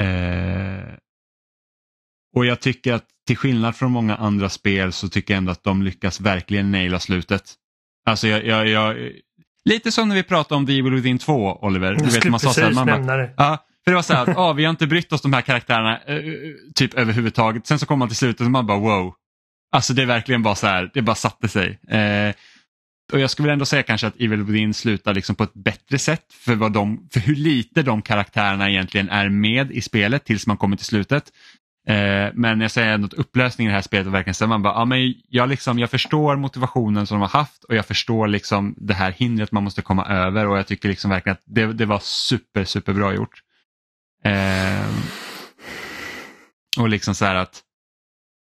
Eh, 0.00 0.94
och 2.36 2.46
jag 2.46 2.60
tycker 2.60 2.92
att 2.92 3.04
till 3.26 3.36
skillnad 3.36 3.76
från 3.76 3.92
många 3.92 4.16
andra 4.16 4.48
spel 4.48 4.92
så 4.92 5.08
tycker 5.08 5.34
jag 5.34 5.38
ändå 5.38 5.52
att 5.52 5.64
de 5.64 5.82
lyckas 5.82 6.20
verkligen 6.20 6.70
naila 6.70 7.00
slutet. 7.00 7.54
Alltså 8.06 8.28
jag, 8.28 8.46
jag, 8.46 8.68
jag 8.68 9.12
Lite 9.64 9.92
som 9.92 10.08
när 10.08 10.16
vi 10.16 10.22
pratade 10.22 10.58
om 10.58 10.66
The 10.66 10.78
Evil 10.78 10.94
Within 10.94 11.18
2, 11.18 11.58
Oliver. 11.62 11.94
Du 11.94 12.04
vet, 12.04 12.24
man 12.24 12.40
sa 12.40 12.52
så 12.52 12.60
här, 12.60 12.72
man 12.72 12.86
bara, 12.86 13.16
det. 13.16 13.34
Ja, 13.36 13.64
för 13.84 13.90
det 13.90 13.94
var 13.94 14.02
så 14.02 14.14
här 14.14 14.30
att 14.30 14.36
ah, 14.36 14.52
vi 14.52 14.64
har 14.64 14.70
inte 14.70 14.86
brytt 14.86 15.12
oss 15.12 15.22
de 15.22 15.32
här 15.32 15.40
karaktärerna 15.40 16.00
eh, 16.06 16.22
typ 16.74 16.94
överhuvudtaget. 16.94 17.66
Sen 17.66 17.78
så 17.78 17.86
kom 17.86 17.98
man 17.98 18.08
till 18.08 18.16
slutet 18.16 18.40
och 18.40 18.50
man 18.50 18.66
bara 18.66 18.78
wow. 18.78 19.14
Alltså 19.72 19.94
det 19.94 20.02
är 20.02 20.06
verkligen 20.06 20.42
bara 20.42 20.54
så 20.54 20.66
här, 20.66 20.90
det 20.94 21.02
bara 21.02 21.16
satte 21.16 21.48
sig. 21.48 21.78
Eh, 21.88 22.34
och 23.12 23.20
jag 23.20 23.30
skulle 23.30 23.52
ändå 23.52 23.64
säga 23.64 23.82
kanske 23.82 24.06
att 24.06 24.20
Evil 24.20 24.42
Within 24.42 24.74
slutar 24.74 25.14
liksom 25.14 25.36
på 25.36 25.44
ett 25.44 25.54
bättre 25.54 25.98
sätt 25.98 26.24
för, 26.32 26.54
vad 26.54 26.72
de, 26.72 27.08
för 27.12 27.20
hur 27.20 27.36
lite 27.36 27.82
de 27.82 28.02
karaktärerna 28.02 28.70
egentligen 28.70 29.08
är 29.08 29.28
med 29.28 29.72
i 29.72 29.80
spelet 29.80 30.24
tills 30.24 30.46
man 30.46 30.56
kommer 30.56 30.76
till 30.76 30.86
slutet. 30.86 31.32
Eh, 31.88 32.30
men 32.34 32.60
jag 32.60 32.70
säger 32.70 32.92
ändå 32.92 33.06
att 33.06 33.14
upplösningen 33.14 33.70
i 33.70 33.72
det 33.72 33.76
här 33.76 33.82
spelet 33.82 34.06
verkligen 34.06 34.34
så 34.34 34.46
man 34.46 34.62
bara, 34.62 34.74
ja, 34.74 34.84
men 34.84 35.14
jag, 35.28 35.48
liksom, 35.48 35.78
jag 35.78 35.90
förstår 35.90 36.36
motivationen 36.36 37.06
som 37.06 37.14
de 37.14 37.20
har 37.20 37.38
haft 37.38 37.64
och 37.64 37.74
jag 37.74 37.86
förstår 37.86 38.28
liksom 38.28 38.74
det 38.76 38.94
här 38.94 39.12
hindret 39.12 39.52
man 39.52 39.64
måste 39.64 39.82
komma 39.82 40.04
över 40.04 40.46
och 40.46 40.58
jag 40.58 40.66
tycker 40.66 40.88
liksom 40.88 41.10
verkligen 41.10 41.32
att 41.32 41.42
det, 41.44 41.72
det 41.72 41.86
var 41.86 41.98
super, 42.02 42.64
super 42.64 42.92
bra 42.92 43.14
gjort. 43.14 43.42
Eh, 44.24 44.88
och 46.78 46.88
liksom 46.88 47.14
så 47.14 47.24
här 47.24 47.34
att 47.34 47.62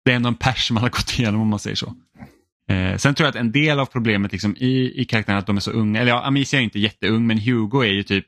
det 0.04 0.12
är 0.12 0.16
ändå 0.16 0.28
en 0.28 0.34
pers 0.34 0.70
man 0.70 0.82
har 0.82 0.90
gått 0.90 1.18
igenom 1.18 1.40
om 1.40 1.48
man 1.48 1.58
säger 1.58 1.76
så. 1.76 1.94
Eh, 2.70 2.96
sen 2.96 3.14
tror 3.14 3.26
jag 3.26 3.30
att 3.30 3.40
en 3.40 3.52
del 3.52 3.78
av 3.80 3.86
problemet 3.86 4.32
liksom 4.32 4.56
i, 4.56 5.00
i 5.00 5.04
karaktären 5.04 5.38
att 5.38 5.46
de 5.46 5.56
är 5.56 5.60
så 5.60 5.70
unga, 5.70 6.00
eller 6.00 6.10
ja, 6.12 6.24
Amicia 6.24 6.60
är 6.60 6.64
inte 6.64 6.78
jätteung 6.78 7.26
men 7.26 7.38
Hugo 7.38 7.82
är 7.82 7.92
ju 7.92 8.02
typ 8.02 8.26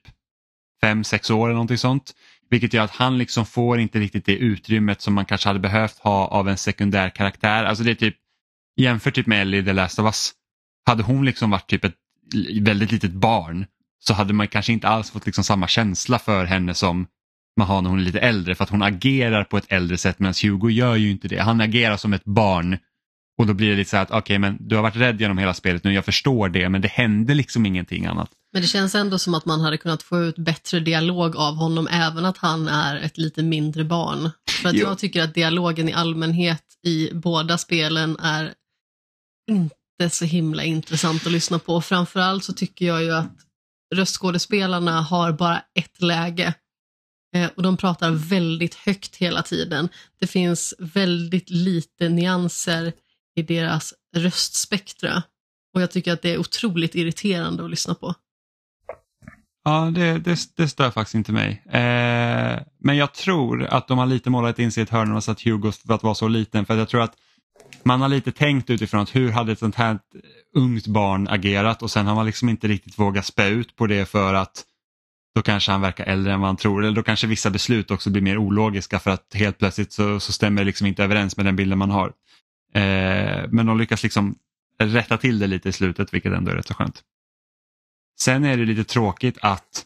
fem 0.81 1.05
sex 1.05 1.31
år 1.31 1.47
eller 1.47 1.55
någonting 1.55 1.79
sånt. 1.79 2.15
Vilket 2.51 2.73
gör 2.73 2.85
att 2.85 2.91
han 2.91 3.19
liksom 3.19 3.47
får 3.47 3.81
inte 3.81 3.99
riktigt 3.99 4.27
det 4.27 4.37
utrymmet 4.37 5.01
som 5.01 5.15
man 5.15 5.25
kanske 5.25 5.49
hade 5.49 5.59
behövt 5.59 5.99
ha 5.99 6.27
av 6.27 6.49
en 6.49 6.57
sekundär 6.57 7.11
karaktär. 7.11 7.65
Alltså 7.65 7.85
det 7.85 7.91
är 7.91 7.95
typ, 7.95 8.17
jämfört 8.77 9.15
typ 9.15 9.27
med 9.27 9.43
Ellie 9.43 9.65
The 9.65 9.73
Last 9.73 9.99
of 9.99 10.05
Us. 10.05 10.33
Hade 10.87 11.03
hon 11.03 11.25
liksom 11.25 11.51
varit 11.51 11.71
typ 11.71 11.85
ett 11.85 11.95
väldigt 12.61 12.93
litet 12.93 13.13
barn 13.13 13.67
så 14.01 14.15
hade 14.15 14.33
man 14.33 14.49
kanske 14.49 14.73
inte 14.73 14.89
alls 14.89 15.11
fått 15.11 15.27
liksom 15.27 15.45
samma 15.45 15.69
känsla 15.69 16.19
för 16.19 16.45
henne 16.45 16.75
som 16.75 17.07
man 17.57 17.67
har 17.67 17.83
när 17.83 17.91
hon 17.91 17.99
är 17.99 18.05
lite 18.05 18.21
äldre 18.21 18.55
för 18.55 18.65
att 18.65 18.71
hon 18.71 18.83
agerar 18.83 19.45
på 19.45 19.57
ett 19.57 19.73
äldre 19.73 19.97
sätt 19.97 20.19
medan 20.19 20.35
Hugo 20.43 20.71
gör 20.71 20.97
ju 20.97 21.11
inte 21.11 21.29
det. 21.29 21.39
Han 21.39 21.61
agerar 21.61 21.97
som 21.97 22.13
ett 22.13 22.25
barn 22.25 22.79
och 23.39 23.47
då 23.47 23.55
blir 23.55 23.71
det 23.71 23.77
lite 23.77 23.91
så 23.91 23.97
här 23.97 24.03
att 24.03 24.11
okej 24.11 24.21
okay, 24.21 24.39
men 24.39 24.57
du 24.61 24.77
har 24.77 24.83
varit 24.83 24.97
rädd 24.97 25.21
genom 25.21 25.39
hela 25.39 25.55
spelet 25.55 25.85
nu, 25.85 25.93
jag 25.93 26.05
förstår 26.05 26.49
det 26.49 26.69
men 26.69 26.81
det 26.81 26.89
händer 26.89 27.35
liksom 27.35 27.67
ingenting 27.67 28.07
annat. 28.07 28.31
Men 28.53 28.63
det 28.63 28.69
känns 28.69 28.95
ändå 28.95 29.19
som 29.19 29.35
att 29.35 29.45
man 29.45 29.61
hade 29.61 29.77
kunnat 29.77 30.03
få 30.03 30.21
ut 30.21 30.39
bättre 30.39 30.81
dialog 30.81 31.37
av 31.37 31.55
honom 31.55 31.89
även 31.91 32.25
att 32.25 32.39
han 32.39 32.69
är 32.69 32.97
ett 32.97 33.19
lite 33.19 33.43
mindre 33.43 33.85
barn. 33.85 34.31
För 34.63 34.69
att 34.69 34.75
jo. 34.75 34.87
jag 34.87 34.99
tycker 34.99 35.23
att 35.23 35.35
dialogen 35.35 35.89
i 35.89 35.93
allmänhet 35.93 36.65
i 36.87 37.11
båda 37.15 37.59
spelen 37.59 38.17
är 38.17 38.55
inte 39.51 40.11
så 40.11 40.25
himla 40.25 40.65
intressant 40.65 41.27
att 41.27 41.33
lyssna 41.33 41.59
på. 41.59 41.81
Framförallt 41.81 42.45
så 42.45 42.53
tycker 42.53 42.87
jag 42.87 43.03
ju 43.03 43.13
att 43.13 43.37
röstskådespelarna 43.95 45.01
har 45.01 45.33
bara 45.33 45.63
ett 45.75 46.03
läge 46.03 46.55
eh, 47.35 47.51
och 47.57 47.63
de 47.63 47.77
pratar 47.77 48.11
väldigt 48.11 48.75
högt 48.75 49.17
hela 49.17 49.43
tiden. 49.43 49.89
Det 50.21 50.27
finns 50.27 50.75
väldigt 50.79 51.51
lite 51.51 52.09
nyanser 52.09 52.93
i 53.39 53.43
deras 53.43 53.95
röstspektra 54.17 55.23
och 55.75 55.83
jag 55.83 55.91
tycker 55.91 56.13
att 56.13 56.23
det 56.23 56.35
är 56.35 56.39
otroligt 56.39 56.95
irriterande 56.95 57.65
att 57.65 57.71
lyssna 57.71 57.95
på. 57.95 58.15
Ja, 59.65 59.91
det, 59.95 60.19
det, 60.19 60.39
det 60.57 60.69
stör 60.69 60.91
faktiskt 60.91 61.15
inte 61.15 61.33
mig. 61.33 61.63
Eh, 61.67 62.61
men 62.79 62.97
jag 62.97 63.15
tror 63.15 63.65
att 63.65 63.89
de 63.89 63.99
har 63.99 64.07
lite 64.07 64.31
målat 64.31 64.59
in 64.59 64.73
sig 64.73 64.81
i 64.81 64.85
ett 64.85 64.91
hörn 64.91 65.13
och 65.13 65.25
satt 65.25 65.43
Hugo 65.43 65.73
för 65.73 65.95
att 65.95 66.03
vara 66.03 66.15
så 66.15 66.29
liten. 66.29 66.67
För 66.67 66.77
jag 66.77 66.89
tror 66.89 67.03
att 67.03 67.15
man 67.83 68.01
har 68.01 68.09
lite 68.09 68.33
tänkt 68.33 68.71
utifrån 68.71 69.01
att 69.01 69.17
hur 69.17 69.31
hade 69.31 69.53
ett 69.53 69.59
sånt 69.59 69.75
här 69.75 69.99
ungt 70.55 70.87
barn 70.87 71.29
agerat 71.29 71.83
och 71.83 71.91
sen 71.91 72.07
har 72.07 72.15
man 72.15 72.27
liksom 72.27 72.49
inte 72.49 72.69
riktigt 72.69 72.99
vågat 72.99 73.27
spä 73.27 73.49
ut 73.49 73.77
på 73.77 73.87
det 73.87 74.07
för 74.07 74.35
att 74.35 74.65
då 75.35 75.43
kanske 75.43 75.73
han 75.73 75.81
verkar 75.81 76.05
äldre 76.05 76.33
än 76.33 76.41
vad 76.41 76.49
han 76.49 76.57
tror. 76.57 76.85
Eller 76.85 76.97
då 76.97 77.03
kanske 77.03 77.27
vissa 77.27 77.51
beslut 77.51 77.91
också 77.91 78.11
blir 78.11 78.23
mer 78.23 78.39
ologiska 78.39 78.99
för 78.99 79.11
att 79.11 79.35
helt 79.35 79.59
plötsligt 79.59 79.93
så, 79.93 80.21
så 80.21 80.33
stämmer 80.33 80.61
det 80.61 80.67
liksom 80.67 80.87
inte 80.87 81.05
överens 81.05 81.37
med 81.37 81.47
den 81.47 81.57
bilden 81.57 81.79
man 81.79 81.91
har. 81.91 82.13
Eh, 82.75 83.49
men 83.49 83.67
de 83.67 83.79
lyckas 83.79 84.03
liksom 84.03 84.39
rätta 84.79 85.17
till 85.17 85.39
det 85.39 85.47
lite 85.47 85.69
i 85.69 85.73
slutet 85.73 86.15
vilket 86.15 86.33
ändå 86.33 86.51
är 86.51 86.57
rätt 86.57 86.67
så 86.67 86.75
skönt. 86.75 87.03
Sen 88.21 88.45
är 88.45 88.57
det 88.57 88.65
lite 88.65 88.85
tråkigt 88.85 89.39
att 89.43 89.85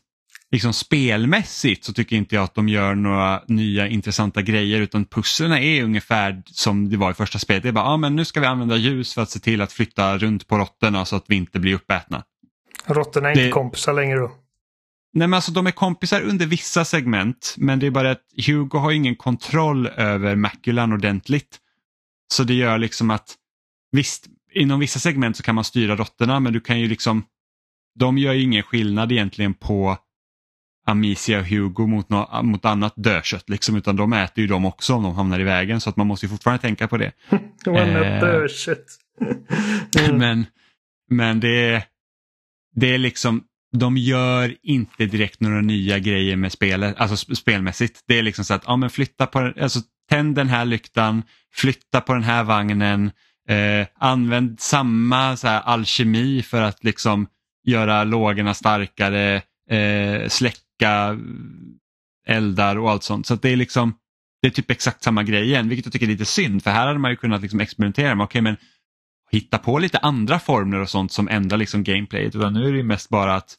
liksom 0.50 0.72
spelmässigt 0.72 1.84
så 1.84 1.92
tycker 1.92 2.16
inte 2.16 2.34
jag 2.34 2.44
att 2.44 2.54
de 2.54 2.68
gör 2.68 2.94
några 2.94 3.42
nya 3.46 3.88
intressanta 3.88 4.42
grejer 4.42 4.80
utan 4.80 5.04
pusslen 5.04 5.52
är 5.52 5.84
ungefär 5.84 6.42
som 6.46 6.90
det 6.90 6.96
var 6.96 7.10
i 7.10 7.14
första 7.14 7.38
spelet. 7.38 7.62
Det 7.62 7.68
är 7.68 7.72
bara, 7.72 7.84
ja 7.84 7.96
men 7.96 8.16
nu 8.16 8.24
ska 8.24 8.40
vi 8.40 8.46
använda 8.46 8.76
ljus 8.76 9.14
för 9.14 9.22
att 9.22 9.30
se 9.30 9.38
till 9.38 9.60
att 9.60 9.72
flytta 9.72 10.18
runt 10.18 10.48
på 10.48 10.58
råttorna 10.58 11.04
så 11.04 11.16
att 11.16 11.24
vi 11.26 11.36
inte 11.36 11.58
blir 11.58 11.74
uppätna. 11.74 12.24
Råttorna 12.86 13.30
är 13.30 13.34
det... 13.34 13.40
inte 13.40 13.52
kompisar 13.52 13.92
längre 13.92 14.18
då? 14.18 14.32
Nej 15.14 15.28
men 15.28 15.34
alltså 15.34 15.52
de 15.52 15.66
är 15.66 15.70
kompisar 15.70 16.20
under 16.20 16.46
vissa 16.46 16.84
segment 16.84 17.54
men 17.58 17.78
det 17.78 17.86
är 17.86 17.90
bara 17.90 18.10
att 18.10 18.22
Hugo 18.46 18.78
har 18.78 18.92
ingen 18.92 19.16
kontroll 19.16 19.86
över 19.86 20.36
Maculan 20.36 20.92
ordentligt. 20.92 21.58
Så 22.32 22.44
det 22.44 22.54
gör 22.54 22.78
liksom 22.78 23.10
att 23.10 23.34
visst, 23.90 24.26
inom 24.52 24.80
vissa 24.80 24.98
segment 24.98 25.36
så 25.36 25.42
kan 25.42 25.54
man 25.54 25.64
styra 25.64 25.96
råttorna 25.96 26.40
men 26.40 26.52
du 26.52 26.60
kan 26.60 26.80
ju 26.80 26.88
liksom 26.88 27.24
de 27.94 28.18
gör 28.18 28.32
ju 28.32 28.42
ingen 28.42 28.62
skillnad 28.62 29.12
egentligen 29.12 29.54
på 29.54 29.98
Amicia 30.86 31.38
och 31.38 31.46
Hugo 31.46 31.86
mot, 31.86 32.08
no 32.08 32.42
mot 32.42 32.64
annat 32.64 32.92
dödkött 32.96 33.48
liksom, 33.48 33.76
utan 33.76 33.96
de 33.96 34.12
äter 34.12 34.42
ju 34.42 34.46
dem 34.46 34.64
också 34.64 34.94
om 34.94 35.02
de 35.02 35.14
hamnar 35.14 35.40
i 35.40 35.44
vägen 35.44 35.80
så 35.80 35.90
att 35.90 35.96
man 35.96 36.06
måste 36.06 36.26
ju 36.26 36.30
fortfarande 36.30 36.62
tänka 36.62 36.88
på 36.88 36.96
det. 36.96 37.12
de 37.64 37.76
eh, 37.76 38.20
dödkött. 38.20 38.86
men, 40.12 40.46
men 41.10 41.40
det 41.40 41.70
är, 41.70 41.84
det 42.74 42.94
är 42.94 42.98
liksom, 42.98 43.44
de 43.72 43.96
gör 43.96 44.56
inte 44.62 45.06
direkt 45.06 45.40
några 45.40 45.60
nya 45.60 45.98
grejer 45.98 46.36
med 46.36 46.52
spelet, 46.52 46.96
alltså 46.96 47.34
spelmässigt. 47.34 48.00
Det 48.06 48.18
är 48.18 48.22
liksom 48.22 48.44
så 48.44 48.54
att, 48.54 48.64
ja 48.66 48.76
men 48.76 48.90
flytta 48.90 49.26
på, 49.26 49.38
alltså 49.38 49.80
tänd 50.10 50.34
den 50.34 50.48
här 50.48 50.64
lyktan, 50.64 51.22
flytta 51.54 52.00
på 52.00 52.14
den 52.14 52.22
här 52.22 52.44
vagnen, 52.44 53.10
eh, 53.48 53.86
använd 53.94 54.60
samma 54.60 55.36
så 55.36 55.48
här, 55.48 55.60
alkemi 55.60 56.42
för 56.42 56.62
att 56.62 56.84
liksom 56.84 57.26
göra 57.64 58.04
lågorna 58.04 58.54
starkare, 58.54 59.42
eh, 59.70 60.28
släcka 60.28 61.18
eldar 62.26 62.78
och 62.78 62.90
allt 62.90 63.02
sånt. 63.02 63.26
Så 63.26 63.34
det 63.34 63.48
är 63.48 63.56
liksom 63.56 63.94
det 64.42 64.48
är 64.48 64.50
typ 64.50 64.70
exakt 64.70 65.02
samma 65.02 65.22
grej 65.22 65.44
igen, 65.44 65.68
vilket 65.68 65.86
jag 65.86 65.92
tycker 65.92 66.06
är 66.06 66.10
lite 66.10 66.24
synd 66.24 66.62
för 66.62 66.70
här 66.70 66.86
hade 66.86 66.98
man 66.98 67.10
ju 67.10 67.16
kunnat 67.16 67.42
liksom 67.42 67.60
experimentera 67.60 68.14
med, 68.14 68.24
okej 68.24 68.40
okay, 68.40 68.42
men 68.42 68.56
hitta 69.30 69.58
på 69.58 69.78
lite 69.78 69.98
andra 69.98 70.38
formler 70.38 70.80
och 70.80 70.88
sånt 70.88 71.12
som 71.12 71.28
ändrar 71.28 71.58
liksom 71.58 71.84
gameplayet. 71.84 72.34
Utan 72.34 72.52
nu 72.52 72.68
är 72.68 72.72
det 72.72 72.82
mest 72.82 73.08
bara 73.08 73.34
att 73.34 73.56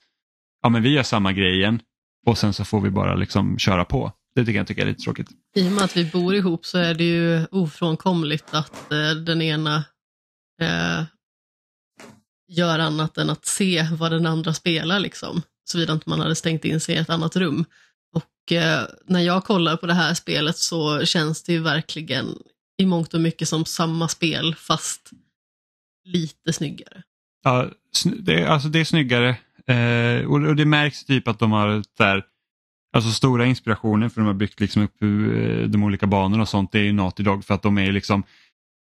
ja, 0.61 0.69
men 0.69 0.83
vi 0.83 0.89
gör 0.89 1.03
samma 1.03 1.33
grej 1.33 1.57
igen 1.57 1.79
och 2.25 2.37
sen 2.37 2.53
så 2.53 2.65
får 2.65 2.81
vi 2.81 2.89
bara 2.89 3.15
liksom 3.15 3.57
köra 3.57 3.85
på. 3.85 4.11
Det 4.35 4.45
tycker 4.45 4.57
jag, 4.57 4.67
tycker 4.67 4.81
är 4.81 4.85
lite 4.85 5.03
tråkigt. 5.03 5.29
I 5.55 5.67
och 5.67 5.71
med 5.71 5.83
att 5.83 5.97
vi 5.97 6.05
bor 6.05 6.35
ihop 6.35 6.65
så 6.65 6.77
är 6.77 6.93
det 6.93 7.03
ju 7.03 7.45
ofrånkomligt 7.45 8.53
att 8.53 8.91
eh, 8.91 9.11
den 9.11 9.41
ena 9.41 9.83
eh, 10.61 11.03
gör 12.47 12.79
annat 12.79 13.17
än 13.17 13.29
att 13.29 13.45
se 13.45 13.87
vad 13.91 14.11
den 14.11 14.25
andra 14.25 14.53
spelar, 14.53 14.99
liksom. 14.99 15.41
såvida 15.63 15.93
inte 15.93 16.09
man 16.09 16.19
hade 16.19 16.35
stängt 16.35 16.65
in 16.65 16.79
sig 16.79 16.95
i 16.95 16.97
ett 16.97 17.09
annat 17.09 17.35
rum. 17.35 17.65
Och 18.15 18.51
eh, 18.51 18.87
när 19.05 19.19
jag 19.19 19.43
kollar 19.43 19.77
på 19.77 19.85
det 19.85 19.93
här 19.93 20.13
spelet 20.13 20.57
så 20.57 21.05
känns 21.05 21.43
det 21.43 21.53
ju 21.53 21.59
verkligen 21.59 22.27
i 22.77 22.85
mångt 22.85 23.13
och 23.13 23.21
mycket 23.21 23.47
som 23.47 23.65
samma 23.65 24.07
spel 24.07 24.55
fast 24.55 25.11
lite 26.05 26.53
snyggare. 26.53 27.03
Ja, 27.43 27.69
det, 28.19 28.45
alltså 28.45 28.67
det 28.67 28.79
är 28.79 28.85
snyggare 28.85 29.29
eh, 29.67 30.25
och, 30.25 30.47
och, 30.47 30.55
det 30.55 30.65
märks 30.65 31.05
typ 31.05 31.27
att 31.27 31.39
de 31.39 31.51
har 31.51 31.83
där, 31.97 32.23
alltså 32.93 33.11
stora 33.11 33.45
inspirationer 33.45 34.09
för 34.09 34.21
de 34.21 34.27
har 34.27 34.33
byggt 34.33 34.59
liksom 34.59 34.83
upp 34.83 35.03
eh, 35.03 35.69
de 35.69 35.83
olika 35.83 36.07
banorna 36.07 36.41
och 36.41 36.49
sånt. 36.49 36.71
Det 36.71 36.79
är 36.79 36.83
ju 36.83 36.93
Naughty 36.93 37.23
Dog 37.23 37.45
för 37.45 37.53
att 37.53 37.61
de 37.61 37.77
är 37.77 37.91
liksom, 37.91 38.23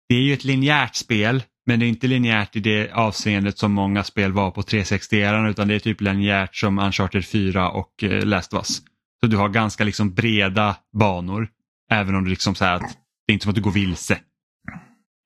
det 0.10 0.16
är 0.16 0.22
ju 0.22 0.34
ett 0.34 0.44
linjärt 0.44 0.96
spel 0.96 1.44
men 1.66 1.80
det 1.80 1.86
är 1.86 1.88
inte 1.88 2.08
linjärt 2.08 2.56
i 2.56 2.60
det 2.60 2.92
avseendet 2.92 3.58
som 3.58 3.72
många 3.72 4.04
spel 4.04 4.32
var 4.32 4.52
på 4.52 4.62
360-eran 4.62 5.50
utan 5.50 5.68
det 5.68 5.76
är 5.76 5.80
typ 5.80 6.02
linjärt 6.02 6.56
som 6.56 6.80
Uncharted 6.80 7.26
4 7.26 7.70
och 7.70 8.04
eh, 8.04 8.26
Last 8.26 8.54
of 8.54 8.58
Us. 8.58 8.82
Så 9.20 9.28
du 9.28 9.38
har 9.38 9.50
ganska 9.50 9.84
liksom 9.84 10.14
breda 10.14 10.76
banor 10.94 11.48
även 11.92 12.16
om 12.16 12.24
du 12.24 12.30
liksom 12.30 12.56
så 12.56 12.66
att 12.66 12.98
det 13.28 13.32
är 13.32 13.34
inte 13.34 13.44
som 13.44 13.50
att 13.50 13.56
du 13.56 13.62
går 13.62 13.72
vilse. 13.72 14.20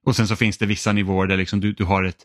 Och 0.05 0.15
sen 0.15 0.27
så 0.27 0.35
finns 0.35 0.57
det 0.57 0.65
vissa 0.65 0.91
nivåer 0.91 1.27
där 1.27 1.37
liksom 1.37 1.59
du, 1.59 1.73
du 1.73 1.83
har 1.83 2.03
ett, 2.03 2.23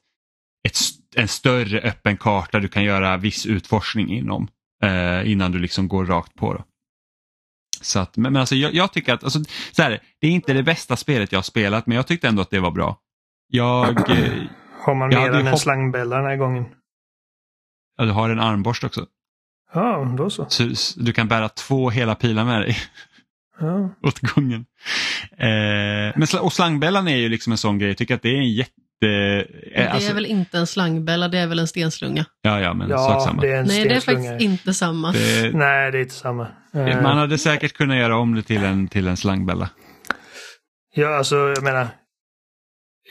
ett, 0.68 0.76
en 1.16 1.28
större 1.28 1.80
öppen 1.80 2.16
karta 2.16 2.60
du 2.60 2.68
kan 2.68 2.84
göra 2.84 3.16
viss 3.16 3.46
utforskning 3.46 4.10
inom 4.10 4.48
eh, 4.82 5.32
innan 5.32 5.52
du 5.52 5.58
liksom 5.58 5.88
går 5.88 6.06
rakt 6.06 6.34
på. 6.34 6.54
Då. 6.54 6.64
Så 7.80 7.98
att, 7.98 8.16
men, 8.16 8.32
men 8.32 8.40
alltså 8.40 8.54
jag, 8.54 8.74
jag, 8.74 8.92
tycker 8.92 9.14
att, 9.14 9.24
alltså, 9.24 9.44
så 9.72 9.82
här, 9.82 10.02
det 10.20 10.26
är 10.26 10.30
inte 10.30 10.52
det 10.52 10.62
bästa 10.62 10.96
spelet 10.96 11.32
jag 11.32 11.38
har 11.38 11.42
spelat 11.42 11.86
men 11.86 11.96
jag 11.96 12.06
tyckte 12.06 12.28
ändå 12.28 12.42
att 12.42 12.50
det 12.50 12.60
var 12.60 12.70
bra. 12.70 12.98
Jag... 13.48 14.10
Eh, 14.10 14.86
har 14.86 14.94
man 14.94 15.08
mer 15.08 15.30
än 15.30 15.46
en 15.46 15.58
slangbella 15.58 16.16
den 16.16 16.24
här 16.24 16.36
gången? 16.36 16.64
Ja, 17.96 18.04
du 18.04 18.10
har 18.10 18.30
en 18.30 18.40
armborst 18.40 18.84
också. 18.84 19.06
Ja, 19.72 20.14
då 20.18 20.30
så. 20.30 20.46
så 20.48 21.00
du 21.00 21.12
kan 21.12 21.28
bära 21.28 21.48
två 21.48 21.90
hela 21.90 22.14
pilar 22.14 22.44
med 22.44 22.60
dig. 22.60 22.76
Ja. 23.60 23.90
Åt 24.08 24.20
gången. 24.20 24.66
Eh, 25.36 26.16
men 26.16 26.26
och 26.40 26.52
slangbällan 26.52 27.08
är 27.08 27.16
ju 27.16 27.28
liksom 27.28 27.52
en 27.52 27.58
sån 27.58 27.78
grej, 27.78 27.90
jag 27.90 27.98
tycker 27.98 28.14
att 28.14 28.22
det 28.22 28.28
är 28.28 28.38
en 28.38 28.52
jätte... 28.52 28.72
Eh, 29.02 29.08
det 29.08 29.46
är 29.74 29.88
alltså... 29.88 30.14
väl 30.14 30.26
inte 30.26 30.58
en 30.58 30.66
slangbälla, 30.66 31.28
det 31.28 31.38
är 31.38 31.46
väl 31.46 31.58
en 31.58 31.68
stenslunga? 31.68 32.24
Ja, 32.42 32.60
ja, 32.60 32.74
men 32.74 32.90
ja, 32.90 32.98
sak 32.98 33.22
samma. 33.22 33.42
Det 33.42 33.52
är 33.52 33.64
Nej, 33.64 33.84
det 33.84 33.94
är 33.94 34.00
faktiskt 34.00 34.40
inte 34.40 34.74
samma. 34.74 35.12
Det... 35.12 35.50
Nej, 35.54 35.92
det 35.92 35.98
är 35.98 36.02
inte 36.02 36.14
samma. 36.14 36.46
Man 36.72 37.18
hade 37.18 37.38
säkert 37.38 37.72
kunnat 37.72 37.96
göra 37.96 38.16
om 38.16 38.34
det 38.34 38.42
till 38.42 38.64
en, 38.64 38.88
till 38.88 39.08
en 39.08 39.16
slangbälla. 39.16 39.70
Ja, 40.94 41.16
alltså 41.16 41.36
jag 41.36 41.62
menar, 41.62 41.88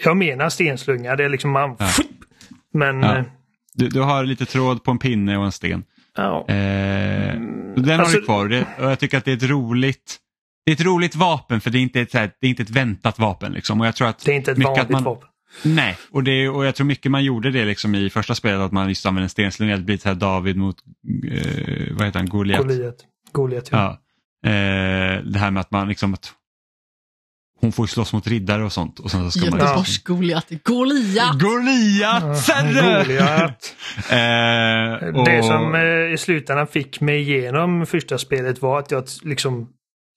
jag 0.03 0.17
menar 0.17 0.49
stenslunga, 0.49 1.15
det 1.15 1.25
är 1.25 1.29
liksom 1.29 1.51
man... 1.51 1.75
Ja. 1.79 1.89
Men... 2.73 3.03
Ja. 3.03 3.17
Eh, 3.17 3.23
du, 3.73 3.87
du 3.87 4.01
har 4.01 4.23
lite 4.23 4.45
tråd 4.45 4.83
på 4.83 4.91
en 4.91 4.99
pinne 4.99 5.37
och 5.37 5.45
en 5.45 5.51
sten. 5.51 5.83
Ja. 6.15 6.45
Eh, 6.47 6.55
den 6.55 7.99
alltså, 7.99 8.15
har 8.15 8.19
du 8.19 8.21
kvar 8.21 8.47
det, 8.47 8.65
och 8.79 8.91
jag 8.91 8.99
tycker 8.99 9.17
att 9.17 9.25
det 9.25 9.31
är 9.31 9.37
ett 9.37 9.49
roligt 9.49 10.19
det 10.65 10.71
är 10.71 10.75
ett 10.75 10.85
roligt 10.85 11.15
vapen 11.15 11.61
för 11.61 11.69
det 11.69 11.77
är 11.77 11.81
inte 11.81 12.01
ett, 12.01 12.11
det 12.11 12.27
är 12.41 12.49
inte 12.49 12.63
ett 12.63 12.69
väntat 12.69 13.19
vapen. 13.19 13.51
Liksom. 13.51 13.81
Och 13.81 13.87
jag 13.87 13.95
tror 13.95 14.07
att 14.07 14.25
det 14.25 14.31
är 14.31 14.35
inte 14.35 14.51
ett 14.51 14.63
vanligt 14.63 14.89
man, 14.89 15.03
vapen. 15.03 15.28
Nej, 15.63 15.97
och, 16.11 16.23
det, 16.23 16.49
och 16.49 16.65
jag 16.65 16.75
tror 16.75 16.87
mycket 16.87 17.11
man 17.11 17.23
gjorde 17.23 17.51
det 17.51 17.65
liksom 17.65 17.95
i 17.95 18.09
första 18.09 18.35
spelet 18.35 18.59
att 18.59 18.71
man 18.71 18.89
just 18.89 19.05
använde 19.05 19.25
en 19.25 19.29
stenslunga. 19.29 19.77
Det 19.77 19.83
blir 19.83 19.97
så 19.97 20.09
här 20.09 20.15
David 20.15 20.57
mot 20.57 20.77
eh, 21.31 21.93
vad 21.93 22.05
heter 22.05 22.19
han, 22.19 22.29
Goliat. 22.29 22.61
Goliat, 22.61 22.95
Goliat 23.31 23.69
ja. 23.71 23.99
ja. 24.41 24.49
Eh, 24.49 25.23
det 25.23 25.39
här 25.39 25.51
med 25.51 25.61
att 25.61 25.71
man 25.71 25.87
liksom 25.87 26.13
att 26.13 26.33
hon 27.61 27.71
får 27.71 27.87
slåss 27.87 28.13
mot 28.13 28.27
riddare 28.27 28.63
och 28.63 28.71
sånt. 28.71 28.99
Och 28.99 29.11
sen 29.11 29.31
så 29.31 29.39
ska 29.39 29.45
Göteborgs 29.45 30.07
man... 30.07 30.17
Goliat. 30.17 30.49
Goliat! 30.63 31.39
Goliat! 31.39 32.37
Serre! 32.37 33.03
Goliat. 33.03 33.75
eh, 34.11 35.19
och... 35.19 35.25
Det 35.25 35.43
som 35.43 35.75
eh, 35.75 36.13
i 36.13 36.15
slutändan 36.17 36.67
fick 36.67 37.01
mig 37.01 37.21
igenom 37.21 37.85
första 37.85 38.17
spelet 38.17 38.61
var 38.61 38.79
att 38.79 38.91
jag 38.91 39.03
liksom 39.23 39.69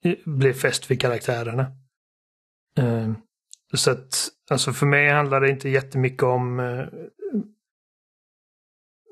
eh, 0.04 0.12
blev 0.24 0.52
fäst 0.52 0.90
vid 0.90 1.00
karaktärerna. 1.00 1.62
Eh, 2.78 3.12
så 3.78 3.90
att, 3.90 4.28
alltså 4.50 4.72
för 4.72 4.86
mig 4.86 5.10
handlar 5.10 5.40
det 5.40 5.50
inte 5.50 5.68
jättemycket 5.68 6.22
om 6.22 6.60
eh, 6.60 6.84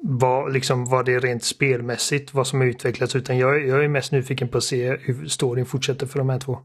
vad, 0.03 0.53
liksom, 0.53 0.85
vad 0.85 1.07
det 1.07 1.15
är 1.15 1.21
rent 1.21 1.45
spelmässigt, 1.45 2.35
vad 2.35 2.47
som 2.47 2.61
har 2.61 2.67
utvecklats, 2.67 3.17
utan 3.17 3.39
jag, 3.39 3.67
jag 3.67 3.85
är 3.85 3.89
mest 3.89 4.13
nyfiken 4.13 4.49
på 4.49 4.59
att 4.59 4.65
se 4.65 4.97
hur 4.97 5.29
storyn 5.29 5.67
fortsätter 5.67 6.07
för 6.07 6.19
de 6.19 6.29
här 6.29 6.39
två. 6.39 6.59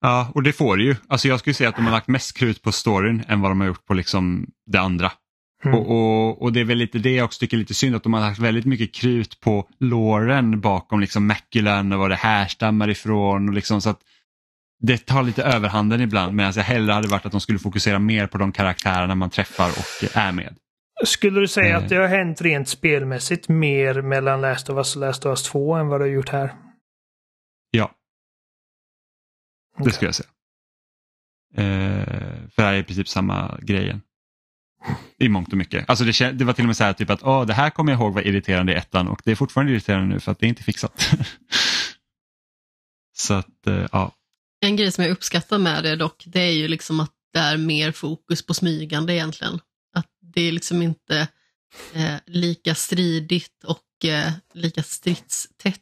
Ja, 0.00 0.32
och 0.34 0.42
det 0.42 0.52
får 0.52 0.76
det 0.76 0.82
ju. 0.82 0.96
Alltså 1.08 1.28
jag 1.28 1.40
skulle 1.40 1.54
säga 1.54 1.68
att 1.68 1.76
de 1.76 1.84
har 1.84 1.92
lagt 1.92 2.08
mest 2.08 2.36
krut 2.36 2.62
på 2.62 2.72
storyn 2.72 3.22
än 3.28 3.40
vad 3.40 3.50
de 3.50 3.60
har 3.60 3.66
gjort 3.66 3.84
på 3.84 3.94
liksom 3.94 4.46
det 4.66 4.80
andra. 4.80 5.12
Mm. 5.64 5.78
Och, 5.78 5.90
och, 5.90 6.42
och 6.42 6.52
det 6.52 6.60
är 6.60 6.64
väl 6.64 6.78
lite 6.78 6.98
det 6.98 7.14
jag 7.14 7.24
också 7.24 7.40
tycker 7.40 7.56
är 7.56 7.58
lite 7.58 7.74
synd 7.74 7.96
att 7.96 8.02
de 8.02 8.12
har 8.12 8.20
lagt 8.20 8.38
väldigt 8.38 8.64
mycket 8.64 8.94
krut 8.94 9.40
på 9.40 9.68
låren 9.78 10.60
bakom 10.60 11.00
liksom 11.00 11.26
Maculan 11.26 11.92
och 11.92 11.98
vad 11.98 12.10
det 12.10 12.16
härstammar 12.16 12.90
ifrån. 12.90 13.48
Och 13.48 13.54
liksom 13.54 13.80
så 13.80 13.90
att 13.90 14.00
det 14.82 15.06
tar 15.06 15.22
lite 15.22 15.42
överhanden 15.42 16.00
ibland 16.00 16.34
medan 16.34 16.52
jag 16.56 16.62
hellre 16.62 16.92
hade 16.92 17.08
varit 17.08 17.26
att 17.26 17.32
de 17.32 17.40
skulle 17.40 17.58
fokusera 17.58 17.98
mer 17.98 18.26
på 18.26 18.38
de 18.38 18.52
karaktärerna 18.52 19.14
man 19.14 19.30
träffar 19.30 19.68
och 19.68 20.16
är 20.16 20.32
med. 20.32 20.56
Skulle 21.04 21.40
du 21.40 21.48
säga 21.48 21.76
Eh. 21.76 21.82
att 21.82 21.88
det 21.88 21.96
har 21.96 22.06
hänt 22.08 22.40
rent 22.40 22.68
spelmässigt 22.68 23.48
mer 23.48 24.02
mellan 24.02 24.40
Last 24.40 24.70
of 24.70 24.76
Us 24.76 24.96
och 24.96 25.00
Last 25.00 25.26
of 25.26 25.30
Us 25.30 25.42
2 25.42 25.74
än 25.74 25.88
vad 25.88 26.00
det 26.00 26.04
har 26.04 26.10
gjort 26.10 26.28
här? 26.28 26.54
Ja, 27.70 27.90
det 29.76 29.82
Okej. 29.82 29.92
skulle 29.92 30.08
jag 30.08 30.14
säga. 30.14 30.28
Eh, 31.56 32.04
för 32.50 32.62
det 32.62 32.62
här 32.62 32.74
är 32.74 32.78
i 32.78 32.84
princip 32.84 33.08
samma 33.08 33.58
grejen. 33.62 34.02
I 35.18 35.28
mångt 35.28 35.48
och 35.52 35.58
mycket. 35.58 35.90
Alltså 35.90 36.04
det, 36.04 36.32
det 36.32 36.44
var 36.44 36.52
till 36.52 36.64
och 36.64 36.66
med 36.66 36.76
så 36.76 36.84
här 36.84 36.92
typ 36.92 37.10
att 37.10 37.22
Åh, 37.22 37.46
det 37.46 37.54
här 37.54 37.70
kommer 37.70 37.92
jag 37.92 38.00
ihåg 38.00 38.14
var 38.14 38.26
irriterande 38.26 38.72
i 38.72 38.76
ettan 38.76 39.08
och 39.08 39.20
det 39.24 39.30
är 39.30 39.34
fortfarande 39.34 39.72
irriterande 39.72 40.14
nu 40.14 40.20
för 40.20 40.32
att 40.32 40.38
det 40.38 40.46
är 40.46 40.48
inte 40.48 40.62
fixat. 40.62 41.10
så 43.16 43.34
att 43.34 43.66
eh, 43.66 43.86
ja. 43.92 44.12
En 44.64 44.76
grej 44.76 44.92
som 44.92 45.04
jag 45.04 45.10
uppskattar 45.10 45.58
med 45.58 45.84
det 45.84 45.96
dock, 45.96 46.24
det 46.26 46.40
är 46.40 46.52
ju 46.52 46.68
liksom 46.68 47.00
att 47.00 47.12
det 47.32 47.38
är 47.38 47.56
mer 47.56 47.92
fokus 47.92 48.46
på 48.46 48.54
smygande 48.54 49.14
egentligen. 49.14 49.60
Att 49.94 50.06
det 50.34 50.40
är 50.40 50.52
liksom 50.52 50.82
inte 50.82 51.28
eh, 51.94 52.14
lika 52.26 52.74
stridigt 52.74 53.64
och 53.64 54.04
eh, 54.04 54.32
lika 54.54 54.82
stridstätt 54.82 55.80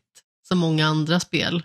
som 0.49 0.59
många 0.59 0.87
andra 0.87 1.21
spel 1.21 1.63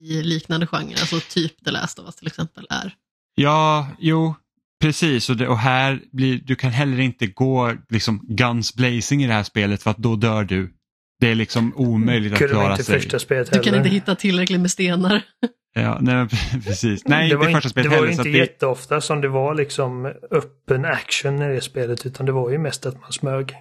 i 0.00 0.22
liknande 0.22 0.66
genre, 0.66 1.00
alltså 1.00 1.20
typ 1.20 1.64
The 1.64 1.70
Last 1.70 1.98
of 1.98 2.06
Us 2.06 2.16
till 2.16 2.26
exempel 2.26 2.66
är. 2.70 2.94
Ja, 3.34 3.88
jo, 3.98 4.34
precis. 4.80 5.30
Och, 5.30 5.36
det, 5.36 5.48
och 5.48 5.58
här 5.58 6.02
blir, 6.12 6.38
du 6.38 6.56
kan 6.56 6.70
heller 6.70 7.00
inte 7.00 7.26
gå 7.26 7.74
liksom 7.88 8.26
guns 8.28 8.74
blazing 8.74 9.24
i 9.24 9.26
det 9.26 9.32
här 9.32 9.42
spelet 9.42 9.82
för 9.82 9.90
att 9.90 9.98
då 9.98 10.16
dör 10.16 10.44
du. 10.44 10.74
Det 11.20 11.30
är 11.30 11.34
liksom 11.34 11.72
omöjligt 11.76 12.32
att 12.32 12.50
klara 12.50 12.76
sig. 12.76 13.00
första 13.00 13.18
spelet 13.18 13.52
Du 13.52 13.60
kan 13.60 13.74
inte 13.74 13.88
hitta 13.88 14.14
tillräckligt 14.14 14.60
med 14.60 14.70
stenar. 14.70 15.22
Ja, 15.82 15.98
nej, 16.00 16.26
precis. 16.64 17.04
Nej, 17.04 17.28
det 17.28 17.36
var, 17.36 17.48
inte, 17.48 17.68
spelet 17.68 17.90
det 17.90 17.96
var 17.96 18.06
heller. 18.06 18.18
inte 18.18 18.30
det, 18.30 18.38
jätteofta 18.38 19.00
som 19.00 19.20
det 19.20 19.28
var 19.28 19.54
liksom 19.54 20.06
öppen 20.30 20.84
action 20.84 21.42
i 21.42 21.54
det 21.54 21.60
spelet 21.60 22.06
utan 22.06 22.26
det 22.26 22.32
var 22.32 22.50
ju 22.50 22.58
mest 22.58 22.86
att 22.86 23.00
man 23.00 23.12
smög. 23.12 23.54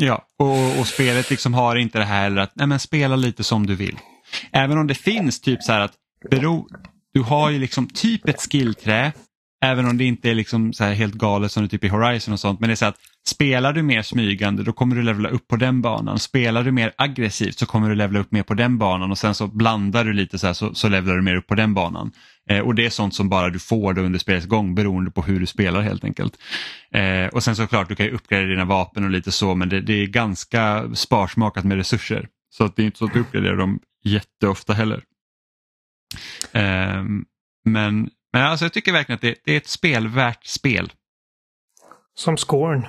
Ja, 0.00 0.26
och, 0.38 0.80
och 0.80 0.86
spelet 0.86 1.30
liksom 1.30 1.54
har 1.54 1.76
inte 1.76 1.98
det 1.98 2.04
här 2.04 2.22
heller 2.22 2.42
att 2.42 2.52
nej, 2.54 2.66
men 2.66 2.78
spela 2.78 3.16
lite 3.16 3.44
som 3.44 3.66
du 3.66 3.74
vill. 3.74 3.98
Även 4.52 4.78
om 4.78 4.86
det 4.86 4.94
finns 4.94 5.40
typ 5.40 5.62
så 5.62 5.72
här 5.72 5.80
att 5.80 5.92
bero, 6.30 6.68
du 7.14 7.20
har 7.20 7.50
ju 7.50 7.58
liksom 7.58 7.88
typ 7.88 8.28
ett 8.28 8.40
skillträ, 8.40 9.12
även 9.64 9.86
om 9.86 9.98
det 9.98 10.04
inte 10.04 10.30
är 10.30 10.34
liksom 10.34 10.72
så 10.72 10.84
här 10.84 10.92
helt 10.92 11.14
galet 11.14 11.52
som 11.52 11.62
det 11.62 11.68
typ 11.68 11.84
i 11.84 11.88
Horizon 11.88 12.34
och 12.34 12.40
sånt. 12.40 12.60
Men 12.60 12.68
det 12.68 12.74
är 12.74 12.76
så 12.76 12.86
att 12.86 12.98
spelar 13.28 13.72
du 13.72 13.82
mer 13.82 14.02
smygande 14.02 14.62
då 14.62 14.72
kommer 14.72 14.96
du 14.96 15.02
levla 15.02 15.28
upp 15.28 15.48
på 15.48 15.56
den 15.56 15.82
banan. 15.82 16.18
Spelar 16.18 16.64
du 16.64 16.72
mer 16.72 16.92
aggressivt 16.96 17.58
så 17.58 17.66
kommer 17.66 17.88
du 17.88 17.94
levla 17.94 18.18
upp 18.18 18.32
mer 18.32 18.42
på 18.42 18.54
den 18.54 18.78
banan 18.78 19.10
och 19.10 19.18
sen 19.18 19.34
så 19.34 19.46
blandar 19.46 20.04
du 20.04 20.12
lite 20.12 20.38
så 20.38 20.46
här 20.46 20.54
så, 20.54 20.74
så 20.74 20.88
levlar 20.88 21.16
du 21.16 21.22
mer 21.22 21.36
upp 21.36 21.46
på 21.46 21.54
den 21.54 21.74
banan. 21.74 22.12
Eh, 22.50 22.60
och 22.60 22.74
det 22.74 22.86
är 22.86 22.90
sånt 22.90 23.14
som 23.14 23.28
bara 23.28 23.50
du 23.50 23.58
får 23.58 23.92
då 23.92 24.02
under 24.02 24.18
spelets 24.18 24.46
gång 24.46 24.74
beroende 24.74 25.10
på 25.10 25.22
hur 25.22 25.40
du 25.40 25.46
spelar 25.46 25.80
helt 25.80 26.04
enkelt. 26.04 26.36
Eh, 26.94 27.26
och 27.26 27.42
sen 27.42 27.56
såklart 27.56 27.88
du 27.88 27.94
kan 27.94 28.06
ju 28.06 28.12
uppgradera 28.12 28.48
dina 28.48 28.64
vapen 28.64 29.04
och 29.04 29.10
lite 29.10 29.32
så 29.32 29.54
men 29.54 29.68
det, 29.68 29.80
det 29.80 30.02
är 30.02 30.06
ganska 30.06 30.94
sparsmakat 30.94 31.64
med 31.64 31.76
resurser. 31.76 32.28
Så 32.50 32.64
att 32.64 32.76
det 32.76 32.82
är 32.82 32.86
inte 32.86 32.98
så 32.98 33.04
att 33.04 33.12
du 33.12 33.20
uppgraderar 33.20 33.56
dem 33.56 33.80
jätteofta 34.04 34.72
heller. 34.72 35.02
Eh, 36.52 37.04
men 37.64 38.10
men 38.32 38.42
alltså 38.42 38.64
jag 38.64 38.72
tycker 38.72 38.92
verkligen 38.92 39.14
att 39.14 39.22
det, 39.22 39.34
det 39.44 39.52
är 39.52 39.56
ett 39.56 39.68
spel 39.68 40.08
värt 40.08 40.46
spel. 40.46 40.92
Som 42.14 42.36
Scorn. 42.36 42.86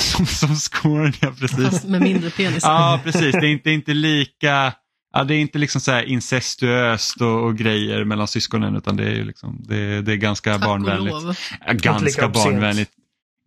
Som, 0.00 0.26
som 0.26 0.56
scoren, 0.56 1.12
ja 1.20 1.32
precis. 1.38 1.70
Fast 1.70 1.88
med 1.88 2.02
mindre 2.02 2.30
penisar. 2.30 2.70
Ja 2.70 3.00
precis, 3.04 3.32
det 3.32 3.46
är 3.46 3.52
inte, 3.52 3.70
inte 3.70 3.94
lika 3.94 4.72
Ja, 5.12 5.24
det 5.24 5.34
är 5.34 5.40
inte 5.40 5.58
liksom 5.58 5.80
så 5.80 5.92
här 5.92 6.02
incestuöst 6.02 7.20
och, 7.20 7.44
och 7.44 7.56
grejer 7.56 8.04
mellan 8.04 8.28
syskonen 8.28 8.76
utan 8.76 8.96
det 8.96 9.04
är, 9.04 9.14
ju 9.14 9.24
liksom, 9.24 9.64
det, 9.68 10.02
det 10.02 10.12
är 10.12 10.16
ganska 10.16 10.52
Tack 10.52 10.64
barnvänligt. 10.64 11.16
Ja, 11.66 11.72
ganska 11.72 12.28
barnvänligt. 12.28 12.90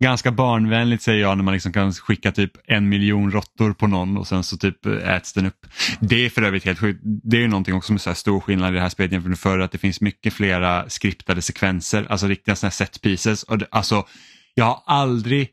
Ganska 0.02 0.32
barnvänligt 0.32 1.02
säger 1.02 1.20
jag 1.20 1.36
när 1.36 1.44
man 1.44 1.54
liksom 1.54 1.72
kan 1.72 1.92
skicka 1.92 2.32
typ 2.32 2.52
en 2.64 2.88
miljon 2.88 3.30
råttor 3.30 3.72
på 3.72 3.86
någon 3.86 4.16
och 4.16 4.26
sen 4.26 4.44
så 4.44 4.56
typ 4.56 4.86
äts 4.86 5.32
den 5.32 5.46
upp. 5.46 5.66
Det 6.00 6.26
är 6.26 6.30
för 6.30 6.42
övrigt 6.42 6.64
helt 6.64 6.78
sjukt. 6.78 7.00
Det 7.02 7.36
är 7.36 7.40
ju 7.40 7.48
någonting 7.48 7.74
också 7.74 7.92
med 7.92 8.00
så 8.00 8.10
här 8.10 8.14
stor 8.14 8.40
skillnad 8.40 8.72
i 8.72 8.74
det 8.74 8.80
här 8.80 8.88
spelet 8.88 9.12
jämfört 9.12 9.28
med 9.28 9.38
förr 9.38 9.58
att 9.58 9.72
det 9.72 9.78
finns 9.78 10.00
mycket 10.00 10.32
flera 10.32 10.88
skriptade 10.90 11.42
sekvenser, 11.42 12.06
alltså 12.08 12.26
riktiga 12.26 12.56
såna 12.56 12.68
här 12.68 12.74
set 12.74 13.02
pieces. 13.02 13.42
Och 13.42 13.58
det, 13.58 13.66
alltså, 13.70 14.06
jag 14.54 14.64
har 14.64 14.82
aldrig 14.86 15.48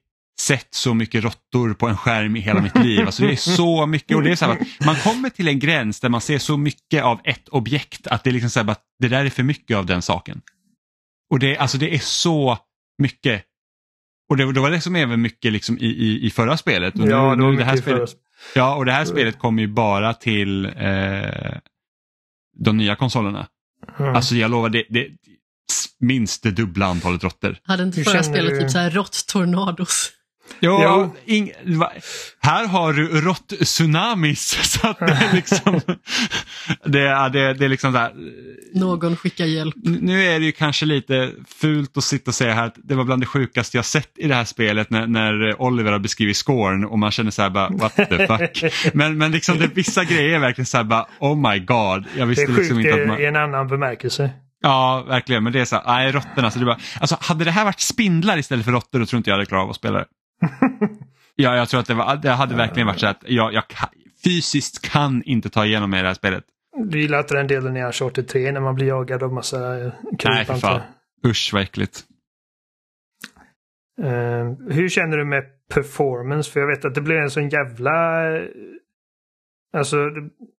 sett 0.48 0.74
så 0.74 0.94
mycket 0.94 1.24
råttor 1.24 1.74
på 1.74 1.88
en 1.88 1.98
skärm 1.98 2.36
i 2.36 2.40
hela 2.40 2.62
mitt 2.62 2.76
liv. 2.76 3.06
Alltså 3.06 3.24
det 3.24 3.32
är 3.32 3.36
så 3.36 3.86
mycket 3.86 4.18
och 4.18 4.24
det 4.24 4.32
är 4.32 4.36
så 4.36 4.46
här 4.46 4.52
att 4.52 4.86
man 4.86 4.96
kommer 4.96 5.30
till 5.30 5.48
en 5.48 5.60
gräns 5.60 6.00
där 6.00 6.10
man 6.10 6.22
ser 6.22 6.38
så 6.38 6.58
mycket 6.58 7.04
av 7.04 7.22
ett 7.24 7.50
objekt 7.50 8.08
att 8.08 8.24
det 8.24 8.30
är 8.30 8.32
liksom 8.32 8.50
så 8.50 8.60
här 8.60 8.66
bara, 8.66 8.76
det 9.00 9.08
där 9.08 9.26
är 9.26 9.30
för 9.30 9.44
mycket 9.44 9.78
av 9.78 9.86
den 9.86 10.02
saken. 10.02 10.42
Och 11.32 11.40
det, 11.40 11.58
alltså 11.58 11.78
det 11.78 11.96
är 11.96 12.00
så 12.00 12.58
mycket. 12.98 13.44
Och 14.30 14.38
det, 14.38 14.54
det 14.54 14.60
var 14.60 14.72
det 14.72 14.82
som 14.82 14.96
även 14.96 15.22
mycket 15.22 15.52
liksom 15.54 15.78
i, 15.78 15.86
i, 15.86 16.26
i 16.26 16.30
förra 16.30 16.58
spelet. 16.58 17.00
Och 17.00 17.08
Ja, 17.08 17.36
nu, 17.36 17.36
det 17.36 17.44
var 17.44 17.52
nu, 17.52 17.58
det 17.58 17.64
här 17.64 17.72
mycket 17.72 17.84
spelet, 17.84 18.10
för 18.54 18.60
ja, 18.60 18.76
och 18.76 18.86
det 18.86 18.92
här 18.92 19.06
spelet 19.06 19.40
kommer 19.40 19.62
ju 19.62 19.68
bara 19.68 20.14
till 20.14 20.66
eh, 20.66 20.72
de 22.58 22.78
nya 22.78 22.96
konsolerna. 22.96 23.48
Mm. 24.00 24.16
Alltså 24.16 24.36
jag 24.36 24.52
lovar, 24.52 24.70
det, 24.70 24.86
det 24.90 25.08
minst 26.00 26.44
det 26.44 26.52
dubbla 26.52 26.86
antalet 26.86 27.24
råttor. 27.24 27.58
Hade 27.64 27.84
inte 27.84 28.04
förra 28.04 28.24
spelet 28.24 28.60
typ 28.60 28.72
så 28.72 28.78
här 28.78 28.90
rått-tornados? 28.92 30.12
Ja, 30.60 30.80
Jo. 30.84 31.16
ing, 31.36 31.52
va, 31.66 31.92
här 32.42 32.68
har 32.68 32.94
du 32.94 33.22
rått-tsunamis. 33.22 34.58
Så 34.80 34.88
att 34.88 35.00
det 35.00 35.06
är 35.06 35.34
liksom, 35.36 35.82
det, 36.86 37.00
är- 37.08 37.30
det, 37.30 37.54
det 37.54 37.66
är 37.66 37.70
liksom 37.70 37.92
så 37.94 37.98
här, 37.98 38.12
Någon 38.74 39.16
skickar 39.16 39.46
hjälp. 39.46 39.76
nu 39.84 40.24
är 40.24 40.40
det 40.40 40.46
ju 40.46 40.52
kanske 40.52 40.86
lite 40.86 41.32
fult 41.48 41.98
att 41.98 42.04
sitta 42.04 42.32
och 42.32 42.36
säga 42.36 42.54
här 42.54 42.66
att 42.66 42.76
det 42.84 42.96
var 42.96 43.04
bland 43.04 43.22
det 43.22 43.26
sjukaste 43.26 43.78
jag 43.78 43.86
sett 43.86 44.12
i 44.18 44.28
det 44.28 44.36
här 44.36 44.46
spelet 44.46 44.90
när, 44.90 45.08
när 45.08 45.62
Oliver 45.62 45.92
har 45.92 46.00
beskrivit 46.00 46.38
scorn 46.38 46.86
och 46.86 47.00
man 47.00 47.12
känner 47.12 47.32
så 47.32 47.42
här 47.42 47.50
bara 47.50 47.70
what 47.70 47.96
the 47.96 48.28
fuck. 48.28 48.74
Men, 48.94 49.18
men 49.18 49.32
liksom 49.32 49.58
det, 49.60 49.68
vissa 49.74 50.04
grejer 50.04 50.36
är 50.36 50.40
verkligen 50.40 50.66
så 50.66 50.78
här 50.78 50.84
bara 50.84 51.06
oh 51.20 51.52
my 51.52 51.60
god. 51.60 52.06
Jag 52.06 52.06
det 52.18 52.26
visste 52.26 52.44
är 52.44 52.48
sjukt 52.48 52.58
liksom 52.60 52.80
inte 52.80 53.02
att 53.02 53.08
man... 53.08 53.22
i 53.22 53.26
en 53.26 53.36
annan 53.36 53.68
bemärkelse. 53.68 54.30
Ja, 54.64 55.06
verkligen. 55.08 55.44
Men 55.44 55.54
det 55.54 55.60
är 55.62 55.66
så 55.66 55.76
här, 55.76 55.84
nej 55.88 56.12
råttorna. 56.12 56.52
Så 56.52 56.60
det 56.60 56.64
är 56.64 56.66
bara, 56.66 56.80
alltså, 57.00 57.18
hade 57.22 57.46
det 57.46 57.52
här 57.52 57.66
varit 57.66 57.80
spindlar 57.80 58.38
istället 58.38 58.66
för 58.66 58.72
råttor 58.72 59.00
då 59.00 59.06
tror 59.06 59.18
inte 59.18 59.30
jag 59.30 59.36
hade 59.36 59.46
klarat 59.46 59.64
av 59.64 59.70
att 59.70 59.76
spela 59.76 60.00
det. 60.00 60.06
Ja, 61.36 61.56
jag 61.56 61.70
tror 61.70 61.80
att 61.80 61.88
det, 61.88 61.94
var, 61.94 62.16
det 62.16 62.30
hade 62.30 62.56
verkligen 62.56 62.88
varit 62.88 63.00
så 63.00 63.08
att 63.08 63.24
jag, 63.28 63.54
jag 63.54 63.68
kan, 63.68 63.90
fysiskt 64.24 64.92
kan 64.92 65.24
inte 65.24 65.50
ta 65.50 65.66
igenom 65.66 65.90
mig 65.90 66.00
i 66.00 66.02
det 66.02 66.08
här 66.08 66.16
spelet. 66.16 66.44
Du 66.86 67.02
gillar 67.02 67.20
inte 67.20 67.34
den 67.36 67.48
delen 67.48 67.78
i 67.78 67.84
Uncharted 67.84 68.28
3 68.28 68.52
när 68.52 68.60
man 68.62 68.76
blir 68.76 68.88
jagad 68.88 69.24
av 69.24 69.34
massa 69.34 69.78
eh, 69.80 69.92
Nej, 70.24 70.46
för 70.46 70.54
kryp, 70.54 70.62
fan. 70.62 70.82
Usch 71.26 71.50
vad 71.54 71.62
äckligt. 71.62 72.04
Eh, 74.02 74.52
hur 74.70 74.90
känner 74.90 75.18
du 75.18 75.26
med 75.26 75.44
performance? 75.74 76.52
För 76.52 76.60
jag 76.60 76.68
vet 76.68 76.86
att 76.86 76.96
det 76.96 77.02
blev 77.02 77.18
en 77.18 77.30
sån 77.32 77.50
jävla... 77.50 78.26
eh, 78.38 78.44
Alltså, 79.78 79.98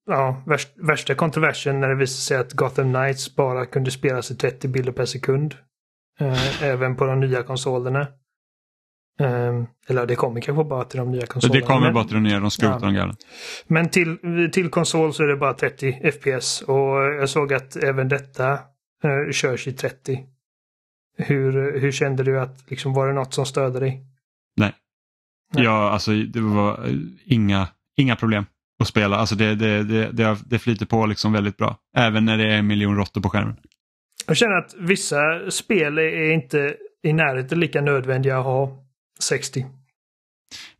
ja, 0.07 0.43
värst, 0.47 0.68
värsta 0.76 1.14
kontroversen 1.14 1.80
när 1.80 1.89
det 1.89 1.95
visade 1.97 2.20
sig 2.20 2.37
att 2.37 2.53
Gotham 2.53 2.93
Knights 2.95 3.37
bara 3.37 3.66
kunde 3.66 3.91
spelas 3.91 4.30
i 4.30 4.37
30 4.37 4.68
bilder 4.68 4.93
per 4.93 5.05
sekund. 5.05 5.55
Eh, 6.20 6.62
även 6.62 6.97
på 6.97 7.05
de 7.07 7.20
nya 7.20 7.43
konsolerna. 7.43 8.07
Eh, 9.20 9.62
eller 9.88 10.06
det 10.06 10.14
kommer 10.14 10.40
kanske 10.40 10.64
bara 10.64 10.84
till 10.84 10.98
de 10.98 11.10
nya 11.10 11.26
konsolerna. 11.26 11.60
det 11.60 11.66
kommer 11.66 11.92
bara 11.92 12.04
till 12.04 12.14
de 12.14 12.22
nya, 12.22 12.40
de 12.40 12.50
skrotar 12.50 12.74
Ja. 12.74 12.86
de 12.86 12.94
gamla. 12.94 13.14
Men 13.66 13.88
till, 13.88 14.18
till 14.52 14.68
konsol 14.68 15.14
så 15.14 15.22
är 15.22 15.26
det 15.26 15.36
bara 15.36 15.54
30 15.54 16.10
FPS 16.12 16.62
och 16.62 17.02
jag 17.02 17.28
såg 17.28 17.52
att 17.54 17.76
även 17.76 18.08
detta 18.08 18.52
eh, 18.52 19.32
körs 19.32 19.66
i 19.66 19.72
30. 19.72 20.24
Hur, 21.18 21.80
hur 21.80 21.92
kände 21.92 22.22
du 22.22 22.40
att, 22.40 22.70
liksom, 22.70 22.94
var 22.94 23.06
det 23.06 23.12
något 23.12 23.34
som 23.34 23.46
störde 23.46 23.80
dig? 23.80 24.02
Nej. 24.56 24.72
Ja, 25.54 25.90
alltså 25.90 26.10
det 26.12 26.40
var 26.40 26.86
eh, 26.86 26.94
inga, 27.24 27.68
inga 27.96 28.16
problem 28.16 28.46
att 28.80 28.88
spela. 28.88 29.16
Alltså 29.16 29.34
det, 29.34 29.54
det, 29.54 29.82
det, 29.82 30.12
det, 30.12 30.38
det 30.46 30.58
flyter 30.58 30.86
på 30.86 31.06
liksom 31.06 31.32
väldigt 31.32 31.56
bra. 31.56 31.76
Även 31.96 32.24
när 32.24 32.38
det 32.38 32.44
är 32.44 32.58
en 32.58 32.66
miljon 32.66 32.96
råttor 32.96 33.20
på 33.20 33.28
skärmen. 33.28 33.56
Jag 34.26 34.36
känner 34.36 34.54
att 34.56 34.74
vissa 34.78 35.50
spel 35.50 35.98
är 35.98 36.30
inte 36.32 36.76
i 37.02 37.12
närheten 37.12 37.60
lika 37.60 37.80
nödvändiga 37.80 38.38
att 38.38 38.44
ha 38.44 38.82
60. 39.22 39.66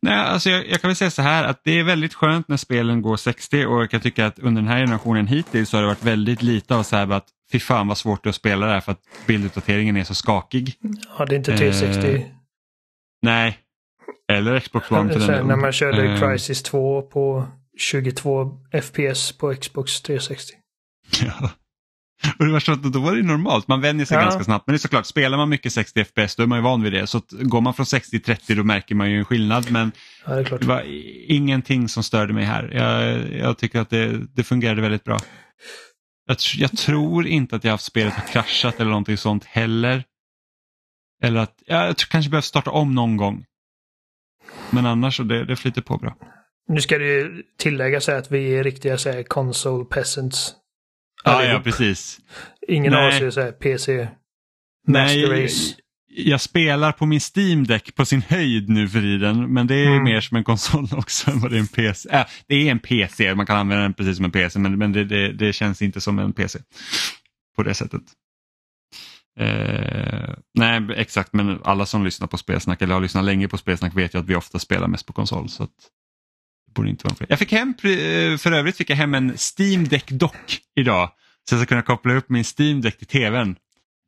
Nej, 0.01 0.13
alltså 0.19 0.49
jag, 0.49 0.67
jag 0.69 0.81
kan 0.81 0.87
väl 0.87 0.95
säga 0.95 1.11
så 1.11 1.21
här 1.21 1.43
att 1.43 1.61
det 1.63 1.79
är 1.79 1.83
väldigt 1.83 2.13
skönt 2.13 2.47
när 2.47 2.57
spelen 2.57 3.01
går 3.01 3.17
60 3.17 3.65
och 3.65 3.81
jag 3.81 3.89
kan 3.89 4.01
tycka 4.01 4.25
att 4.25 4.39
under 4.39 4.61
den 4.61 4.71
här 4.71 4.79
generationen 4.79 5.27
hittills 5.27 5.69
så 5.69 5.77
har 5.77 5.81
det 5.81 5.87
varit 5.87 6.03
väldigt 6.03 6.41
lite 6.41 6.75
av 6.75 6.83
så 6.83 6.95
här 6.95 7.11
att 7.11 7.27
fy 7.51 7.59
fan 7.59 7.87
vad 7.87 7.97
svårt 7.97 8.23
det 8.23 8.27
är 8.27 8.29
att 8.29 8.35
spela 8.35 8.65
det 8.65 8.71
här 8.71 8.81
för 8.81 8.91
att 8.91 9.01
bilduppdateringen 9.27 9.97
är 9.97 10.03
så 10.03 10.15
skakig. 10.15 10.75
Ja, 11.17 11.25
det 11.25 11.35
är 11.35 11.37
inte 11.37 11.57
360. 11.57 12.15
Eh, 12.15 12.21
Nej, 13.21 13.57
eller 14.31 14.59
Xbox 14.59 14.91
One 14.91 15.19
Sen 15.19 15.47
när 15.47 15.55
man 15.55 15.71
körde 15.71 16.03
Eh, 16.03 16.19
Crisis 16.19 16.63
2 16.63 17.01
på 17.01 17.47
22 17.77 18.51
FPS 18.81 19.31
på 19.31 19.55
Xbox 19.55 20.01
360. 20.01 20.53
Ja. 21.21 21.49
Och 22.39 22.45
det 22.45 22.51
var 22.51 22.59
så 22.59 22.71
att 22.71 22.83
då 22.83 22.99
var 22.99 23.15
det 23.15 23.23
normalt, 23.23 23.67
man 23.67 23.81
vänjer 23.81 24.05
sig 24.05 24.17
Ja. 24.17 24.21
ganska 24.23 24.43
snabbt. 24.43 24.67
Men 24.67 24.73
det 24.73 24.77
är 24.77 24.79
såklart, 24.79 25.05
spelar 25.05 25.37
man 25.37 25.49
mycket 25.49 25.73
60 25.73 26.03
FPS 26.03 26.35
då 26.35 26.43
är 26.43 26.47
man 26.47 26.57
ju 26.57 26.63
van 26.63 26.81
vid 26.83 26.93
det. 26.93 27.07
Så 27.07 27.21
går 27.29 27.61
man 27.61 27.73
från 27.73 27.85
60 27.85 28.09
till 28.11 28.21
30 28.21 28.55
då 28.55 28.63
märker 28.63 28.95
man 28.95 29.11
ju 29.11 29.17
en 29.19 29.25
skillnad. 29.25 29.71
Men 29.71 29.91
Ja, 30.25 30.35
det 30.35 30.57
det 30.57 30.65
var 30.65 30.83
ingenting 31.27 31.89
som 31.89 32.03
störde 32.03 32.33
mig 32.33 32.43
här. 32.45 32.69
Jag, 32.73 33.31
jag 33.39 33.57
tycker 33.57 33.79
att 33.79 33.89
det, 33.89 34.17
det 34.35 34.43
fungerade 34.43 34.81
väldigt 34.81 35.03
bra. 35.03 35.19
Jag, 36.27 36.37
jag 36.55 36.77
tror 36.77 37.27
inte 37.27 37.55
att 37.55 37.63
jag 37.63 37.71
haft 37.71 37.83
spelet 37.83 38.13
har 38.13 38.27
kraschat 38.27 38.75
eller 38.79 38.89
någonting 38.89 39.17
sånt 39.17 39.45
heller. 39.45 40.03
Eller 41.23 41.39
att 41.39 41.55
ja, 41.65 41.85
jag 41.85 41.97
tror 41.97 42.07
kanske 42.07 42.29
behöver 42.29 42.41
starta 42.41 42.71
om 42.71 42.95
någon 42.95 43.17
gång. 43.17 43.45
Men 44.69 44.85
annars 44.85 45.17
så 45.17 45.23
det, 45.23 45.45
det 45.45 45.55
flyter 45.55 45.81
på 45.81 45.97
bra. 45.97 46.15
Nu 46.67 46.81
ska 46.81 46.97
det 46.97 47.31
tilläggas 47.59 48.09
att 48.09 48.31
vi 48.31 48.55
är 48.55 48.63
riktiga 48.63 48.97
så 48.97 49.11
här, 49.11 49.23
console 49.23 49.85
peasants. 49.85 50.53
Ja, 51.23 51.43
ja 51.43 51.59
precis. 51.63 52.19
Ingen 52.67 52.91
Nej. 52.91 53.01
av 53.07 53.07
oss 53.13 53.21
är 53.21 53.29
så 53.31 53.51
PC 53.51 54.07
master 54.87 55.29
Nej, 55.29 55.43
race. 55.45 55.75
jag 56.07 56.41
spelar 56.41 56.91
på 56.91 57.05
min 57.05 57.19
Steam 57.35 57.63
Deck 57.63 57.95
på 57.95 58.05
sin 58.05 58.21
höjd 58.21 58.69
nu 58.69 58.89
för 58.89 58.99
tiden, 59.01 59.53
men 59.53 59.67
det 59.67 59.75
är 59.75 59.87
Mm. 59.91 60.03
mer 60.03 60.21
som 60.21 60.37
en 60.37 60.43
konsol 60.43 60.87
också 60.97 61.31
än 61.31 61.39
vad 61.39 61.51
det 61.51 61.57
är 61.57 61.59
en 61.59 61.67
PC. 61.67 62.09
Äh, 62.09 62.25
det 62.47 62.55
är 62.55 62.71
en 62.71 62.79
PC, 62.79 63.35
man 63.35 63.45
kan 63.45 63.57
använda 63.57 63.83
den 63.83 63.93
precis 63.93 64.15
som 64.15 64.25
en 64.25 64.31
PC, 64.31 64.59
men, 64.59 64.77
men 64.77 64.91
det, 64.91 65.03
det, 65.03 65.31
det 65.31 65.53
känns 65.53 65.81
inte 65.81 66.01
som 66.01 66.19
en 66.19 66.33
PC 66.33 66.59
på 67.55 67.63
det 67.63 67.73
sättet. 67.73 68.01
Eh, 69.39 70.33
nej, 70.53 70.81
exakt, 70.95 71.33
men 71.33 71.59
alla 71.63 71.85
som 71.85 72.03
lyssnar 72.05 72.27
på 72.27 72.37
spelsnack 72.37 72.81
eller 72.81 72.93
har 72.93 73.01
lyssnat 73.01 73.25
länge 73.25 73.47
på 73.47 73.57
spelsnack 73.57 73.95
vet 73.97 74.15
ju 74.15 74.19
att 74.19 74.25
vi 74.25 74.35
ofta 74.35 74.59
spelar 74.59 74.87
mest 74.87 75.05
på 75.05 75.13
konsol. 75.13 75.49
Så 75.49 75.63
att 75.63 75.69
borde 76.73 76.89
inte 76.89 77.03
vara 77.03 77.15
problem. 77.15 77.27
Jag 77.29 77.39
fick 77.39 77.51
hem, 77.51 77.69
eh, 77.69 78.37
för 78.37 78.51
övrigt 78.51 78.77
fick 78.77 78.89
jag 78.89 78.97
hem 78.97 79.13
en 79.13 79.37
Steam 79.57 79.87
Deck 79.87 80.11
dock 80.11 80.59
idag. 80.75 81.11
Så 81.49 81.55
jag 81.55 81.61
ska 81.61 81.65
kunna 81.65 81.81
koppla 81.81 82.13
upp 82.13 82.29
min 82.29 82.43
Steam 82.57 82.81
Deck 82.81 82.97
till 82.97 83.07
tvn. 83.07 83.55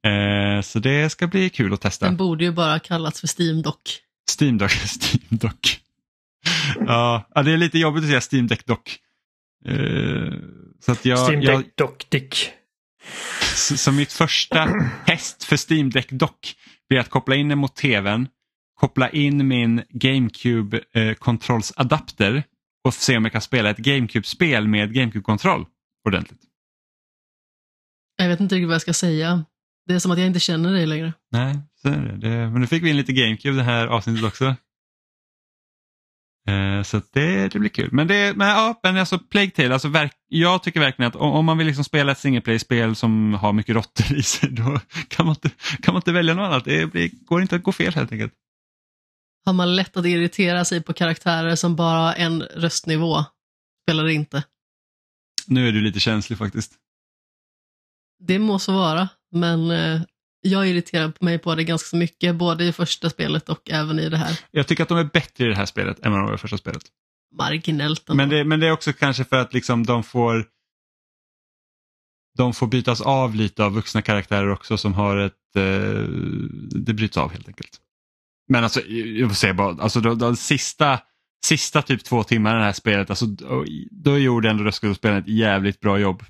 Eh, 0.07 0.61
så 0.61 0.79
det 0.79 1.09
ska 1.09 1.27
bli 1.27 1.49
kul 1.49 1.73
att 1.73 1.81
testa. 1.81 2.05
Den 2.05 2.17
borde 2.17 2.43
ju 2.43 2.51
bara 2.51 2.79
kallats 2.79 3.19
för 3.19 3.41
Steam 3.41 3.61
Dock. 3.61 3.99
Steam 4.39 4.57
Dock. 4.57 4.71
Steam 5.01 5.27
Dock. 5.29 5.79
ja, 6.79 7.25
det 7.45 7.51
är 7.51 7.57
lite 7.57 7.79
jobbigt 7.79 8.03
att 8.03 8.09
säga 8.09 8.21
Steam 8.31 8.47
Deck 8.47 8.65
Dock. 8.65 8.99
Eh, 9.65 10.33
så, 10.79 10.91
att 10.91 11.05
jag, 11.05 11.19
Steam 11.19 11.41
jag, 11.41 11.59
Deck 11.59 11.75
Dock 11.75 12.09
Dick. 12.09 12.49
så, 13.55 13.77
så 13.77 13.91
mitt 13.91 14.13
första 14.13 14.69
test 15.05 15.43
för 15.43 15.71
Steam 15.71 15.89
Deck 15.89 16.09
Dock 16.09 16.55
blir 16.89 16.99
att 16.99 17.09
koppla 17.09 17.35
in 17.35 17.49
den 17.49 17.57
mot 17.57 17.75
tvn, 17.75 18.27
koppla 18.79 19.09
in 19.09 19.47
min 19.47 19.83
GameCube 19.89 20.81
eh, 20.93 21.13
kontrollsadapter 21.13 22.43
och 22.85 22.93
se 22.93 23.17
om 23.17 23.23
jag 23.25 23.31
kan 23.31 23.41
spela 23.41 23.69
ett 23.69 23.77
GameCube-spel 23.77 24.67
med 24.67 24.93
GameCube-kontroll 24.93 25.65
ordentligt. 26.07 26.41
Jag 28.17 28.29
vet 28.29 28.39
inte 28.39 28.55
riktigt 28.55 28.67
vad 28.67 28.75
jag 28.75 28.81
ska 28.81 28.93
säga. 28.93 29.45
Det 29.87 29.93
är 29.93 29.99
som 29.99 30.11
att 30.11 30.17
jag 30.17 30.27
inte 30.27 30.39
känner 30.39 30.73
dig 30.73 30.85
längre. 30.85 31.13
Nej, 31.31 31.59
så 31.81 31.87
är 31.87 31.97
det. 31.97 32.17
det. 32.17 32.49
Men 32.49 32.61
nu 32.61 32.67
fick 32.67 32.83
vi 32.83 32.89
in 32.89 32.97
lite 32.97 33.13
GameCube 33.13 33.57
det 33.57 33.63
här 33.63 33.87
avsnittet 33.87 34.23
också. 34.23 34.55
Eh, 36.47 36.83
så 36.83 37.01
det, 37.13 37.47
det 37.47 37.59
blir 37.59 37.69
kul. 37.69 37.89
Men, 37.91 38.07
det, 38.07 38.37
men, 38.37 38.47
ja, 38.47 38.79
men 38.83 38.97
alltså 38.97 39.19
Plague 39.19 39.51
Tale, 39.51 39.73
alltså 39.73 39.87
verk, 39.87 40.11
jag 40.27 40.63
tycker 40.63 40.79
verkligen 40.79 41.09
att 41.09 41.15
om, 41.15 41.31
om 41.31 41.45
man 41.45 41.57
vill 41.57 41.67
liksom 41.67 41.83
spela 41.83 42.11
ett 42.11 42.17
single 42.19 42.41
play-spel 42.41 42.95
som 42.95 43.33
har 43.33 43.53
mycket 43.53 43.75
råttor 43.75 44.17
i 44.17 44.23
sig, 44.23 44.49
då 44.51 44.79
kan 45.07 45.25
man 45.25 45.35
inte, 45.35 45.49
kan 45.81 45.93
man 45.93 45.99
inte 45.99 46.11
välja 46.11 46.33
något 46.33 46.45
annat. 46.45 46.65
Det 46.65 46.91
blir, 46.91 47.09
går 47.25 47.41
inte 47.41 47.55
att 47.55 47.63
gå 47.63 47.71
fel 47.71 47.93
helt 47.93 48.11
enkelt. 48.11 48.33
Har 49.45 49.53
man 49.53 49.75
lätt 49.75 49.97
att 49.97 50.05
irritera 50.05 50.65
sig 50.65 50.83
på 50.83 50.93
karaktärer 50.93 51.55
som 51.55 51.75
bara 51.75 51.99
har 51.99 52.13
en 52.13 52.41
röstnivå, 52.41 53.25
spelar 53.85 54.03
det 54.03 54.13
inte. 54.13 54.43
Nu 55.47 55.67
är 55.67 55.71
du 55.71 55.81
lite 55.81 55.99
känslig 55.99 56.37
faktiskt. 56.37 56.73
Det 58.19 58.39
må 58.39 58.59
så 58.59 58.73
vara, 58.73 59.09
men 59.31 59.71
eh, 59.71 60.01
jag 60.41 60.67
irriterar 60.67 61.13
mig 61.19 61.39
på 61.39 61.55
det 61.55 61.63
ganska 61.63 61.97
mycket, 61.97 62.35
både 62.35 62.63
i 62.65 62.73
första 62.73 63.09
spelet 63.09 63.49
och 63.49 63.69
även 63.69 63.99
i 63.99 64.09
det 64.09 64.17
här. 64.17 64.39
Jag 64.51 64.67
tycker 64.67 64.83
att 64.83 64.89
de 64.89 64.97
är 64.97 65.03
bättre 65.13 65.45
i 65.45 65.47
det 65.47 65.55
här 65.55 65.65
spelet 65.65 65.99
än 65.99 66.11
vad 66.11 66.21
de 66.21 66.27
var 66.27 66.35
i 66.35 66.37
första 66.37 66.57
spelet. 66.57 66.83
Marginellt. 67.37 68.07
Men 68.07 68.29
det, 68.29 68.43
men 68.45 68.59
det 68.59 68.67
är 68.67 68.71
också 68.71 68.93
kanske 68.93 69.23
för 69.23 69.35
att 69.35 69.53
liksom 69.53 69.85
de 69.85 70.03
får 70.03 70.45
de 72.37 72.53
får 72.53 72.67
bytas 72.67 73.01
av 73.01 73.35
lite 73.35 73.63
av 73.63 73.73
vuxna 73.73 74.01
karaktärer 74.01 74.49
också 74.49 74.77
som 74.77 74.93
har 74.93 75.17
ett, 75.17 75.55
eh, 75.55 76.03
det 76.85 76.93
bryts 76.93 77.17
av 77.17 77.31
helt 77.31 77.47
enkelt. 77.47 77.81
Men 78.47 78.63
alltså, 78.63 78.81
jag 78.87 79.29
får 79.29 79.35
säga 79.35 79.53
bara, 79.53 79.83
alltså 79.83 79.99
de, 79.99 80.17
de 80.17 80.35
sista, 80.35 80.99
sista 81.45 81.81
typ 81.81 82.03
två 82.03 82.23
timmarna 82.23 82.55
i 82.55 82.59
det 82.59 82.65
här 82.65 82.73
spelet, 82.73 83.09
alltså, 83.09 83.25
då, 83.25 83.65
då 83.91 84.17
gjorde 84.17 84.49
ändå 84.49 84.63
röstskådespelaren 84.63 85.21
ett 85.21 85.29
jävligt 85.29 85.79
bra 85.79 85.99
jobb. 85.99 86.23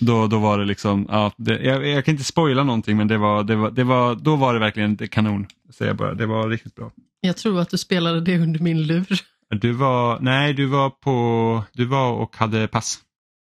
Då, 0.00 0.26
då 0.26 0.38
var 0.38 0.58
det 0.58 0.64
liksom, 0.64 1.06
ja, 1.08 1.32
det, 1.36 1.58
jag, 1.62 1.86
jag 1.86 2.04
kan 2.04 2.12
inte 2.12 2.24
spoila 2.24 2.64
någonting 2.64 2.96
men 2.96 3.08
det 3.08 3.18
var, 3.18 3.44
det 3.44 3.56
var, 3.56 3.70
det 3.70 3.84
var, 3.84 4.14
då 4.14 4.36
var 4.36 4.54
det 4.54 4.60
verkligen 4.60 4.96
kanon. 4.96 5.46
Säger 5.70 5.90
jag 5.90 5.96
bara. 5.96 6.14
Det 6.14 6.26
var 6.26 6.48
riktigt 6.48 6.74
bra. 6.74 6.92
Jag 7.20 7.36
tror 7.36 7.60
att 7.60 7.70
du 7.70 7.78
spelade 7.78 8.20
det 8.20 8.38
under 8.38 8.60
min 8.60 8.82
lur. 8.82 9.20
Du 9.50 9.72
var, 9.72 10.20
nej 10.20 10.52
du 10.54 10.66
var 10.66 10.90
på, 10.90 11.64
du 11.72 11.84
var 11.84 12.12
och 12.12 12.36
hade 12.36 12.68
pass. 12.68 12.98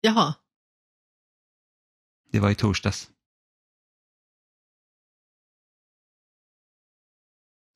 Jaha, 0.02 0.34
Det 2.32 2.40
var 2.40 2.50
i 2.50 2.56
torsdags. 2.56 3.08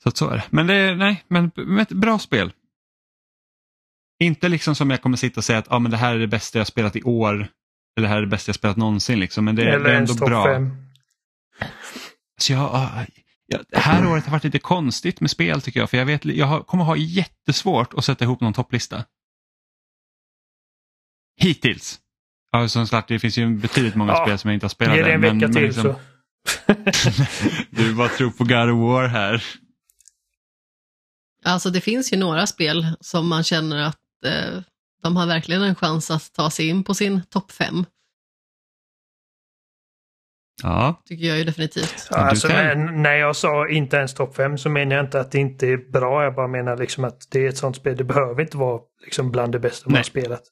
Så 0.03 0.09
att 0.09 0.17
så 0.17 0.29
är 0.29 0.37
det. 0.37 0.43
Men 0.49 0.67
det 0.67 0.73
är, 0.73 0.95
nej, 0.95 1.23
men, 1.27 1.51
ett 1.79 1.89
bra 1.89 2.19
spel. 2.19 2.51
Inte 4.19 4.49
liksom 4.49 4.75
som 4.75 4.89
jag 4.89 5.01
kommer 5.01 5.17
sitta 5.17 5.39
och 5.39 5.43
säga 5.43 5.59
att 5.59 5.71
ah, 5.71 5.79
men 5.79 5.91
det 5.91 5.97
här 5.97 6.15
är 6.15 6.19
det 6.19 6.27
bästa 6.27 6.57
jag 6.57 6.67
spelat 6.67 6.95
i 6.95 7.03
år. 7.03 7.33
Eller 7.33 8.07
det 8.07 8.07
här 8.07 8.17
är 8.17 8.21
det 8.21 8.27
bästa 8.27 8.49
jag 8.49 8.55
spelat 8.55 8.77
någonsin. 8.77 9.19
Liksom. 9.19 9.45
Men 9.45 9.55
det, 9.55 9.61
Eller 9.61 9.79
det 9.79 9.91
är 9.91 9.97
ändå 9.97 10.13
bra. 10.13 10.45
fem. 10.45 10.71
Så 12.37 12.53
jag, 12.53 12.69
ah, 12.73 13.05
ja, 13.45 13.59
det 13.69 13.79
här 13.79 14.07
året 14.11 14.25
har 14.25 14.31
varit 14.31 14.43
lite 14.43 14.59
konstigt 14.59 15.21
med 15.21 15.29
spel 15.29 15.61
tycker 15.61 15.79
jag. 15.79 15.89
För 15.89 15.97
jag, 15.97 16.05
vet, 16.05 16.25
jag 16.25 16.45
har, 16.45 16.61
kommer 16.61 16.83
ha 16.83 16.95
jättesvårt 16.95 17.93
att 17.93 18.05
sätta 18.05 18.25
ihop 18.25 18.41
någon 18.41 18.53
topplista. 18.53 19.05
Hittills. 21.41 21.99
Ja, 22.51 22.67
som 22.67 22.87
sagt, 22.87 23.07
det 23.07 23.19
finns 23.19 23.37
ju 23.37 23.49
betydligt 23.49 23.95
många 23.95 24.11
Ja, 24.11 24.25
spel 24.25 24.37
som 24.37 24.49
jag 24.49 24.55
inte 24.55 24.65
har 24.65 24.69
spelat. 24.69 24.95
Ge 24.95 25.03
det 25.03 25.13
en 25.13 25.23
än, 25.23 25.39
vecka 25.39 25.47
men, 25.47 25.53
till 25.53 25.61
men 25.61 25.63
liksom, 25.63 25.83
så. 25.83 25.99
Du 27.69 27.95
bara 27.95 28.09
tror 28.09 28.31
på 28.31 28.43
God 28.43 28.69
of 28.69 28.89
War 28.89 29.07
här. 29.07 29.62
Alltså 31.43 31.69
det 31.69 31.81
finns 31.81 32.13
ju 32.13 32.17
några 32.17 32.47
spel 32.47 32.87
som 32.99 33.29
man 33.29 33.43
känner 33.43 33.77
att 33.77 33.99
eh, 34.25 34.61
de 35.03 35.17
har 35.17 35.27
verkligen 35.27 35.63
en 35.63 35.75
chans 35.75 36.11
att 36.11 36.33
ta 36.33 36.49
sig 36.49 36.67
in 36.67 36.83
på 36.83 36.93
sin 36.93 37.21
topp 37.29 37.51
fem. 37.51 37.85
Ja, 40.61 41.01
Tycker 41.05 41.25
jag 41.25 41.37
ju 41.37 41.43
definitivt. 41.43 42.07
Ja, 42.11 42.17
alltså, 42.17 42.47
när, 42.47 42.75
när 42.75 43.15
jag 43.15 43.35
sa 43.35 43.69
inte 43.69 43.97
ens 43.97 44.13
topp 44.13 44.35
fem 44.35 44.57
så 44.57 44.69
menar 44.69 44.95
jag 44.95 45.05
inte 45.05 45.19
att 45.19 45.31
det 45.31 45.39
inte 45.39 45.67
är 45.67 45.91
bra. 45.91 46.23
Jag 46.23 46.35
bara 46.35 46.47
menar 46.47 46.77
liksom 46.77 47.03
att 47.03 47.27
det 47.29 47.45
är 47.45 47.49
ett 47.49 47.57
sånt 47.57 47.75
spel. 47.75 47.97
Det 47.97 48.03
behöver 48.03 48.41
inte 48.41 48.57
vara 48.57 48.81
liksom 49.03 49.31
bland 49.31 49.51
det 49.51 49.59
bästa 49.59 49.89
man 49.89 49.93
Nej. 49.93 49.99
har 49.99 50.03
spelat. 50.03 50.43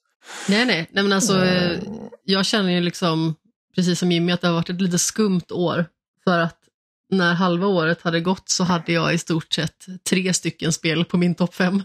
Nej, 0.50 0.66
nej, 0.66 0.90
nej 0.92 1.04
men 1.04 1.14
alltså 1.14 1.46
eh, 1.46 1.80
jag 2.24 2.46
känner 2.46 2.72
ju 2.72 2.82
liksom, 2.82 3.36
precis 3.76 4.00
som 4.00 4.12
Jimmy, 4.12 4.32
att 4.32 4.42
det 4.42 4.48
har 4.48 4.56
varit 4.56 4.70
ett 4.70 4.82
lite 4.82 5.00
skumt 5.00 5.52
år. 5.52 5.86
För 6.24 6.40
att 6.40 6.58
när 7.12 7.34
halva 7.34 7.68
året 7.68 8.02
hade 8.02 8.22
gått 8.22 8.50
så 8.50 8.64
hade 8.64 8.92
jag 8.92 9.14
i 9.14 9.18
stort 9.18 9.54
sett 9.54 9.86
tre 10.10 10.34
stycken 10.34 10.74
spel 10.74 11.06
på 11.06 11.18
min 11.18 11.36
topp 11.36 11.56
fem. 11.56 11.84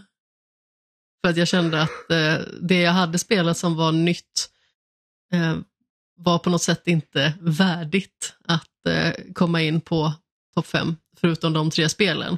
För 1.21 1.29
att 1.29 1.37
jag 1.37 1.47
kände 1.47 1.81
att 1.81 2.11
eh, 2.11 2.37
det 2.61 2.81
jag 2.81 2.91
hade 2.91 3.17
spelat 3.17 3.57
som 3.57 3.75
var 3.75 3.91
nytt 3.91 4.49
eh, 5.33 5.57
var 6.15 6.39
på 6.39 6.49
något 6.49 6.61
sätt 6.61 6.87
inte 6.87 7.33
värdigt 7.41 8.35
att 8.45 8.87
eh, 8.87 9.13
komma 9.33 9.61
in 9.61 9.81
på 9.81 10.13
topp 10.53 10.67
fem, 10.67 10.95
förutom 11.17 11.53
de 11.53 11.69
tre 11.69 11.89
spelen. 11.89 12.37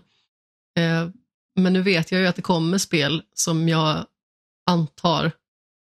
Eh, 0.77 1.09
men 1.55 1.73
nu 1.73 1.81
vet 1.81 2.11
jag 2.11 2.21
ju 2.21 2.27
att 2.27 2.35
det 2.35 2.41
kommer 2.41 2.77
spel 2.77 3.23
som 3.33 3.69
jag 3.69 4.05
antar 4.65 5.31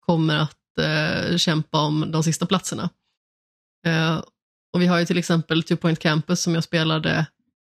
kommer 0.06 0.38
att 0.38 0.78
eh, 0.78 1.36
kämpa 1.36 1.80
om 1.80 2.10
de 2.10 2.22
sista 2.22 2.46
platserna. 2.46 2.90
Eh, 3.86 4.22
och 4.72 4.82
vi 4.82 4.86
har 4.86 4.98
ju 4.98 5.06
till 5.06 5.18
exempel 5.18 5.62
Two 5.62 5.76
Point 5.76 5.98
Campus 5.98 6.40
som 6.40 6.54
jag 6.54 6.64
spelade 6.64 7.26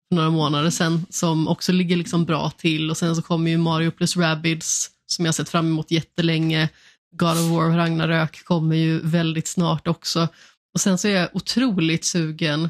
för 0.10 0.16
några 0.16 0.30
månader 0.30 0.70
sedan 0.70 1.06
som 1.10 1.48
också 1.48 1.72
ligger 1.72 1.96
liksom 1.96 2.26
bra 2.26 2.50
till 2.50 2.90
och 2.90 2.98
sen 2.98 3.16
så 3.16 3.22
kommer 3.22 3.52
ju 3.52 3.58
Mario 3.58 3.92
plus 3.92 4.18
Rabbids 4.18 4.90
som 5.06 5.26
jag 5.26 5.36
sett 5.36 5.50
fram 5.50 5.68
emot 5.68 5.92
jättelänge. 5.92 6.70
God 7.16 7.32
of 7.32 7.52
War 7.52 7.78
Ragnarök 7.78 8.44
kommer 8.44 8.76
ju 8.76 9.00
väldigt 9.00 9.48
snart 9.48 9.88
också. 9.88 10.28
Och 10.74 10.82
sen 10.82 10.98
så 10.98 11.08
är 11.08 11.16
jag 11.16 11.30
otroligt 11.34 12.06
sugen 12.06 12.70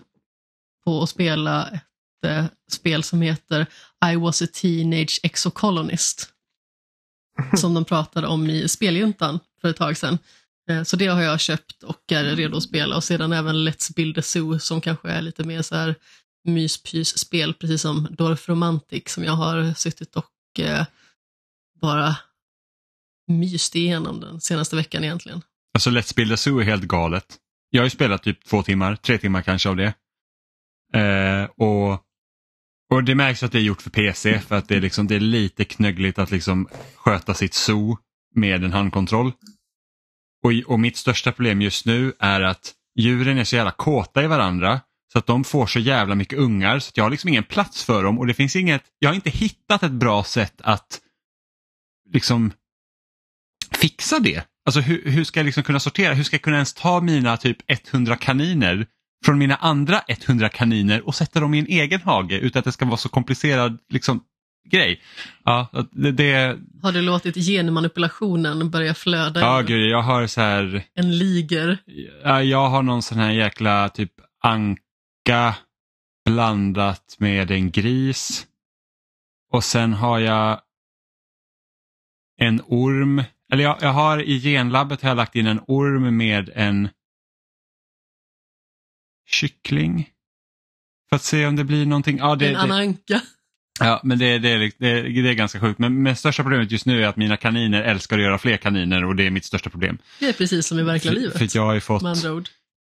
på 0.84 1.03
att 1.03 1.09
spela 1.09 1.69
ett 1.69 1.82
eh, 2.25 2.45
spel 2.71 3.03
som 3.03 3.21
heter 3.21 3.65
I 4.11 4.15
was 4.15 4.41
a 4.41 4.47
teenage 4.53 5.19
exocolonist 5.23 6.29
som 7.57 7.73
de 7.73 7.86
pratade 7.86 8.27
om 8.27 8.49
i 8.49 8.67
Speljuntan 8.67 9.39
för 9.61 9.69
ett 9.69 9.77
tag 9.77 9.97
sedan. 9.97 10.17
Eh, 10.70 10.84
Så 10.84 10.95
det 10.95 11.07
har 11.07 11.22
jag 11.22 11.39
köpt 11.39 11.84
och 11.84 12.12
är 12.12 12.24
redo 12.36 12.57
att 12.57 12.64
spela 12.64 12.95
och 12.95 13.03
sedan 13.03 13.34
även 13.34 13.55
Let's 13.55 13.95
Build 13.95 14.18
a 14.18 14.22
Zoo 14.22 14.59
som 14.59 14.82
kanske 14.82 15.09
är 15.09 15.22
lite 15.22 15.43
mer 15.43 15.62
så 15.62 15.76
här 15.76 15.95
myspys-spel, 16.47 17.53
precis 17.53 17.82
som 17.82 18.07
Dorf 18.12 18.49
Romantic 18.49 19.03
som 19.09 19.24
jag 19.24 19.34
har 19.34 19.74
suttit 19.74 20.16
och 20.16 20.59
eh, 20.59 20.86
bara 21.82 22.16
myst 23.28 23.76
igenom 23.76 24.20
den 24.20 24.41
senaste 24.41 24.76
veckan 24.76 25.03
egentligen. 25.03 25.41
alltså 25.74 25.89
Let's 25.89 26.16
Build 26.16 26.32
a 26.34 26.38
Zoo 26.38 26.59
är 26.59 26.64
helt 26.64 26.84
galet. 26.84 27.38
Jag 27.70 27.82
har 27.82 27.86
ju 27.86 27.89
spelat 27.89 28.24
typ 28.24 28.45
två 28.45 28.64
timmar, 28.64 28.95
tre 28.95 29.18
timmar 29.18 29.41
kanske 29.41 29.70
av 29.70 29.76
det. 29.76 29.93
Eh, 30.93 31.43
och, 31.43 31.91
och 32.91 33.03
det 33.03 33.16
märks 33.16 33.43
att 33.43 33.51
det 33.51 33.57
är 33.57 33.64
gjort 33.64 33.82
för 33.82 33.89
PC 33.89 34.39
för 34.39 34.55
att 34.55 34.68
det 34.68 34.76
är, 34.76 34.82
liksom, 34.82 35.07
det 35.07 35.16
är 35.16 35.20
lite 35.20 35.66
knöggligt 35.66 36.20
att 36.20 36.32
liksom 36.32 36.68
sköta 36.95 37.34
sitt 37.34 37.53
zoo 37.53 37.97
med 38.36 38.64
en 38.64 38.74
handkontroll. 38.74 39.32
Och, 40.43 40.51
och 40.73 40.79
mitt 40.79 40.97
största 40.97 41.31
problem 41.31 41.61
just 41.61 41.85
nu 41.85 42.13
är 42.19 42.41
att 42.41 42.73
djuren 42.99 43.37
är 43.37 43.43
så 43.43 43.55
jävla 43.55 43.71
kåta 43.71 44.23
i 44.23 44.27
varandra 44.27 44.81
så 45.13 45.19
att 45.19 45.25
de 45.25 45.43
får 45.43 45.67
så 45.67 45.79
jävla 45.79 46.15
mycket 46.15 46.39
ungar 46.39 46.79
så 46.79 46.89
att 46.89 46.97
jag 46.97 47.03
har 47.03 47.09
liksom 47.09 47.27
ingen 47.29 47.43
plats 47.43 47.83
för 47.83 48.03
dem 48.03 48.19
och 48.19 48.27
det 48.27 48.33
finns 48.33 48.55
inget, 48.55 48.83
jag 48.99 49.09
har 49.09 49.15
inte 49.15 49.29
hittat 49.29 49.83
ett 49.83 49.91
bra 49.91 50.23
sätt 50.23 50.61
att 50.61 50.99
liksom 52.13 52.51
fixa 53.71 54.19
det. 54.19 54.43
Alltså 54.65 54.81
hur, 54.81 55.11
hur 55.11 55.23
ska 55.23 55.39
jag 55.39 55.45
liksom 55.45 55.63
kunna 55.63 55.79
sortera, 55.79 56.13
hur 56.13 56.23
ska 56.23 56.33
jag 56.33 56.41
kunna 56.41 56.55
ens 56.55 56.73
ta 56.73 57.01
mina 57.01 57.37
typ 57.37 57.57
100 57.67 58.15
kaniner 58.15 58.85
från 59.25 59.37
mina 59.37 59.55
andra 59.55 60.01
100 60.07 60.49
kaniner 60.49 61.07
och 61.07 61.15
sätta 61.15 61.39
dem 61.39 61.53
i 61.53 61.59
en 61.59 61.67
egen 61.67 62.01
hage 62.01 62.39
utan 62.39 62.59
att 62.59 62.65
det 62.65 62.71
ska 62.71 62.85
vara 62.85 62.97
så 62.97 63.09
komplicerad 63.09 63.79
liksom, 63.89 64.23
grej. 64.64 65.01
Ja, 65.43 65.68
det, 65.91 66.12
det... 66.12 66.59
Har 66.82 66.91
du 66.91 67.01
låtit 67.01 67.36
genmanipulationen 67.36 68.70
börja 68.70 68.93
flöda? 68.93 69.39
Ja, 69.39 69.62
gud, 69.62 69.89
jag 69.89 70.01
har 70.01 70.28
så 70.28 70.41
här... 70.41 70.84
En 70.93 71.18
liger? 71.18 71.78
Ja, 72.24 72.43
jag 72.43 72.70
har 72.70 72.84
någon 72.84 73.01
sån 73.01 73.18
här 73.18 73.32
jäkla 73.32 73.89
typ 73.89 74.12
anka 74.41 75.55
blandat 76.26 77.16
med 77.20 77.51
en 77.51 77.72
gris. 77.72 78.47
Och 79.51 79.64
sen 79.64 79.93
har 79.93 80.20
jag 80.20 80.62
en 82.38 82.62
orm. 82.66 83.24
Eller 83.51 83.64
jag, 83.64 83.78
jag 83.82 83.93
har 83.93 84.22
i 84.22 84.39
genlabbet 84.39 85.01
har 85.01 85.09
jag 85.09 85.16
lagt 85.16 85.36
in 85.36 85.47
en 85.47 85.59
orm 85.68 86.18
med 86.18 86.49
en 86.55 86.89
kyckling. 89.28 90.09
För 91.09 91.16
att 91.16 91.24
se 91.24 91.47
om 91.47 91.55
det 91.55 91.64
blir 91.64 91.86
någonting. 91.86 92.18
Ja, 92.18 92.36
det, 92.36 92.49
en 92.49 92.55
ananka. 92.55 93.22
Ja, 93.80 94.01
men 94.03 94.19
det, 94.19 94.39
det, 94.39 94.57
det, 94.57 95.01
det 95.01 95.30
är 95.30 95.34
ganska 95.34 95.59
sjukt. 95.59 95.80
Men, 95.80 96.03
men 96.03 96.15
största 96.15 96.43
problemet 96.43 96.72
just 96.72 96.86
nu 96.86 97.03
är 97.03 97.07
att 97.07 97.17
mina 97.17 97.38
kaniner 97.38 97.84
älskar 97.84 98.17
att 98.17 98.24
göra 98.24 98.38
fler 98.38 98.57
kaniner 98.57 99.05
och 99.05 99.15
det 99.15 99.28
är 99.28 99.30
mitt 99.30 99.45
största 99.45 99.69
problem. 99.69 99.97
Det 100.19 100.30
är 100.30 100.34
precis 100.34 100.67
som 100.67 100.80
i 100.80 100.84
verkliga 100.84 101.13
livet. 101.13 101.38
För 101.38 101.57
jag 101.57 101.65
har 101.65 101.80
fått... 101.80 102.01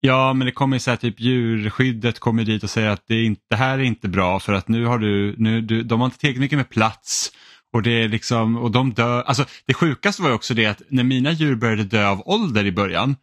Ja, 0.03 0.33
men 0.33 0.45
det 0.45 0.51
kommer 0.51 0.79
så 0.79 0.89
här, 0.89 0.97
typ 0.97 1.19
djurskyddet 1.19 2.19
kommer 2.19 2.43
dit 2.43 2.63
och 2.63 2.69
säger 2.69 2.89
att 2.89 3.03
det, 3.07 3.15
är 3.15 3.23
inte, 3.23 3.41
det 3.49 3.55
här 3.55 3.79
är 3.79 3.83
inte 3.83 4.07
bra 4.07 4.39
för 4.39 4.53
att 4.53 4.67
nu 4.67 4.85
har 4.85 4.99
du, 4.99 5.35
nu, 5.37 5.61
du, 5.61 5.83
de 5.83 5.99
har 5.99 6.05
inte 6.05 6.17
tillräckligt 6.17 6.41
mycket 6.41 6.57
med 6.57 6.69
plats 6.69 7.31
och 7.73 7.81
det 7.81 8.03
är 8.03 8.09
liksom, 8.09 8.57
och 8.57 8.71
de 8.71 8.93
dör. 8.93 9.23
Alltså 9.23 9.45
det 9.65 9.73
sjukaste 9.73 10.21
var 10.21 10.29
ju 10.29 10.35
också 10.35 10.53
det 10.53 10.65
att 10.65 10.81
när 10.87 11.03
mina 11.03 11.31
djur 11.31 11.55
började 11.55 11.83
dö 11.83 12.07
av 12.07 12.21
ålder 12.25 12.65
i 12.65 12.71
början 12.71 13.15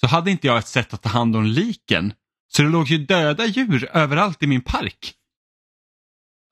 så 0.00 0.06
hade 0.06 0.30
inte 0.30 0.46
jag 0.46 0.58
ett 0.58 0.68
sätt 0.68 0.94
att 0.94 1.02
ta 1.02 1.08
hand 1.08 1.36
om 1.36 1.44
liken. 1.44 2.12
Så 2.48 2.62
det 2.62 2.68
låg 2.68 2.88
ju 2.88 2.98
döda 2.98 3.46
djur 3.46 3.88
överallt 3.92 4.42
i 4.42 4.46
min 4.46 4.60
park. 4.60 5.14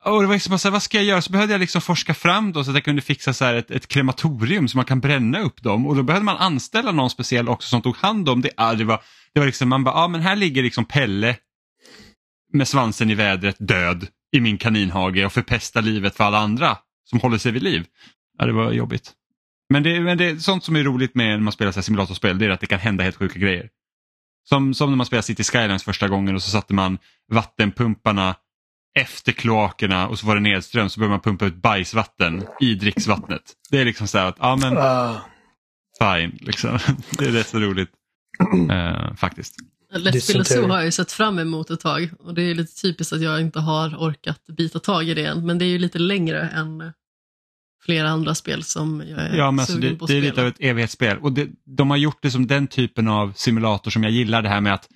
Och 0.07 0.21
det 0.21 0.27
var 0.27 0.35
liksom 0.35 0.59
så 0.59 0.69
här, 0.69 0.73
vad 0.73 0.83
ska 0.83 0.97
jag 0.97 1.05
göra? 1.05 1.23
Så 1.23 1.33
behövde 1.33 1.55
jag 1.55 1.61
liksom 1.61 1.81
forska 1.81 2.15
fram 2.15 2.53
då 2.53 2.65
så 2.65 2.71
att 2.71 2.77
jag 2.77 2.85
kunde 2.85 3.03
fixa 3.03 3.33
så 3.33 3.45
ett, 3.45 3.71
ett 3.71 3.89
krematorium 3.89 4.69
så 4.69 4.79
man 4.79 4.85
kan 4.85 5.01
bränna 5.01 5.41
upp 5.41 5.63
dem. 5.63 5.87
Och 5.87 5.97
då 5.97 6.03
behövde 6.03 6.25
man 6.25 6.37
anställa 6.37 6.93
någon 6.93 7.11
speciell 7.11 7.49
också 7.49 7.69
som 7.69 7.83
tog 7.83 7.97
hand 7.97 8.29
om 8.29 8.41
det. 8.41 8.51
Ja, 8.57 8.75
det, 8.75 8.85
var, 8.85 9.03
det 9.35 9.41
var 9.41 9.47
liksom, 9.47 9.69
man 9.69 9.85
bara, 9.85 9.95
ja 9.95 10.09
men 10.09 10.21
här 10.21 10.37
ligger 10.37 10.63
liksom 10.63 10.85
Pelle 10.85 11.37
med 12.53 12.69
svansen 12.69 13.11
i 13.11 13.15
vädret 13.15 13.57
död 13.59 14.07
i 14.37 14.41
min 14.41 14.59
kaninhage 14.59 15.25
och 15.25 15.33
förpestar 15.33 15.83
livet 15.83 16.17
för 16.17 16.25
alla 16.25 16.39
andra 16.39 16.79
som 17.05 17.21
håller 17.21 17.39
sig 17.39 17.53
vid 17.53 17.63
liv. 17.63 17.87
Ja, 18.39 18.47
det 18.47 18.53
var 18.53 18.73
jobbigt. 18.73 19.13
Men 19.73 19.83
det, 19.83 20.01
men 20.01 20.19
det 20.19 20.41
sånt 20.41 20.65
som 20.65 20.77
är 20.77 20.85
roligt 20.85 21.15
med 21.15 21.29
när 21.29 21.45
man 21.45 21.53
spelar 21.53 21.73
så 21.73 21.83
simulatorspel 21.83 22.39
det 22.39 22.47
är 22.47 22.51
att 22.51 22.61
det 22.61 22.67
kan 22.67 22.81
hända 22.81 23.05
helt 23.05 23.17
sjuka 23.17 23.39
grejer. 23.39 23.69
Som, 24.49 24.75
som 24.75 24.91
när 24.91 24.97
man 24.97 25.07
spelade 25.07 25.23
City 25.23 25.45
Skylines 25.45 25.85
första 25.85 26.09
gången 26.09 26.35
och 26.35 26.43
så 26.43 26.51
satte 26.51 26.75
man 26.75 26.99
vattenpumparna 27.33 28.35
efter 28.97 29.33
kloakerna 29.33 30.09
och 30.09 30.19
så 30.19 30.27
var 30.27 30.35
det 30.35 30.41
nedström 30.41 30.89
så 30.89 31.01
började 31.01 31.13
man 31.13 31.21
pumpa 31.21 31.47
ut 31.47 31.55
bajsvatten 31.55 32.45
i 32.61 32.75
dricksvattnet. 32.75 33.43
Det 33.71 33.81
är 33.81 33.85
liksom 33.85 34.07
så 34.09 34.19
här 34.19 34.27
att, 34.27 34.37
ja 34.39 34.57
men 34.57 34.77
uh. 34.77 35.19
fine, 35.99 36.39
liksom. 36.41 36.79
det 37.19 37.25
är 37.25 37.31
rätt 37.31 37.47
så 37.47 37.59
roligt 37.59 37.91
uh, 38.71 39.15
faktiskt. 39.15 39.55
Let's 39.95 40.33
Build 40.33 40.47
Zoo 40.47 40.69
har 40.69 40.77
jag 40.77 40.85
ju 40.85 40.93
sett 40.93 41.13
fram 41.13 41.39
emot 41.39 41.71
ett 41.71 41.81
tag 41.81 42.11
och 42.19 42.35
det 42.35 42.43
är 42.43 42.55
lite 42.55 42.81
typiskt 42.83 43.13
att 43.13 43.23
jag 43.23 43.41
inte 43.41 43.61
har 43.61 43.89
orkat 43.89 44.47
bita 44.47 44.79
tag 44.79 45.09
i 45.09 45.15
det 45.15 45.27
än. 45.27 45.47
Men 45.47 45.59
det 45.59 45.65
är 45.65 45.69
ju 45.69 45.79
lite 45.79 45.99
längre 45.99 46.49
än 46.49 46.93
flera 47.85 48.09
andra 48.09 48.35
spel 48.35 48.63
som 48.63 49.03
jag 49.09 49.21
är 49.21 49.37
ja, 49.37 49.51
men 49.51 49.61
alltså 49.61 49.75
sugen 49.75 49.93
det, 49.93 49.99
på 49.99 50.05
att 50.05 50.09
Det 50.09 50.17
är 50.17 50.21
lite 50.21 50.41
av 50.41 50.47
ett 50.47 50.61
evighetsspel 50.61 51.19
och 51.19 51.33
det, 51.33 51.49
de 51.65 51.91
har 51.91 51.97
gjort 51.97 52.19
det 52.23 52.31
som 52.31 52.47
den 52.47 52.67
typen 52.67 53.09
av 53.09 53.33
simulator 53.37 53.91
som 53.91 54.03
jag 54.03 54.13
gillar 54.13 54.43
det 54.43 54.49
här 54.49 54.61
med 54.61 54.75
att 54.75 54.89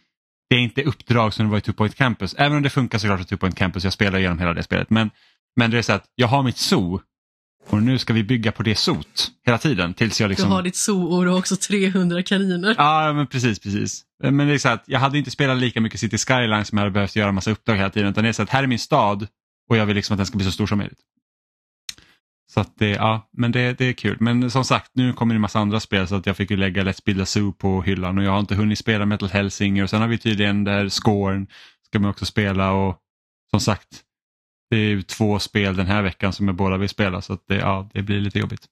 det 0.51 0.57
är 0.57 0.61
inte 0.61 0.83
uppdrag 0.83 1.35
som 1.35 1.47
det 1.47 1.51
var 1.51 1.59
i 1.59 1.61
Two 1.61 1.73
Point 1.73 1.95
Campus. 1.95 2.35
Även 2.39 2.57
om 2.57 2.63
det 2.63 2.71
funkar 2.71 2.99
såklart 2.99 3.21
i 3.21 3.25
Two 3.25 3.37
Point 3.37 3.57
Campus, 3.57 3.85
jag 3.85 3.93
spelar 3.93 4.19
igenom 4.19 4.39
hela 4.39 4.55
det 4.55 4.63
spelet. 4.63 4.91
Men, 4.91 5.11
men 5.57 5.71
det 5.71 5.79
är 5.79 5.83
så 5.83 5.93
att 5.93 6.05
jag 6.15 6.29
har 6.29 6.43
mitt 6.43 6.57
zoo 6.57 7.01
och 7.69 7.83
nu 7.83 7.99
ska 7.99 8.13
vi 8.13 8.25
bygga 8.25 8.53
på 8.53 8.63
det 8.63 8.75
sot 8.75 9.31
hela 9.47 9.59
tiden 9.59 9.95
tills 9.95 10.21
jag 10.21 10.29
liksom... 10.29 10.49
Du 10.49 10.55
har 10.55 10.63
ditt 10.63 10.77
zoo 10.77 11.17
och 11.17 11.25
du 11.25 11.31
har 11.31 11.39
också 11.39 11.57
300 11.57 12.23
kaniner. 12.23 12.75
Ja, 12.79 13.13
men 13.13 13.27
precis, 13.27 13.59
precis. 13.59 14.03
Men 14.23 14.47
det 14.49 14.55
är 14.55 14.59
så 14.59 14.69
att 14.69 14.85
jag 14.87 15.01
hade 15.01 15.19
inte 15.19 15.31
spelat 15.31 15.59
lika 15.59 15.81
mycket 15.81 16.01
City 16.01 16.19
Skylines 16.19 16.69
som 16.69 16.79
jag 16.79 16.83
hade 16.83 16.93
behövt 16.93 17.17
göra 17.17 17.33
massa 17.33 17.51
uppdrag 17.51 17.77
hela 17.77 17.91
tiden. 17.91 18.11
Utan 18.11 18.25
det 18.25 18.29
är 18.31 18.33
så 18.33 18.43
att 18.43 18.51
här 18.51 18.63
är 18.63 18.67
min 18.67 18.79
stad 18.79 19.27
och 19.69 19.77
jag 19.77 19.87
vill 19.87 19.97
liksom 19.97 20.15
att 20.15 20.19
den 20.19 20.27
ska 20.27 20.37
bli 20.37 20.47
så 20.47 20.53
stor 20.53 20.67
som 20.67 20.79
möjligt. 20.79 21.01
Så 22.51 22.61
att 22.61 22.79
det, 22.79 22.91
ja, 22.91 23.29
men 23.33 23.53
det, 23.53 23.79
det 23.79 23.85
är 23.85 23.93
kul. 23.93 24.17
Men 24.21 24.51
som 24.51 24.65
sagt, 24.65 24.91
nu 24.95 25.13
kommer 25.13 25.35
det 25.35 25.37
en 25.37 25.41
massa 25.41 25.59
andra 25.59 25.81
spel 25.81 26.09
så 26.09 26.15
att 26.15 26.27
jag 26.27 26.37
fick 26.37 26.51
ju 26.51 26.57
lägga 26.57 26.83
Let's 26.83 27.05
Build 27.05 27.21
a 27.21 27.27
Zoo 27.27 27.53
på 27.53 27.83
hyllan 27.83 28.19
och 28.19 28.25
jag 28.25 28.31
har 28.31 28.41
inte 28.41 28.55
hunnit 28.55 28.79
spela 28.79 29.07
Metal 29.07 29.29
Hellsinger 29.29 29.83
och 29.83 29.91
sen 29.91 30.01
har 30.01 30.09
vi 30.09 30.19
tydligen 30.19 30.65
där 30.65 30.89
Scorn 30.89 31.47
ska 31.87 31.99
man 31.99 32.11
också 32.11 32.27
spela 32.27 32.73
och 32.73 32.99
som 33.51 33.61
sagt, 33.61 33.89
det 34.71 34.77
är 34.77 34.89
ju 34.89 35.03
två 35.03 35.39
spel 35.39 35.77
den 35.77 35.87
här 35.87 36.03
veckan 36.03 36.33
som 36.33 36.49
jag 36.49 36.57
båda 36.57 36.77
vill 36.77 36.89
spela 36.89 37.23
så 37.23 37.33
att 37.33 37.47
det, 37.47 37.57
ja, 37.57 37.91
det 37.95 38.03
blir 38.03 38.21
lite 38.21 38.39
jobbigt. 38.39 38.67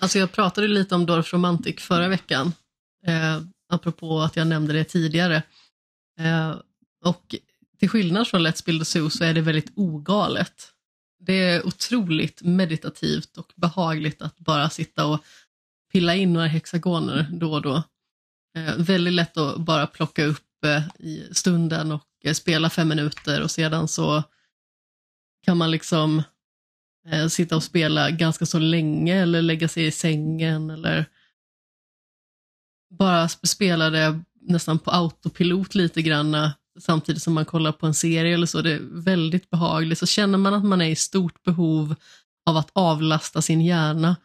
Alltså 0.00 0.18
jag 0.18 0.32
pratade 0.32 0.68
lite 0.68 0.94
om 0.94 1.06
Dorf 1.06 1.32
Romantic 1.32 1.80
förra 1.80 2.08
veckan, 2.08 2.52
eh, 3.06 3.40
apropå 3.68 4.20
att 4.20 4.36
jag 4.36 4.46
nämnde 4.46 4.72
det 4.72 4.84
tidigare. 4.84 5.42
Eh, 6.20 6.56
och 7.04 7.34
till 7.78 7.88
skillnad 7.88 8.28
från 8.28 8.46
Let's 8.46 8.64
Build 8.64 8.82
a 8.82 8.84
Zoo 8.84 9.10
så 9.10 9.24
är 9.24 9.34
det 9.34 9.40
väldigt 9.40 9.72
ogalet. 9.76 10.73
Det 11.26 11.32
är 11.32 11.66
otroligt 11.66 12.42
meditativt 12.42 13.36
och 13.36 13.52
behagligt 13.56 14.22
att 14.22 14.38
bara 14.38 14.70
sitta 14.70 15.06
och 15.06 15.24
pilla 15.92 16.14
in 16.14 16.32
några 16.32 16.46
hexagoner 16.46 17.28
då 17.32 17.52
och 17.52 17.62
då. 17.62 17.82
Eh, 18.56 18.76
väldigt 18.76 19.14
lätt 19.14 19.36
att 19.36 19.58
bara 19.58 19.86
plocka 19.86 20.24
upp 20.24 20.64
eh, 20.64 21.06
i 21.06 21.28
stunden 21.32 21.92
och 21.92 22.06
eh, 22.24 22.32
spela 22.32 22.70
fem 22.70 22.88
minuter 22.88 23.42
och 23.42 23.50
sedan 23.50 23.88
så 23.88 24.22
kan 25.42 25.56
man 25.56 25.70
liksom 25.70 26.22
eh, 27.08 27.26
sitta 27.26 27.56
och 27.56 27.62
spela 27.62 28.10
ganska 28.10 28.46
så 28.46 28.58
länge 28.58 29.22
eller 29.22 29.42
lägga 29.42 29.68
sig 29.68 29.86
i 29.86 29.90
sängen 29.90 30.70
eller 30.70 31.06
bara 32.90 33.28
spela 33.28 33.90
det 33.90 34.20
nästan 34.40 34.78
på 34.78 34.90
autopilot 34.90 35.74
lite 35.74 36.02
grann 36.02 36.50
samtidigt 36.80 37.22
som 37.22 37.34
man 37.34 37.44
kollar 37.44 37.72
på 37.72 37.86
en 37.86 37.94
serie 37.94 38.34
eller 38.34 38.46
så. 38.46 38.62
Det 38.62 38.72
är 38.72 38.80
väldigt 38.82 39.50
behagligt. 39.50 39.98
Så 39.98 40.06
känner 40.06 40.38
man 40.38 40.54
att 40.54 40.64
man 40.64 40.80
är 40.80 40.90
i 40.90 40.96
stort 40.96 41.42
behov 41.42 41.94
av 42.46 42.56
att 42.56 42.70
avlasta 42.72 43.42
sin 43.42 43.60
hjärna 43.60 44.16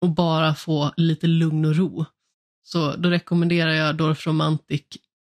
och 0.00 0.10
bara 0.10 0.54
få 0.54 0.92
lite 0.96 1.26
lugn 1.26 1.64
och 1.64 1.76
ro. 1.76 2.04
Så 2.62 2.96
då 2.96 3.10
rekommenderar 3.10 3.72
jag 3.72 3.96
Dorf 3.96 4.26
Romantic 4.26 4.82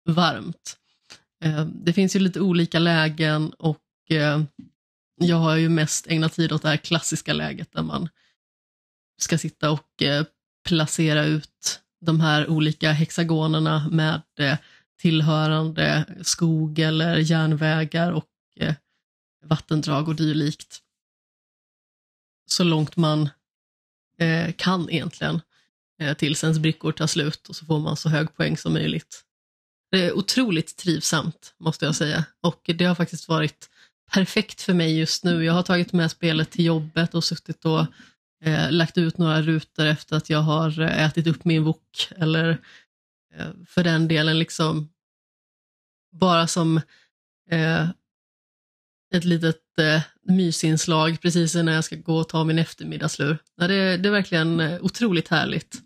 varmt. 0.09 0.77
Eh, 1.45 1.65
det 1.65 1.93
finns 1.93 2.17
ju 2.17 2.21
lite 2.21 2.41
olika 2.41 2.79
lägen 2.79 3.51
och 3.51 3.81
eh, 4.11 4.43
jag 5.21 5.37
har 5.37 5.57
ju 5.57 5.69
mest 5.69 6.07
ägnat 6.07 6.33
tid 6.33 6.53
åt 6.53 6.63
det 6.63 6.69
här 6.69 6.77
klassiska 6.77 7.33
läget 7.33 7.73
där 7.73 7.83
man 7.83 8.09
ska 9.21 9.39
sitta 9.39 9.71
och 9.71 10.03
eh, 10.03 10.25
placera 10.69 11.25
ut 11.25 11.81
de 12.01 12.21
här 12.21 12.49
olika 12.51 12.93
hexagonerna 12.93 13.89
med 13.91 14.23
tillhörande 15.03 16.05
skog 16.23 16.79
eller 16.79 17.17
järnvägar 17.17 18.13
och 18.13 18.29
eh, 18.57 18.75
vattendrag 19.45 20.09
och 20.09 20.15
dylikt. 20.15 20.79
Så 22.47 22.65
långt 22.65 22.97
man 22.97 23.29
eh, 24.19 24.53
kan 24.53 24.91
egentligen 24.91 25.41
eh, 26.01 26.17
tills 26.17 26.45
ens 26.45 26.59
brickor 26.59 26.93
tar 26.93 27.07
slut 27.07 27.49
och 27.49 27.57
så 27.57 27.67
får 27.67 27.79
man 27.79 27.97
så 27.97 28.09
hög 28.09 28.37
poäng 28.37 28.57
som 28.57 28.73
möjligt. 28.73 29.23
Det 29.91 30.05
är 30.05 30.13
otroligt 30.13 30.77
trivsamt 30.77 31.55
måste 31.59 31.85
jag 31.85 31.95
säga 31.95 32.25
och 32.41 32.71
det 32.79 32.85
har 32.85 32.95
faktiskt 32.95 33.29
varit 33.29 33.71
perfekt 34.13 34.61
för 34.61 34.75
mig 34.75 34.99
just 34.99 35.25
nu. 35.25 35.45
Jag 35.45 35.53
har 35.53 35.63
tagit 35.63 35.93
med 35.93 36.11
spelet 36.11 36.51
till 36.51 36.65
jobbet 36.65 37.15
och 37.15 37.25
suttit 37.25 37.65
och 37.65 37.87
eh, 38.45 38.71
lagt 38.71 38.99
ut 38.99 39.19
några 39.19 39.43
rutor 39.43 39.87
efter 39.87 40.17
att 40.17 40.31
jag 40.31 40.43
har 40.43 40.81
ätit 40.81 41.27
upp 41.27 41.45
min 41.45 41.65
wok 41.65 42.09
eller 42.17 42.59
för 43.67 43.85
den 43.85 44.09
delen 44.09 44.39
liksom 44.39 44.92
bara 46.13 46.47
som 46.47 46.81
eh, 47.51 47.89
ett 49.15 49.25
litet 49.25 49.79
eh, 49.79 50.03
mysinslag 50.23 51.21
precis 51.21 51.55
när 51.55 51.73
jag 51.73 51.85
ska 51.85 51.97
gå 51.97 52.17
och 52.17 52.29
ta 52.29 52.45
min 52.45 52.59
eftermiddagslur. 52.59 53.39
Ja, 53.57 53.69
det, 53.69 53.97
det 53.97 54.09
är 54.09 54.13
verkligen 54.13 54.61
eh, 54.61 54.83
otroligt 54.83 55.29
härligt. 55.29 55.83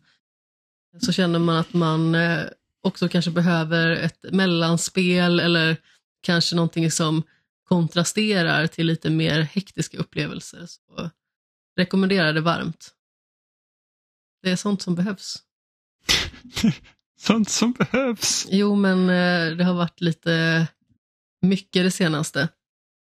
Så 1.00 1.12
känner 1.12 1.38
man 1.38 1.56
att 1.56 1.72
man 1.72 2.14
eh, 2.14 2.44
också 2.82 3.08
kanske 3.08 3.30
behöver 3.30 3.90
ett 3.90 4.24
mellanspel 4.32 5.40
eller 5.40 5.76
kanske 6.20 6.56
någonting 6.56 6.90
som 6.90 7.22
kontrasterar 7.64 8.66
till 8.66 8.86
lite 8.86 9.10
mer 9.10 9.40
hektiska 9.40 9.98
upplevelser 9.98 10.66
så 10.66 11.10
rekommenderar 11.76 12.32
det 12.32 12.40
varmt. 12.40 12.92
Det 14.42 14.50
är 14.50 14.56
sånt 14.56 14.82
som 14.82 14.94
behövs. 14.94 15.42
Sånt 17.26 17.50
som 17.50 17.72
behövs. 17.72 18.46
Jo, 18.50 18.74
men 18.74 19.10
eh, 19.10 19.56
det 19.56 19.64
har 19.64 19.74
varit 19.74 20.00
lite 20.00 20.66
mycket 21.42 21.84
det 21.84 21.90
senaste. 21.90 22.48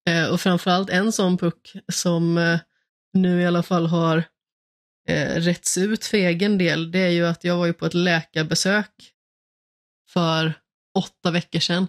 Eh, 0.10 0.28
och 0.28 0.42
framförallt 0.42 0.90
en 0.90 1.12
sån 1.12 1.38
puck 1.38 1.74
som 1.92 2.38
eh, 2.38 2.60
nu 3.14 3.42
i 3.42 3.46
alla 3.46 3.64
fall 3.64 3.88
har 3.88 4.24
rätts 5.36 5.78
ut 5.78 6.06
för 6.06 6.18
egen 6.18 6.58
del, 6.58 6.92
det 6.92 7.00
är 7.00 7.10
ju 7.10 7.26
att 7.26 7.44
jag 7.44 7.58
var 7.58 7.66
ju 7.66 7.74
på 7.74 7.86
ett 7.86 7.94
läkarbesök 7.94 9.14
för 10.10 10.54
åtta 10.98 11.32
veckor 11.32 11.60
sedan 11.60 11.88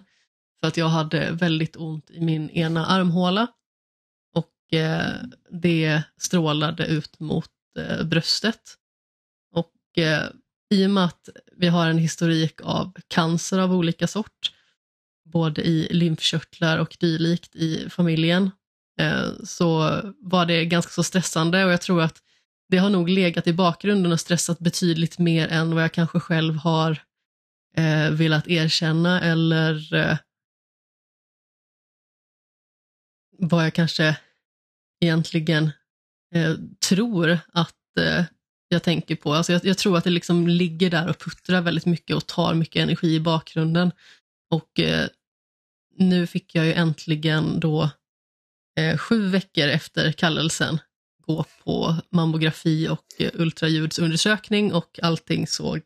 för 0.59 0.67
att 0.67 0.77
jag 0.77 0.87
hade 0.87 1.31
väldigt 1.31 1.75
ont 1.75 2.11
i 2.11 2.21
min 2.21 2.49
ena 2.49 2.85
armhåla 2.85 3.47
och 4.35 4.53
det 5.49 6.03
strålade 6.17 6.85
ut 6.85 7.19
mot 7.19 7.51
bröstet. 8.03 8.77
Och 9.51 9.73
i 10.73 10.85
och 10.85 10.91
med 10.91 11.05
att 11.05 11.29
vi 11.57 11.67
har 11.67 11.87
en 11.87 11.97
historik 11.97 12.61
av 12.61 12.93
cancer 13.07 13.59
av 13.59 13.73
olika 13.73 14.07
sort, 14.07 14.51
både 15.25 15.61
i 15.61 15.87
lymfkörtlar 15.91 16.77
och 16.77 16.97
dylikt 16.99 17.55
i 17.55 17.89
familjen, 17.89 18.51
eh, 18.99 19.29
så 19.43 20.01
var 20.19 20.45
det 20.45 20.65
ganska 20.65 20.91
så 20.91 21.03
stressande 21.03 21.65
och 21.65 21.71
jag 21.71 21.81
tror 21.81 22.01
att 22.01 22.21
det 22.69 22.77
har 22.77 22.89
nog 22.89 23.09
legat 23.09 23.47
i 23.47 23.53
bakgrunden 23.53 24.11
och 24.11 24.19
stressat 24.19 24.59
betydligt 24.59 25.19
mer 25.19 25.47
än 25.47 25.75
vad 25.75 25.83
jag 25.83 25.91
kanske 25.91 26.19
själv 26.19 26.55
har 26.55 27.03
eh, 27.77 28.11
velat 28.11 28.47
erkänna 28.47 29.21
eller 29.21 29.93
eh, 29.93 30.17
vad 33.39 33.65
jag 33.65 33.73
kanske 33.73 34.17
egentligen 35.01 35.71
tror 36.89 37.39
att 37.53 37.75
jag 38.73 38.83
tänker 38.83 39.15
på. 39.15 39.33
Alltså 39.33 39.53
jag, 39.53 39.65
jag, 39.65 39.77
tror 39.77 39.97
att 39.97 40.03
det 40.03 40.09
liksom 40.09 40.47
ligger 40.47 40.89
där 40.89 41.09
och 41.09 41.19
puttrar 41.19 41.61
väldigt 41.61 41.85
mycket 41.85 42.15
och 42.15 42.27
tar 42.27 42.53
mycket 42.53 42.81
energi 42.81 43.15
i 43.15 43.19
bakgrunden. 43.19 43.91
Och 44.51 44.79
eh, 44.79 45.07
nu 45.97 46.27
fick 46.27 46.55
jag 46.55 46.65
ju 46.65 46.73
äntligen 46.73 47.59
då 47.59 47.89
eh, 48.79 48.97
sju 48.97 49.27
veckor 49.27 49.67
efter 49.67 50.11
kallelsen 50.11 50.79
gå 51.27 51.45
på 51.63 51.95
mammografi 52.11 52.89
och 52.89 53.05
eh, 53.19 53.31
ultraljudsundersökning 53.33 54.73
och 54.73 54.99
allting 55.01 55.47
såg 55.47 55.81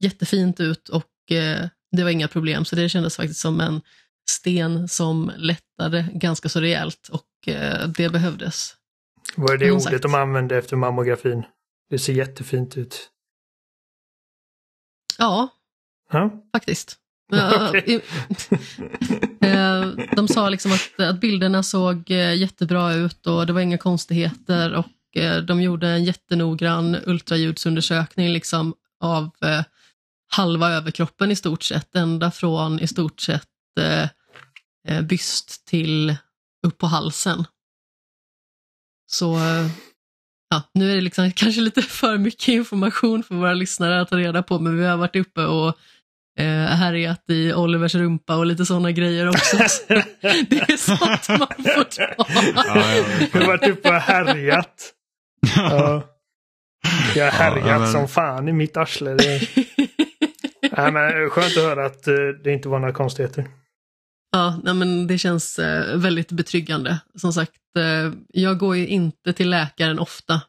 jättefint 0.00 0.60
ut 0.60 0.88
och 0.88 1.32
eh, 1.32 1.68
det 1.96 2.02
var 2.02 2.10
inga 2.10 2.28
problem 2.28 2.64
så 2.64 2.76
det 2.76 2.88
kändes 2.88 3.16
faktiskt 3.16 3.40
som 3.40 3.60
en 3.60 3.80
sten 4.30 4.88
som 4.88 5.32
lättade 5.36 6.08
ganska 6.14 6.48
så 6.48 6.60
rejält 6.60 7.08
och 7.08 7.48
eh, 7.48 7.88
det 7.88 8.08
behövdes. 8.08 8.74
Var 9.36 9.56
det 9.56 9.64
det 9.64 9.72
ordet 9.72 10.02
de 10.02 10.14
använde 10.14 10.56
efter 10.56 10.76
mammografin? 10.76 11.42
Det 11.90 11.98
ser 11.98 12.12
jättefint 12.12 12.76
ut. 12.76 13.10
Ja, 15.18 15.48
ja. 16.10 16.30
faktiskt. 16.52 16.98
Eh, 19.44 19.86
de 20.16 20.28
sa 20.28 20.48
liksom 20.48 20.72
att, 20.72 21.00
att 21.00 21.20
bilderna 21.20 21.62
såg 21.62 22.10
eh, 22.10 22.34
jättebra 22.34 22.94
ut 22.94 23.26
och 23.26 23.46
det 23.46 23.52
var 23.52 23.60
inga 23.60 23.78
konstigheter 23.78 24.74
och 24.74 25.16
eh, 25.16 25.42
de 25.42 25.62
gjorde 25.62 25.88
en 25.88 26.04
jättenoggrann 26.04 26.96
ultraljudsundersökning 27.06 28.28
liksom 28.28 28.74
av 29.00 29.30
halva 30.28 30.70
överkroppen 30.70 31.30
i 31.30 31.36
stort 31.36 31.62
sett, 31.62 31.94
ända 31.94 32.30
från 32.30 32.80
i 32.80 32.86
stort 32.86 33.20
sett 33.20 33.48
byst 35.02 35.66
till 35.66 36.16
upp 36.66 36.78
på 36.78 36.86
halsen. 36.86 37.44
Så 39.06 39.38
ja, 40.50 40.62
nu 40.74 40.90
är 40.90 40.94
det 40.94 41.00
liksom 41.00 41.30
kanske 41.36 41.60
lite 41.60 41.82
för 41.82 42.18
mycket 42.18 42.48
information 42.48 43.22
för 43.22 43.34
våra 43.34 43.54
lyssnare 43.54 44.00
att 44.00 44.08
ta 44.08 44.16
reda 44.16 44.42
på, 44.42 44.58
men 44.58 44.78
vi 44.78 44.86
har 44.86 44.96
varit 44.96 45.16
uppe 45.16 45.44
och 45.44 45.68
eh, 46.40 46.66
härjat 46.66 47.24
i 47.30 47.54
Olivers 47.54 47.94
rumpa 47.94 48.36
och 48.36 48.46
lite 48.46 48.66
sådana 48.66 48.92
grejer 48.92 49.28
också. 49.28 49.56
det 50.48 50.60
är 50.60 50.76
sånt 50.76 51.28
man 51.28 51.64
får 51.74 51.84
ta. 51.84 52.24
Du 53.32 53.38
har 53.38 53.46
varit 53.46 53.68
uppe 53.68 53.88
och 53.88 53.94
härjat. 53.94 54.92
Ja. 55.56 56.02
Jag 57.14 57.24
har 57.24 57.30
härjat 57.30 57.66
ja, 57.66 57.78
men... 57.78 57.92
som 57.92 58.08
fan 58.08 58.48
i 58.48 58.52
mitt 58.52 58.76
arsle. 58.76 59.14
Det... 59.14 59.40
Nej, 60.76 60.92
men 60.92 61.30
skönt 61.30 61.56
att 61.56 61.62
höra 61.62 61.86
att 61.86 62.08
uh, 62.08 62.14
det 62.44 62.52
inte 62.52 62.68
var 62.68 62.78
några 62.78 62.92
konstigheter. 62.92 63.44
Ja, 64.34 64.60
nej, 64.64 64.74
men 64.74 65.06
det 65.06 65.18
känns 65.18 65.58
uh, 65.58 65.96
väldigt 65.96 66.32
betryggande. 66.32 66.98
Som 67.14 67.32
sagt, 67.32 67.52
uh, 67.78 68.14
jag 68.28 68.58
går 68.58 68.76
ju 68.76 68.86
inte 68.86 69.32
till 69.32 69.50
läkaren 69.50 69.98
ofta 69.98 70.40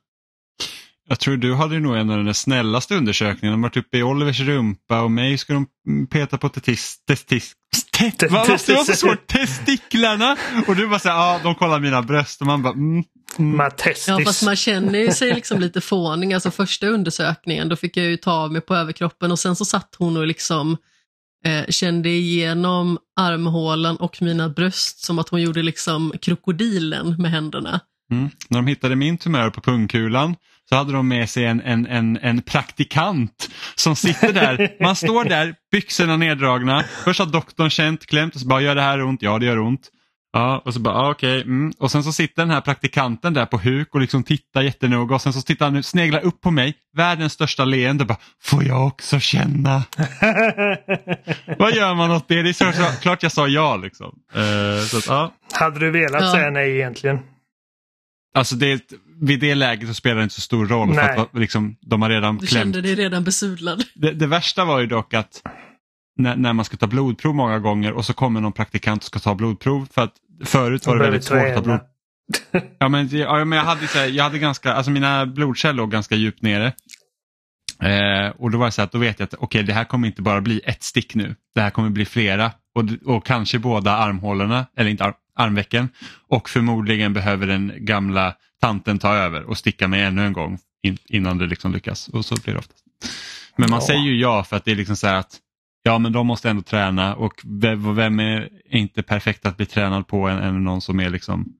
jag 1.07 1.19
tror 1.19 1.37
du 1.37 1.53
hade 1.53 1.79
nog 1.79 1.97
en 1.97 2.09
av 2.09 2.23
de 2.23 2.33
snällaste 2.33 2.95
undersökningarna. 2.95 3.57
De 3.57 3.63
har 3.63 3.69
varit 3.69 3.77
uppe 3.77 3.97
i 3.97 4.03
Olivers 4.03 4.39
rumpa 4.39 5.01
och 5.01 5.11
mig 5.11 5.37
ska 5.37 5.53
de 5.53 5.67
peta 6.07 6.37
på 6.37 6.49
testis... 6.49 6.97
testis 7.07 7.53
te, 7.91 8.27
vad 8.27 8.49
måste 8.49 8.71
det 8.71 8.75
vara 8.75 8.85
så 8.85 8.93
svårt? 8.93 9.27
Testiklarna! 9.31 10.37
Och 10.67 10.75
du 10.75 10.87
bara 10.87 10.99
säger 10.99 11.15
ja 11.15 11.39
de 11.43 11.55
kollar 11.55 11.79
mina 11.79 12.01
bröst 12.01 12.41
och 12.41 12.47
man 12.47 12.63
bara 12.63 12.73
mm, 12.73 13.03
mm. 13.39 13.71
Ja 14.07 14.19
fast 14.25 14.43
man 14.43 14.55
känner 14.55 14.99
ju 14.99 15.11
sig 15.11 15.33
liksom 15.33 15.59
lite 15.59 15.81
fånig. 15.81 16.33
Alltså 16.33 16.51
första 16.51 16.87
undersökningen 16.87 17.69
då 17.69 17.75
fick 17.75 17.97
jag 17.97 18.05
ju 18.05 18.17
ta 18.17 18.31
av 18.31 18.51
mig 18.51 18.61
på 18.61 18.75
överkroppen 18.75 19.31
och 19.31 19.39
sen 19.39 19.55
så 19.55 19.65
satt 19.65 19.95
hon 19.97 20.17
och 20.17 20.27
liksom 20.27 20.77
eh, 21.45 21.65
kände 21.69 22.09
igenom 22.09 22.97
armhålan 23.19 23.97
och 23.97 24.21
mina 24.21 24.49
bröst 24.49 25.05
som 25.05 25.19
att 25.19 25.29
hon 25.29 25.41
gjorde 25.41 25.63
liksom 25.63 26.13
krokodilen 26.21 27.15
med 27.21 27.31
händerna. 27.31 27.79
Mm. 28.11 28.29
När 28.49 28.59
de 28.59 28.67
hittade 28.67 28.95
min 28.95 29.17
tumör 29.17 29.49
på 29.49 29.61
pungkulan 29.61 30.35
så 30.69 30.75
hade 30.75 30.93
de 30.93 31.07
med 31.07 31.29
sig 31.29 31.45
en, 31.45 31.61
en, 31.61 31.87
en, 31.87 32.17
en 32.21 32.41
praktikant 32.41 33.49
som 33.75 33.95
sitter 33.95 34.33
där. 34.33 34.83
Man 34.83 34.95
står 34.95 35.25
där, 35.25 35.55
byxorna 35.71 36.17
neddragna. 36.17 36.83
Först 37.03 37.19
har 37.19 37.25
doktorn 37.25 37.69
känt, 37.69 38.05
klämt 38.05 38.35
och 38.35 38.41
så 38.41 38.47
bara, 38.47 38.61
gör 38.61 38.75
det 38.75 38.81
här 38.81 39.03
ont? 39.03 39.21
Ja, 39.21 39.39
det 39.39 39.45
gör 39.45 39.59
ont. 39.59 39.89
Ja, 40.35 40.61
och 40.65 40.73
så 40.73 40.79
bara, 40.79 40.95
ah, 40.95 41.11
okej. 41.11 41.39
Okay, 41.39 41.41
mm. 41.41 41.73
Och 41.77 41.91
sen 41.91 42.03
så 42.03 42.11
sitter 42.11 42.41
den 42.41 42.49
här 42.49 42.61
praktikanten 42.61 43.33
där 43.33 43.45
på 43.45 43.57
huk 43.57 43.95
och 43.95 44.01
liksom 44.01 44.23
tittar 44.23 44.61
jättenoga 44.61 45.15
och 45.15 45.21
sen 45.21 45.33
så 45.33 45.41
tittar 45.41 45.71
han, 45.71 45.83
sneglar 45.83 46.25
upp 46.25 46.41
på 46.41 46.51
mig, 46.51 46.73
världens 46.95 47.33
största 47.33 47.65
leende 47.65 48.03
och 48.03 48.07
bara, 48.07 48.17
får 48.41 48.63
jag 48.63 48.87
också 48.87 49.19
känna? 49.19 49.77
Vad 51.57 51.75
gör 51.75 51.95
man 51.95 52.11
åt 52.11 52.27
det? 52.27 52.41
Det 52.41 52.49
är 52.49 52.53
så, 52.53 52.71
så, 52.71 53.01
klart 53.01 53.23
jag 53.23 53.31
sa 53.31 53.47
ja 53.47 53.77
liksom. 53.77 54.19
Uh, 54.35 54.85
så 54.85 54.97
att, 54.97 55.07
ja. 55.07 55.33
Hade 55.53 55.79
du 55.79 55.91
velat 55.91 56.21
ja. 56.21 56.31
säga 56.31 56.49
nej 56.49 56.75
egentligen? 56.75 57.19
Alltså 58.33 58.55
det, 58.55 58.81
vid 59.21 59.39
det 59.39 59.55
läget 59.55 59.87
så 59.87 59.93
spelar 59.93 60.15
det 60.15 60.23
inte 60.23 60.35
så 60.35 60.41
stor 60.41 60.65
roll 60.65 60.87
Nej. 60.89 61.15
för 61.15 61.21
att 61.21 61.29
liksom, 61.33 61.75
de 61.81 62.01
har 62.01 62.09
redan 62.09 62.37
Du 62.37 62.47
klämt. 62.47 62.63
kände 62.63 62.81
dig 62.81 62.95
redan 62.95 63.23
besudlad. 63.23 63.83
Det, 63.95 64.11
det, 64.11 64.27
värsta 64.27 64.65
var 64.65 64.79
ju 64.79 64.87
dock 64.87 65.13
att 65.13 65.41
när, 66.17 66.35
när, 66.35 66.53
man 66.53 66.65
ska 66.65 66.77
ta 66.77 66.87
blodprov 66.87 67.35
många 67.35 67.59
gånger 67.59 67.93
och 67.93 68.05
så 68.05 68.13
kommer 68.13 68.41
någon 68.41 68.51
praktikant 68.51 69.01
och 69.01 69.05
ska 69.05 69.19
ta 69.19 69.35
blodprov 69.35 69.87
för 69.91 70.01
att 70.01 70.13
förut 70.43 70.87
var 70.87 70.95
det 70.95 71.03
väldigt 71.03 71.23
svårt 71.23 71.55
att 71.55 71.63
blod. 71.63 71.79
Ja 72.79 72.89
men, 72.89 73.07
ja, 73.11 73.45
men 73.45 73.57
jag, 73.57 73.65
hade, 73.65 73.87
så 73.87 73.97
här, 73.97 74.07
jag 74.07 74.23
hade 74.23 74.39
ganska, 74.39 74.73
alltså 74.73 74.91
mina 74.91 75.25
blodkärl 75.25 75.75
låg 75.75 75.91
ganska 75.91 76.15
djupt 76.15 76.41
nere. 76.41 76.73
Eh, 77.81 78.29
och 78.37 78.51
då 78.51 78.57
var 78.57 78.65
det 78.65 78.71
så 78.71 78.81
att 78.81 78.91
då 78.91 78.97
vet 78.97 79.19
jag 79.19 79.27
att 79.27 79.33
okej 79.33 79.45
okay, 79.45 79.63
det 79.63 79.73
här 79.73 79.83
kommer 79.83 80.07
inte 80.07 80.21
bara 80.21 80.41
bli 80.41 80.61
ett 80.63 80.83
stick 80.83 81.15
nu. 81.15 81.35
Det 81.55 81.61
här 81.61 81.69
kommer 81.69 81.89
bli 81.89 82.05
flera 82.05 82.51
och, 82.75 83.15
och 83.15 83.25
kanske 83.25 83.59
båda 83.59 83.91
armhålorna, 83.91 84.65
eller 84.77 84.89
inte 84.89 85.03
arm, 85.03 85.13
armvecken 85.35 85.89
och 86.27 86.49
förmodligen 86.49 87.13
behöver 87.13 87.47
den 87.47 87.73
gamla 87.77 88.35
tanten 88.61 88.99
ta 88.99 89.13
över 89.13 89.43
och 89.43 89.57
sticka 89.57 89.87
mig 89.87 90.01
ännu 90.01 90.25
en 90.25 90.33
gång 90.33 90.59
in, 90.83 90.97
innan 91.05 91.37
det 91.37 91.45
liksom 91.45 91.73
lyckas. 91.73 92.07
Och 92.07 92.25
så 92.25 92.35
blir 92.35 92.53
det 92.53 92.59
oftast. 92.59 92.83
Men 93.57 93.69
man 93.69 93.79
ja. 93.79 93.87
säger 93.87 94.01
ju 94.01 94.19
ja 94.19 94.43
för 94.43 94.55
att 94.55 94.65
det 94.65 94.71
är 94.71 94.75
liksom 94.75 94.95
så 94.95 95.07
här 95.07 95.15
att 95.15 95.39
ja 95.85 95.99
men 95.99 96.11
de 96.11 96.27
måste 96.27 96.49
ändå 96.49 96.61
träna 96.61 97.15
och 97.15 97.41
vem 97.95 98.19
är 98.19 98.49
inte 98.69 99.03
perfekt 99.03 99.45
att 99.45 99.57
bli 99.57 99.65
tränad 99.65 100.07
på 100.07 100.27
än, 100.27 100.37
än 100.37 100.63
någon 100.63 100.81
som 100.81 100.99
är 100.99 101.09
liksom 101.09 101.57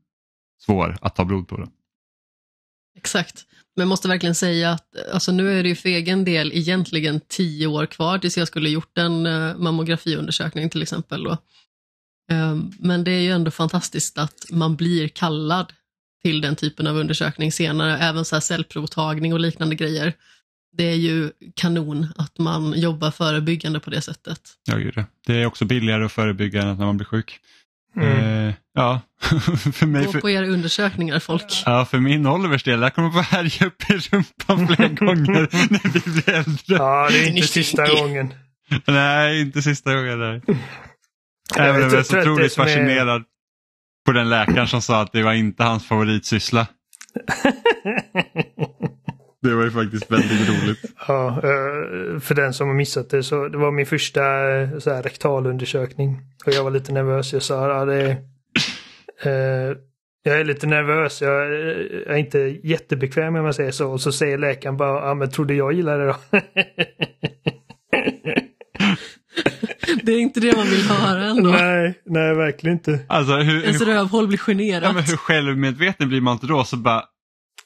svår 0.65 0.97
att 1.01 1.15
ta 1.15 1.25
blod 1.25 1.47
på. 1.47 1.57
Det. 1.57 1.67
Exakt. 2.97 3.45
Men 3.75 3.81
jag 3.81 3.87
måste 3.87 4.07
verkligen 4.07 4.35
säga 4.35 4.71
att 4.71 4.95
alltså 5.13 5.31
nu 5.31 5.59
är 5.59 5.63
det 5.63 5.69
ju 5.69 5.75
för 5.75 5.89
egen 5.89 6.25
del 6.25 6.51
egentligen 6.53 7.21
tio 7.27 7.67
år 7.67 7.85
kvar 7.85 8.17
tills 8.17 8.37
jag 8.37 8.47
skulle 8.47 8.69
gjort 8.69 8.97
en 8.97 9.25
eh, 9.25 9.57
mammografiundersökning 9.57 10.69
till 10.69 10.81
exempel. 10.81 11.23
Då. 11.23 11.37
Ehm, 12.31 12.71
men 12.79 13.03
det 13.03 13.11
är 13.11 13.21
ju 13.21 13.31
ändå 13.31 13.51
fantastiskt 13.51 14.17
att 14.17 14.45
man 14.51 14.75
blir 14.75 15.07
kallad 15.07 15.73
till 16.23 16.41
den 16.41 16.55
typen 16.55 16.87
av 16.87 16.97
undersökning 16.97 17.51
senare, 17.51 17.97
även 17.97 18.25
så 18.25 18.35
här 18.35 18.41
cellprovtagning 18.41 19.33
och 19.33 19.39
liknande 19.39 19.75
grejer. 19.75 20.13
Det 20.77 20.83
är 20.83 20.95
ju 20.95 21.31
kanon 21.55 22.07
att 22.17 22.37
man 22.39 22.79
jobbar 22.79 23.11
förebyggande 23.11 23.79
på 23.79 23.89
det 23.89 24.01
sättet. 24.01 24.39
Ja, 24.65 24.75
det. 24.75 25.05
det 25.27 25.33
är 25.41 25.45
också 25.45 25.65
billigare 25.65 26.05
att 26.05 26.11
förebygga 26.11 26.61
än 26.61 26.77
när 26.77 26.85
man 26.85 26.97
blir 26.97 27.05
sjuk. 27.07 27.39
Mm. 27.97 28.47
Eh, 28.47 28.53
ja, 28.73 29.01
för 29.73 29.85
mig. 29.85 30.05
Gå 30.05 30.11
på 30.21 30.29
era 30.29 30.47
undersökningar 30.47 31.19
folk. 31.19 31.63
Ja, 31.65 31.85
för 31.85 31.97
min 31.99 32.27
Olivers 32.27 32.63
del, 32.63 32.79
där 32.79 32.89
kommer 32.89 33.09
få 33.11 33.19
härja 33.19 33.67
upp 33.67 33.89
i 33.89 33.93
rumpan 33.93 34.67
flera 34.67 34.89
gånger 35.05 35.47
när 35.71 35.93
vi 35.93 35.99
blir 36.11 36.29
äldre. 36.29 36.75
Ja, 36.75 37.07
det 37.11 37.19
är 37.19 37.29
inte 37.29 37.47
sista 37.47 37.87
gången. 37.87 38.33
Nej, 38.87 39.41
inte 39.41 39.61
sista 39.61 39.93
gången. 39.95 40.19
Nej. 40.19 40.41
Jag 41.55 41.67
Även 41.67 41.75
om 41.75 41.81
jag 41.81 41.91
är 41.91 41.97
jag 41.97 42.05
så 42.05 42.19
otroligt 42.19 42.51
är- 42.51 42.55
fascinerad 42.55 43.23
på 44.05 44.11
den 44.11 44.29
läkaren 44.29 44.67
som 44.67 44.81
sa 44.81 45.01
att 45.01 45.11
det 45.11 45.23
var 45.23 45.33
inte 45.33 45.63
hans 45.63 45.87
favoritsyssla. 45.87 46.67
Det 49.45 49.55
var 49.55 49.63
ju 49.63 49.71
faktiskt 49.71 50.11
väldigt 50.11 50.49
roligt. 50.49 50.79
Ja, 51.07 51.27
eh, 51.27 52.19
för 52.19 52.33
den 52.33 52.53
som 52.53 52.67
har 52.67 52.75
missat 52.75 53.09
det 53.09 53.23
så 53.23 53.47
det 53.47 53.57
var 53.57 53.71
min 53.71 53.85
första 53.85 54.55
eh, 54.55 54.77
så 54.79 54.93
här, 54.93 55.03
rektalundersökning. 55.03 56.21
Och 56.45 56.53
jag 56.53 56.63
var 56.63 56.71
lite 56.71 56.91
nervös. 56.91 57.33
Jag 57.33 57.41
sa 57.41 57.69
ja, 57.69 57.85
det 57.85 57.95
är, 57.95 58.09
eh, 59.23 59.77
jag 60.23 60.39
är 60.39 60.45
lite 60.45 60.67
nervös. 60.67 61.21
Jag, 61.21 61.53
är 62.07 62.15
inte 62.15 62.39
jättebekväm 62.63 63.35
om 63.35 63.43
man 63.43 63.53
säger 63.53 63.71
så. 63.71 63.91
Och 63.91 64.01
så 64.01 64.11
säger 64.11 64.37
läkaren 64.37 64.77
bara, 64.77 65.07
ja 65.07 65.13
men 65.13 65.29
trodde 65.29 65.53
jag 65.53 65.73
gillade 65.73 66.05
det 66.05 66.15
då? 66.31 66.39
Det 70.03 70.11
är 70.11 70.19
inte 70.19 70.39
det 70.39 70.57
man 70.57 70.65
vill 70.67 70.81
höra 70.81 71.23
ändå. 71.23 71.49
nej, 71.49 72.01
nej 72.05 72.35
verkligen 72.35 72.77
inte. 72.77 72.99
Alltså 73.07 73.35
hur, 73.35 73.63
Ens 73.63 73.81
rövhål 73.81 74.27
blir 74.27 74.39
ja, 74.39 74.43
generat. 74.45 74.95
men 74.95 75.03
hur 75.03 75.17
självmedveten 75.17 76.09
blir 76.09 76.21
man 76.21 76.33
inte 76.33 76.47
då? 76.47 76.63
Så 76.63 76.77
bara, 76.77 77.03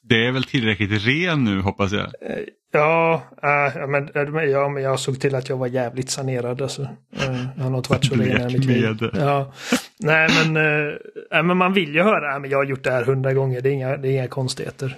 det 0.10 0.28
är 0.28 0.32
väl 0.32 0.43
tillräckligt 0.43 1.05
ren 1.05 1.43
nu 1.43 1.62
hoppas 1.62 1.91
jag. 1.91 2.07
Ja, 2.72 3.24
äh, 3.43 3.78
ja, 3.78 3.88
men, 3.88 4.10
ja, 4.51 4.70
men 4.70 4.84
jag 4.84 4.99
såg 4.99 5.22
till 5.22 5.36
att 5.36 5.49
jag 5.49 5.57
var 5.57 5.68
jävligt 5.68 6.10
sanerad. 6.10 6.62
Alltså. 6.62 6.82
Eh, 6.82 7.45
jag 7.55 7.64
har 7.64 7.70
nog 7.70 7.80
inte 7.80 7.89
varit 7.89 8.05
så 8.05 8.16
ren 8.16 8.49
i 8.49 8.53
mitt 8.53 8.66
liv. 8.66 9.10
Ja. 9.14 9.53
Nej, 9.99 10.30
men, 10.30 10.57
eh, 10.57 10.93
nej, 11.32 11.43
men 11.43 11.57
man 11.57 11.74
vill 11.74 11.95
ju 11.95 12.01
höra, 12.01 12.34
äh, 12.34 12.39
men 12.39 12.49
jag 12.49 12.57
har 12.57 12.66
gjort 12.66 12.84
det 12.84 12.91
här 12.91 13.03
hundra 13.03 13.34
gånger, 13.34 13.62
det 13.62 13.70
är 13.70 13.74
inga, 13.74 13.97
det 13.97 14.07
är 14.07 14.12
inga 14.12 14.28
konstigheter. 14.28 14.95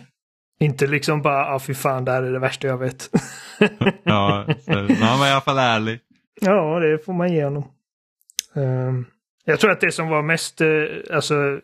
Inte 0.59 0.88
liksom 0.88 1.22
bara, 1.22 1.45
ah, 1.45 1.59
fy 1.59 1.74
fan, 1.74 2.05
det 2.05 2.12
här 2.12 2.24
är 2.24 2.32
det 2.32 2.39
värsta 2.39 2.68
jag 2.68 2.78
vet. 2.78 3.09
Ja, 4.03 4.45
så, 4.66 4.72
men 4.72 4.95
han 4.95 5.20
var 5.20 5.28
i 5.28 5.32
alla 5.32 5.41
fall 5.41 5.57
ärlig. 5.57 5.99
ja, 6.41 6.80
det 6.80 7.05
får 7.05 7.14
man 7.14 7.34
ge 7.34 7.43
honom. 7.43 7.64
Ehm, 8.55 9.05
jag 9.45 9.59
tror 9.59 9.72
att 9.72 9.82
det 9.82 9.91
som 9.91 10.07
var 10.07 10.22
mest 10.22 10.62
eh, 10.62 10.68
alltså, 11.14 11.59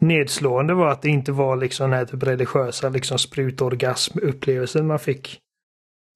nedslående 0.00 0.74
var 0.74 0.92
att 0.92 1.02
det 1.02 1.08
inte 1.08 1.32
var 1.32 1.56
liksom 1.56 1.90
den 1.90 1.98
här 1.98 2.06
typ 2.06 2.22
religiösa 2.22 2.88
liksom 2.88 3.18
sprutorgasm-upplevelsen 3.18 4.86
man 4.86 4.98
fick. 4.98 5.40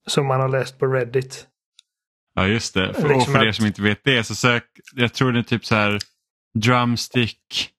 Som 0.07 0.27
man 0.27 0.41
har 0.41 0.49
läst 0.49 0.79
på 0.79 0.87
Reddit. 0.87 1.47
Ja 2.35 2.47
just 2.47 2.75
det. 2.75 2.95
För, 2.95 3.09
Liksom 3.09 3.35
och 3.35 3.41
för 3.41 3.49
er 3.49 3.53
som 3.53 3.67
inte 3.67 3.83
vet 3.83 4.05
det 4.05 4.25
så 4.25 4.35
sök, 4.35 4.65
jag 4.95 5.13
tror 5.13 5.33
det 5.33 5.39
är 5.39 5.43
typ 5.43 5.65
så 5.65 5.75
här 5.75 5.99
drumstick, 6.55 7.71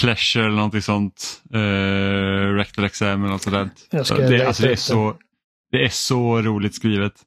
pleasure 0.00 0.44
eller 0.44 0.56
någonting 0.56 0.82
sånt. 0.82 1.42
Uh, 1.54 2.54
rectal 2.54 2.84
exam 2.84 3.22
eller 3.22 3.32
något 3.32 3.42
sådant. 3.42 3.88
Det, 3.90 3.98
alltså, 3.98 4.14
det, 4.14 4.36
är 4.36 4.76
så, 4.76 5.16
det 5.70 5.84
är 5.84 5.88
så 5.88 6.42
roligt 6.42 6.74
skrivet. 6.74 7.24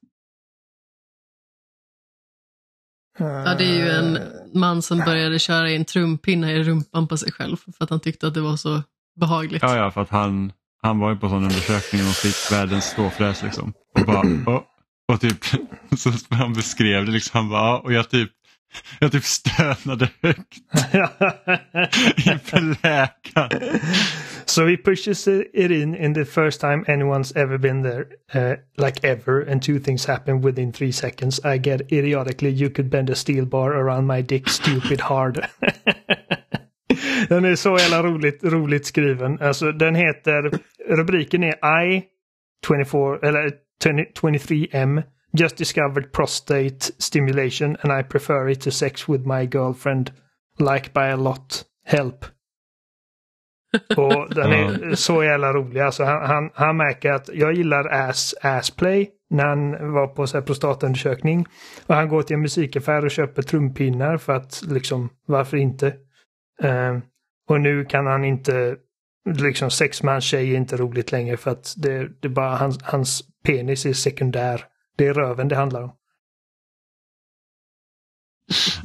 Ja, 3.19 3.55
det 3.55 3.63
är 3.63 3.75
ju 3.75 3.89
en 3.89 4.40
man 4.53 4.81
som 4.81 4.99
började 4.99 5.39
köra 5.39 5.71
in 5.71 5.85
trumpinnar 5.85 6.49
i 6.49 6.63
rumpan 6.63 7.07
på 7.07 7.17
sig 7.17 7.31
själv 7.31 7.57
för 7.57 7.83
att 7.83 7.89
han 7.89 7.99
tyckte 7.99 8.27
att 8.27 8.33
det 8.33 8.41
var 8.41 8.57
så 8.57 8.83
behagligt. 9.19 9.63
Ja, 9.63 9.77
ja, 9.77 9.91
för 9.91 10.01
att 10.01 10.09
han, 10.09 10.51
han 10.81 10.99
var 10.99 11.09
ju 11.09 11.17
på 11.17 11.29
sån 11.29 11.43
undersökning 11.43 12.01
och 12.01 12.15
fick 12.15 12.51
världens 12.51 12.85
ståfräs 12.85 13.43
liksom. 13.43 13.73
Och 13.99 14.05
bara, 14.05 14.21
oh. 14.45 14.61
och 15.07 15.21
typ, 15.21 15.45
så 15.97 16.11
han 16.29 16.53
beskrev 16.53 17.05
det 17.05 17.11
liksom, 17.11 17.39
han 17.39 17.49
bara, 17.49 17.79
och 17.79 17.93
jag 17.93 18.09
typ, 18.09 18.31
jag 18.99 19.11
typ 19.11 19.23
stönade 19.23 20.09
högt 20.21 20.57
inför 22.27 22.83
läkaren. 22.83 23.79
So 24.45 24.67
he 24.67 24.77
pushes 24.77 25.27
it 25.27 25.71
in 25.71 25.95
in 25.95 26.13
the 26.13 26.25
first 26.25 26.61
time 26.61 26.83
anyone's 26.87 27.31
ever 27.35 27.57
been 27.57 27.83
there, 27.83 28.05
uh, 28.35 28.55
like 28.77 29.07
ever, 29.07 29.51
and 29.51 29.63
two 29.63 29.79
things 29.79 30.05
happen 30.05 30.41
within 30.41 30.73
three 30.73 30.91
seconds. 30.91 31.39
I 31.45 31.57
get 31.57 31.91
idiotically 31.91 32.49
you 32.49 32.69
could 32.69 32.89
bend 32.89 33.09
a 33.09 33.15
steel 33.15 33.45
bar 33.45 33.71
around 33.71 34.07
my 34.07 34.21
dick 34.21 34.49
stupid 34.49 35.01
hard. 35.01 35.35
den 37.29 37.45
är 37.45 37.55
så 37.55 37.77
jävla 37.77 38.03
roligt, 38.03 38.43
roligt 38.43 38.85
skriven. 38.85 39.41
Alltså 39.41 39.71
den 39.71 39.95
heter, 39.95 40.51
rubriken 40.89 41.43
är 41.43 41.83
I 41.83 42.03
24, 42.67 43.19
eller 43.23 43.51
20 43.83 44.05
23M 44.21 45.03
Just 45.33 45.57
discovered 45.57 46.11
prostate 46.11 46.91
stimulation 46.97 47.77
and 47.81 47.99
I 47.99 48.03
prefer 48.03 48.49
it 48.49 48.61
to 48.61 48.71
sex 48.71 49.09
with 49.09 49.25
my 49.25 49.45
girlfriend. 49.45 50.11
Like 50.59 50.93
by 50.93 51.11
a 51.11 51.15
lot. 51.15 51.63
Help. 51.85 52.25
Och 53.97 54.35
den 54.35 54.51
är 54.51 54.95
så 54.95 55.23
jävla 55.23 55.53
rolig. 55.53 55.79
Alltså 55.79 56.03
han, 56.03 56.29
han, 56.29 56.49
han 56.53 56.77
märker 56.77 57.11
att 57.11 57.29
jag 57.33 57.53
gillar 57.53 57.87
ass, 57.87 58.35
assplay 58.41 59.09
när 59.29 59.45
han 59.45 59.93
var 59.93 60.07
på 60.07 60.27
så 60.27 60.37
här 60.37 60.45
prostatundersökning. 60.45 61.45
Och 61.87 61.95
han 61.95 62.09
går 62.09 62.21
till 62.21 62.33
en 62.33 62.41
musikaffär 62.41 63.05
och 63.05 63.11
köper 63.11 63.41
trumpinnar 63.41 64.17
för 64.17 64.33
att 64.33 64.61
liksom, 64.67 65.09
varför 65.25 65.57
inte? 65.57 65.87
Eh, 66.63 66.97
och 67.49 67.61
nu 67.61 67.85
kan 67.85 68.07
han 68.07 68.25
inte, 68.25 68.75
liksom 69.35 69.71
sex 69.71 70.03
med 70.03 70.13
hans 70.13 70.23
tjej 70.23 70.51
är 70.51 70.57
inte 70.57 70.77
roligt 70.77 71.11
längre 71.11 71.37
för 71.37 71.51
att 71.51 71.73
det, 71.77 72.09
det 72.21 72.29
bara 72.29 72.55
hans, 72.55 72.83
hans 72.83 73.23
penis 73.43 73.85
är 73.85 73.93
sekundär. 73.93 74.65
Det 75.01 75.07
är 75.07 75.13
röven 75.13 75.47
det 75.47 75.55
handlar 75.55 75.81
om. 75.81 75.91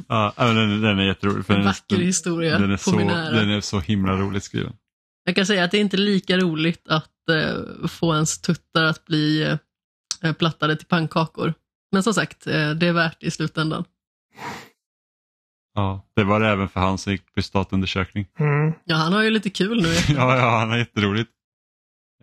Ja, 0.07 0.33
men 0.37 0.55
den, 0.55 0.81
den 0.81 0.99
är 0.99 1.03
jätterolig. 1.03 1.45
För 1.45 1.53
En 1.53 1.59
den, 1.59 1.67
vacker 1.67 1.97
historia 1.97 2.59
den, 2.59 2.71
är 2.71 2.77
så, 2.77 2.91
den 2.91 3.49
är 3.49 3.61
så 3.61 3.79
himla 3.79 4.17
roligt 4.17 4.43
skriven. 4.43 4.73
Jag 5.23 5.35
kan 5.35 5.45
säga 5.45 5.63
att 5.63 5.71
det 5.71 5.77
är 5.77 5.81
inte 5.81 5.97
lika 5.97 6.37
roligt 6.37 6.87
att 6.87 7.29
eh, 7.29 7.87
få 7.87 8.13
ens 8.13 8.41
tuttar 8.41 8.83
att 8.83 9.05
bli 9.05 9.57
eh, 10.23 10.33
plattade 10.33 10.75
till 10.75 10.87
pannkakor. 10.87 11.53
Men 11.91 12.03
som 12.03 12.13
sagt, 12.13 12.47
eh, 12.47 12.69
det 12.69 12.87
är 12.87 12.93
värt 12.93 13.23
i 13.23 13.31
slutändan. 13.31 13.83
Ja, 15.73 16.07
det 16.15 16.23
var 16.23 16.39
det 16.39 16.47
även 16.47 16.69
för 16.69 16.79
han 16.79 16.97
som 16.97 17.11
gick 17.11 17.33
prostatundersökning. 17.33 18.27
Mm. 18.39 18.73
Ja, 18.85 18.95
han 18.95 19.13
har 19.13 19.23
ju 19.23 19.29
lite 19.29 19.49
kul 19.49 19.81
nu. 19.81 19.93
Ja, 20.15 20.37
ja, 20.37 20.59
han 20.59 20.69
har 20.69 20.77
jätteroligt. 20.77 21.31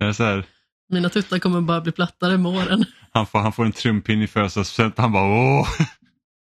Jag 0.00 0.08
är 0.08 0.12
så 0.12 0.24
här, 0.24 0.46
Mina 0.88 1.08
tuttar 1.08 1.38
kommer 1.38 1.60
bara 1.60 1.80
bli 1.80 1.92
plattare 1.92 2.38
med 2.38 2.52
åren. 2.52 2.84
han, 3.12 3.26
får, 3.26 3.38
han 3.38 3.52
får 3.52 3.64
en 3.64 3.72
trumpinne 3.72 4.24
i 4.24 4.26
födelsedagspresent 4.26 4.98
han 4.98 5.12
bara 5.12 5.24
åh. 5.24 5.68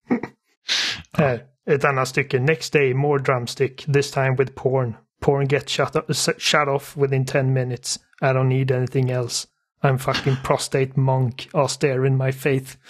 Här, 1.17 1.41
ett 1.69 1.85
annat 1.85 2.07
stycke. 2.07 2.39
Next 2.39 2.73
day 2.73 2.93
more 2.93 3.23
drumstick. 3.23 3.85
This 3.85 4.11
time 4.11 4.35
with 4.37 4.53
porn. 4.53 4.95
Porn 5.21 5.47
gets 5.47 5.71
shut, 5.71 5.95
shut 6.37 6.67
off 6.67 6.97
within 6.97 7.25
10 7.25 7.53
minutes. 7.53 7.99
I 8.21 8.25
don't 8.25 8.47
need 8.47 8.71
anything 8.71 9.09
else. 9.09 9.47
I'm 9.83 9.97
fucking 9.97 10.35
prostate 10.43 10.91
monk. 10.95 11.49
Austere 11.53 12.07
in 12.07 12.17
my 12.17 12.31
faith. 12.31 12.77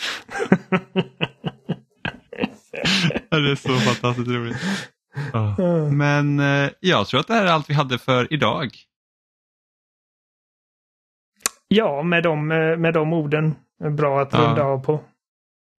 Det 3.29 3.51
är 3.51 3.55
så 3.55 3.79
fantastiskt 3.79 4.27
roligt. 4.27 4.57
Ja. 5.33 5.55
Men 5.91 6.39
eh, 6.39 6.69
jag 6.79 7.07
tror 7.07 7.19
att 7.19 7.27
det 7.27 7.33
här 7.33 7.45
är 7.45 7.51
allt 7.51 7.69
vi 7.69 7.73
hade 7.73 7.97
för 7.97 8.33
idag. 8.33 8.69
Ja, 11.69 12.03
med 12.03 12.23
de, 12.23 12.51
eh, 12.51 12.77
med 12.77 12.93
de 12.93 13.13
orden. 13.13 13.55
Bra 13.97 14.21
att 14.21 14.33
Ja. 14.33 14.39
runda 14.39 14.63
av 14.63 14.79
på. 14.83 15.01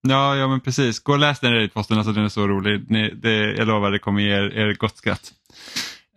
Ja, 0.08 0.36
ja 0.36 0.48
men 0.48 0.60
precis. 0.60 0.98
Gå 0.98 1.12
och 1.12 1.18
läs 1.18 1.40
den 1.40 1.52
Reddit-posten, 1.52 1.96
alltså 1.96 2.12
den 2.12 2.24
är 2.24 2.28
så 2.28 2.48
rolig. 2.48 2.90
Ni, 2.90 3.10
det, 3.14 3.54
jag 3.56 3.68
lovar, 3.68 3.90
det 3.90 3.98
kommer 3.98 4.20
ge 4.20 4.30
er, 4.30 4.58
er 4.58 4.74
gott 4.74 4.96
skratt. 4.96 5.32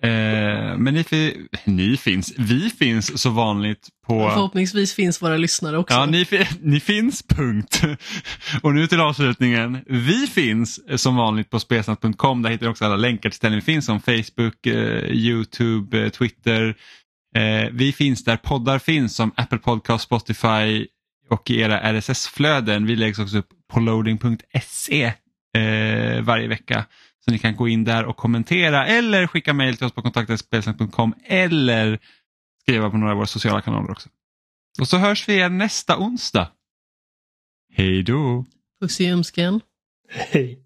Eh, 0.03 0.78
men 0.78 0.93
ni, 0.93 1.47
ni 1.65 1.97
finns, 1.97 2.34
vi 2.38 2.69
finns 2.69 3.21
så 3.21 3.30
vanligt 3.30 3.88
på... 4.07 4.30
Förhoppningsvis 4.30 4.93
finns 4.93 5.21
våra 5.21 5.38
lyssnare 5.38 5.78
också. 5.78 5.95
Ja, 5.95 6.05
ni, 6.05 6.26
ni 6.61 6.80
finns, 6.80 7.24
punkt. 7.28 7.82
Och 8.61 8.74
nu 8.74 8.88
till 8.88 8.99
avslutningen. 8.99 9.78
Vi 9.86 10.28
finns 10.28 11.01
som 11.01 11.15
vanligt 11.15 11.49
på 11.49 11.59
spelsnack.com. 11.59 12.41
Där 12.41 12.49
hittar 12.49 12.65
ni 12.65 12.71
också 12.71 12.86
alla 12.86 12.95
länkar 12.95 13.30
till 13.30 13.38
ställen 13.38 13.55
vi 13.55 13.61
finns 13.61 13.86
som 13.86 13.99
Facebook, 13.99 14.67
eh, 14.67 15.03
Youtube, 15.11 16.03
eh, 16.03 16.09
Twitter. 16.09 16.76
Eh, 17.34 17.70
vi 17.72 17.94
finns 17.94 18.24
där 18.24 18.38
poddar 18.38 18.80
finns 18.80 19.16
som 19.16 19.32
Apple 19.36 19.58
Podcast, 19.58 20.04
Spotify 20.04 20.88
och 21.30 21.50
i 21.50 21.60
era 21.60 21.80
RSS-flöden. 21.80 22.86
Vi 22.86 22.96
läggs 22.96 23.20
också 23.20 23.38
upp 23.38 23.50
på 23.72 23.80
loading.se 23.80 25.14
eh, 25.58 26.22
varje 26.22 26.48
vecka. 26.48 26.86
Så 27.26 27.32
ni 27.32 27.40
kan 27.40 27.56
gå 27.56 27.68
in 27.68 27.84
där 27.84 28.06
och 28.06 28.18
kommentera 28.18 28.86
eller 28.86 29.28
skicka 29.28 29.54
mejl 29.54 29.78
till 29.78 29.86
oss 29.86 29.94
på 29.94 30.02
kontaktetspelsnack.com 30.02 31.14
eller 31.26 32.00
skriva 32.62 32.90
på 32.90 32.98
några 32.98 33.12
av 33.12 33.18
våra 33.18 33.28
sociala 33.28 33.62
kanaler 33.62 33.92
också. 33.92 34.10
Och 34.80 34.88
så 34.88 34.98
hörs 34.98 35.30
vi 35.30 35.34
igen 35.34 35.58
nästa 35.58 35.98
onsdag. 35.98 36.52
Hej 37.74 38.04
då! 38.04 38.46
Puss 38.82 39.02
i 39.02 39.12
ömsken. 39.12 39.62
Hej. 40.10 40.62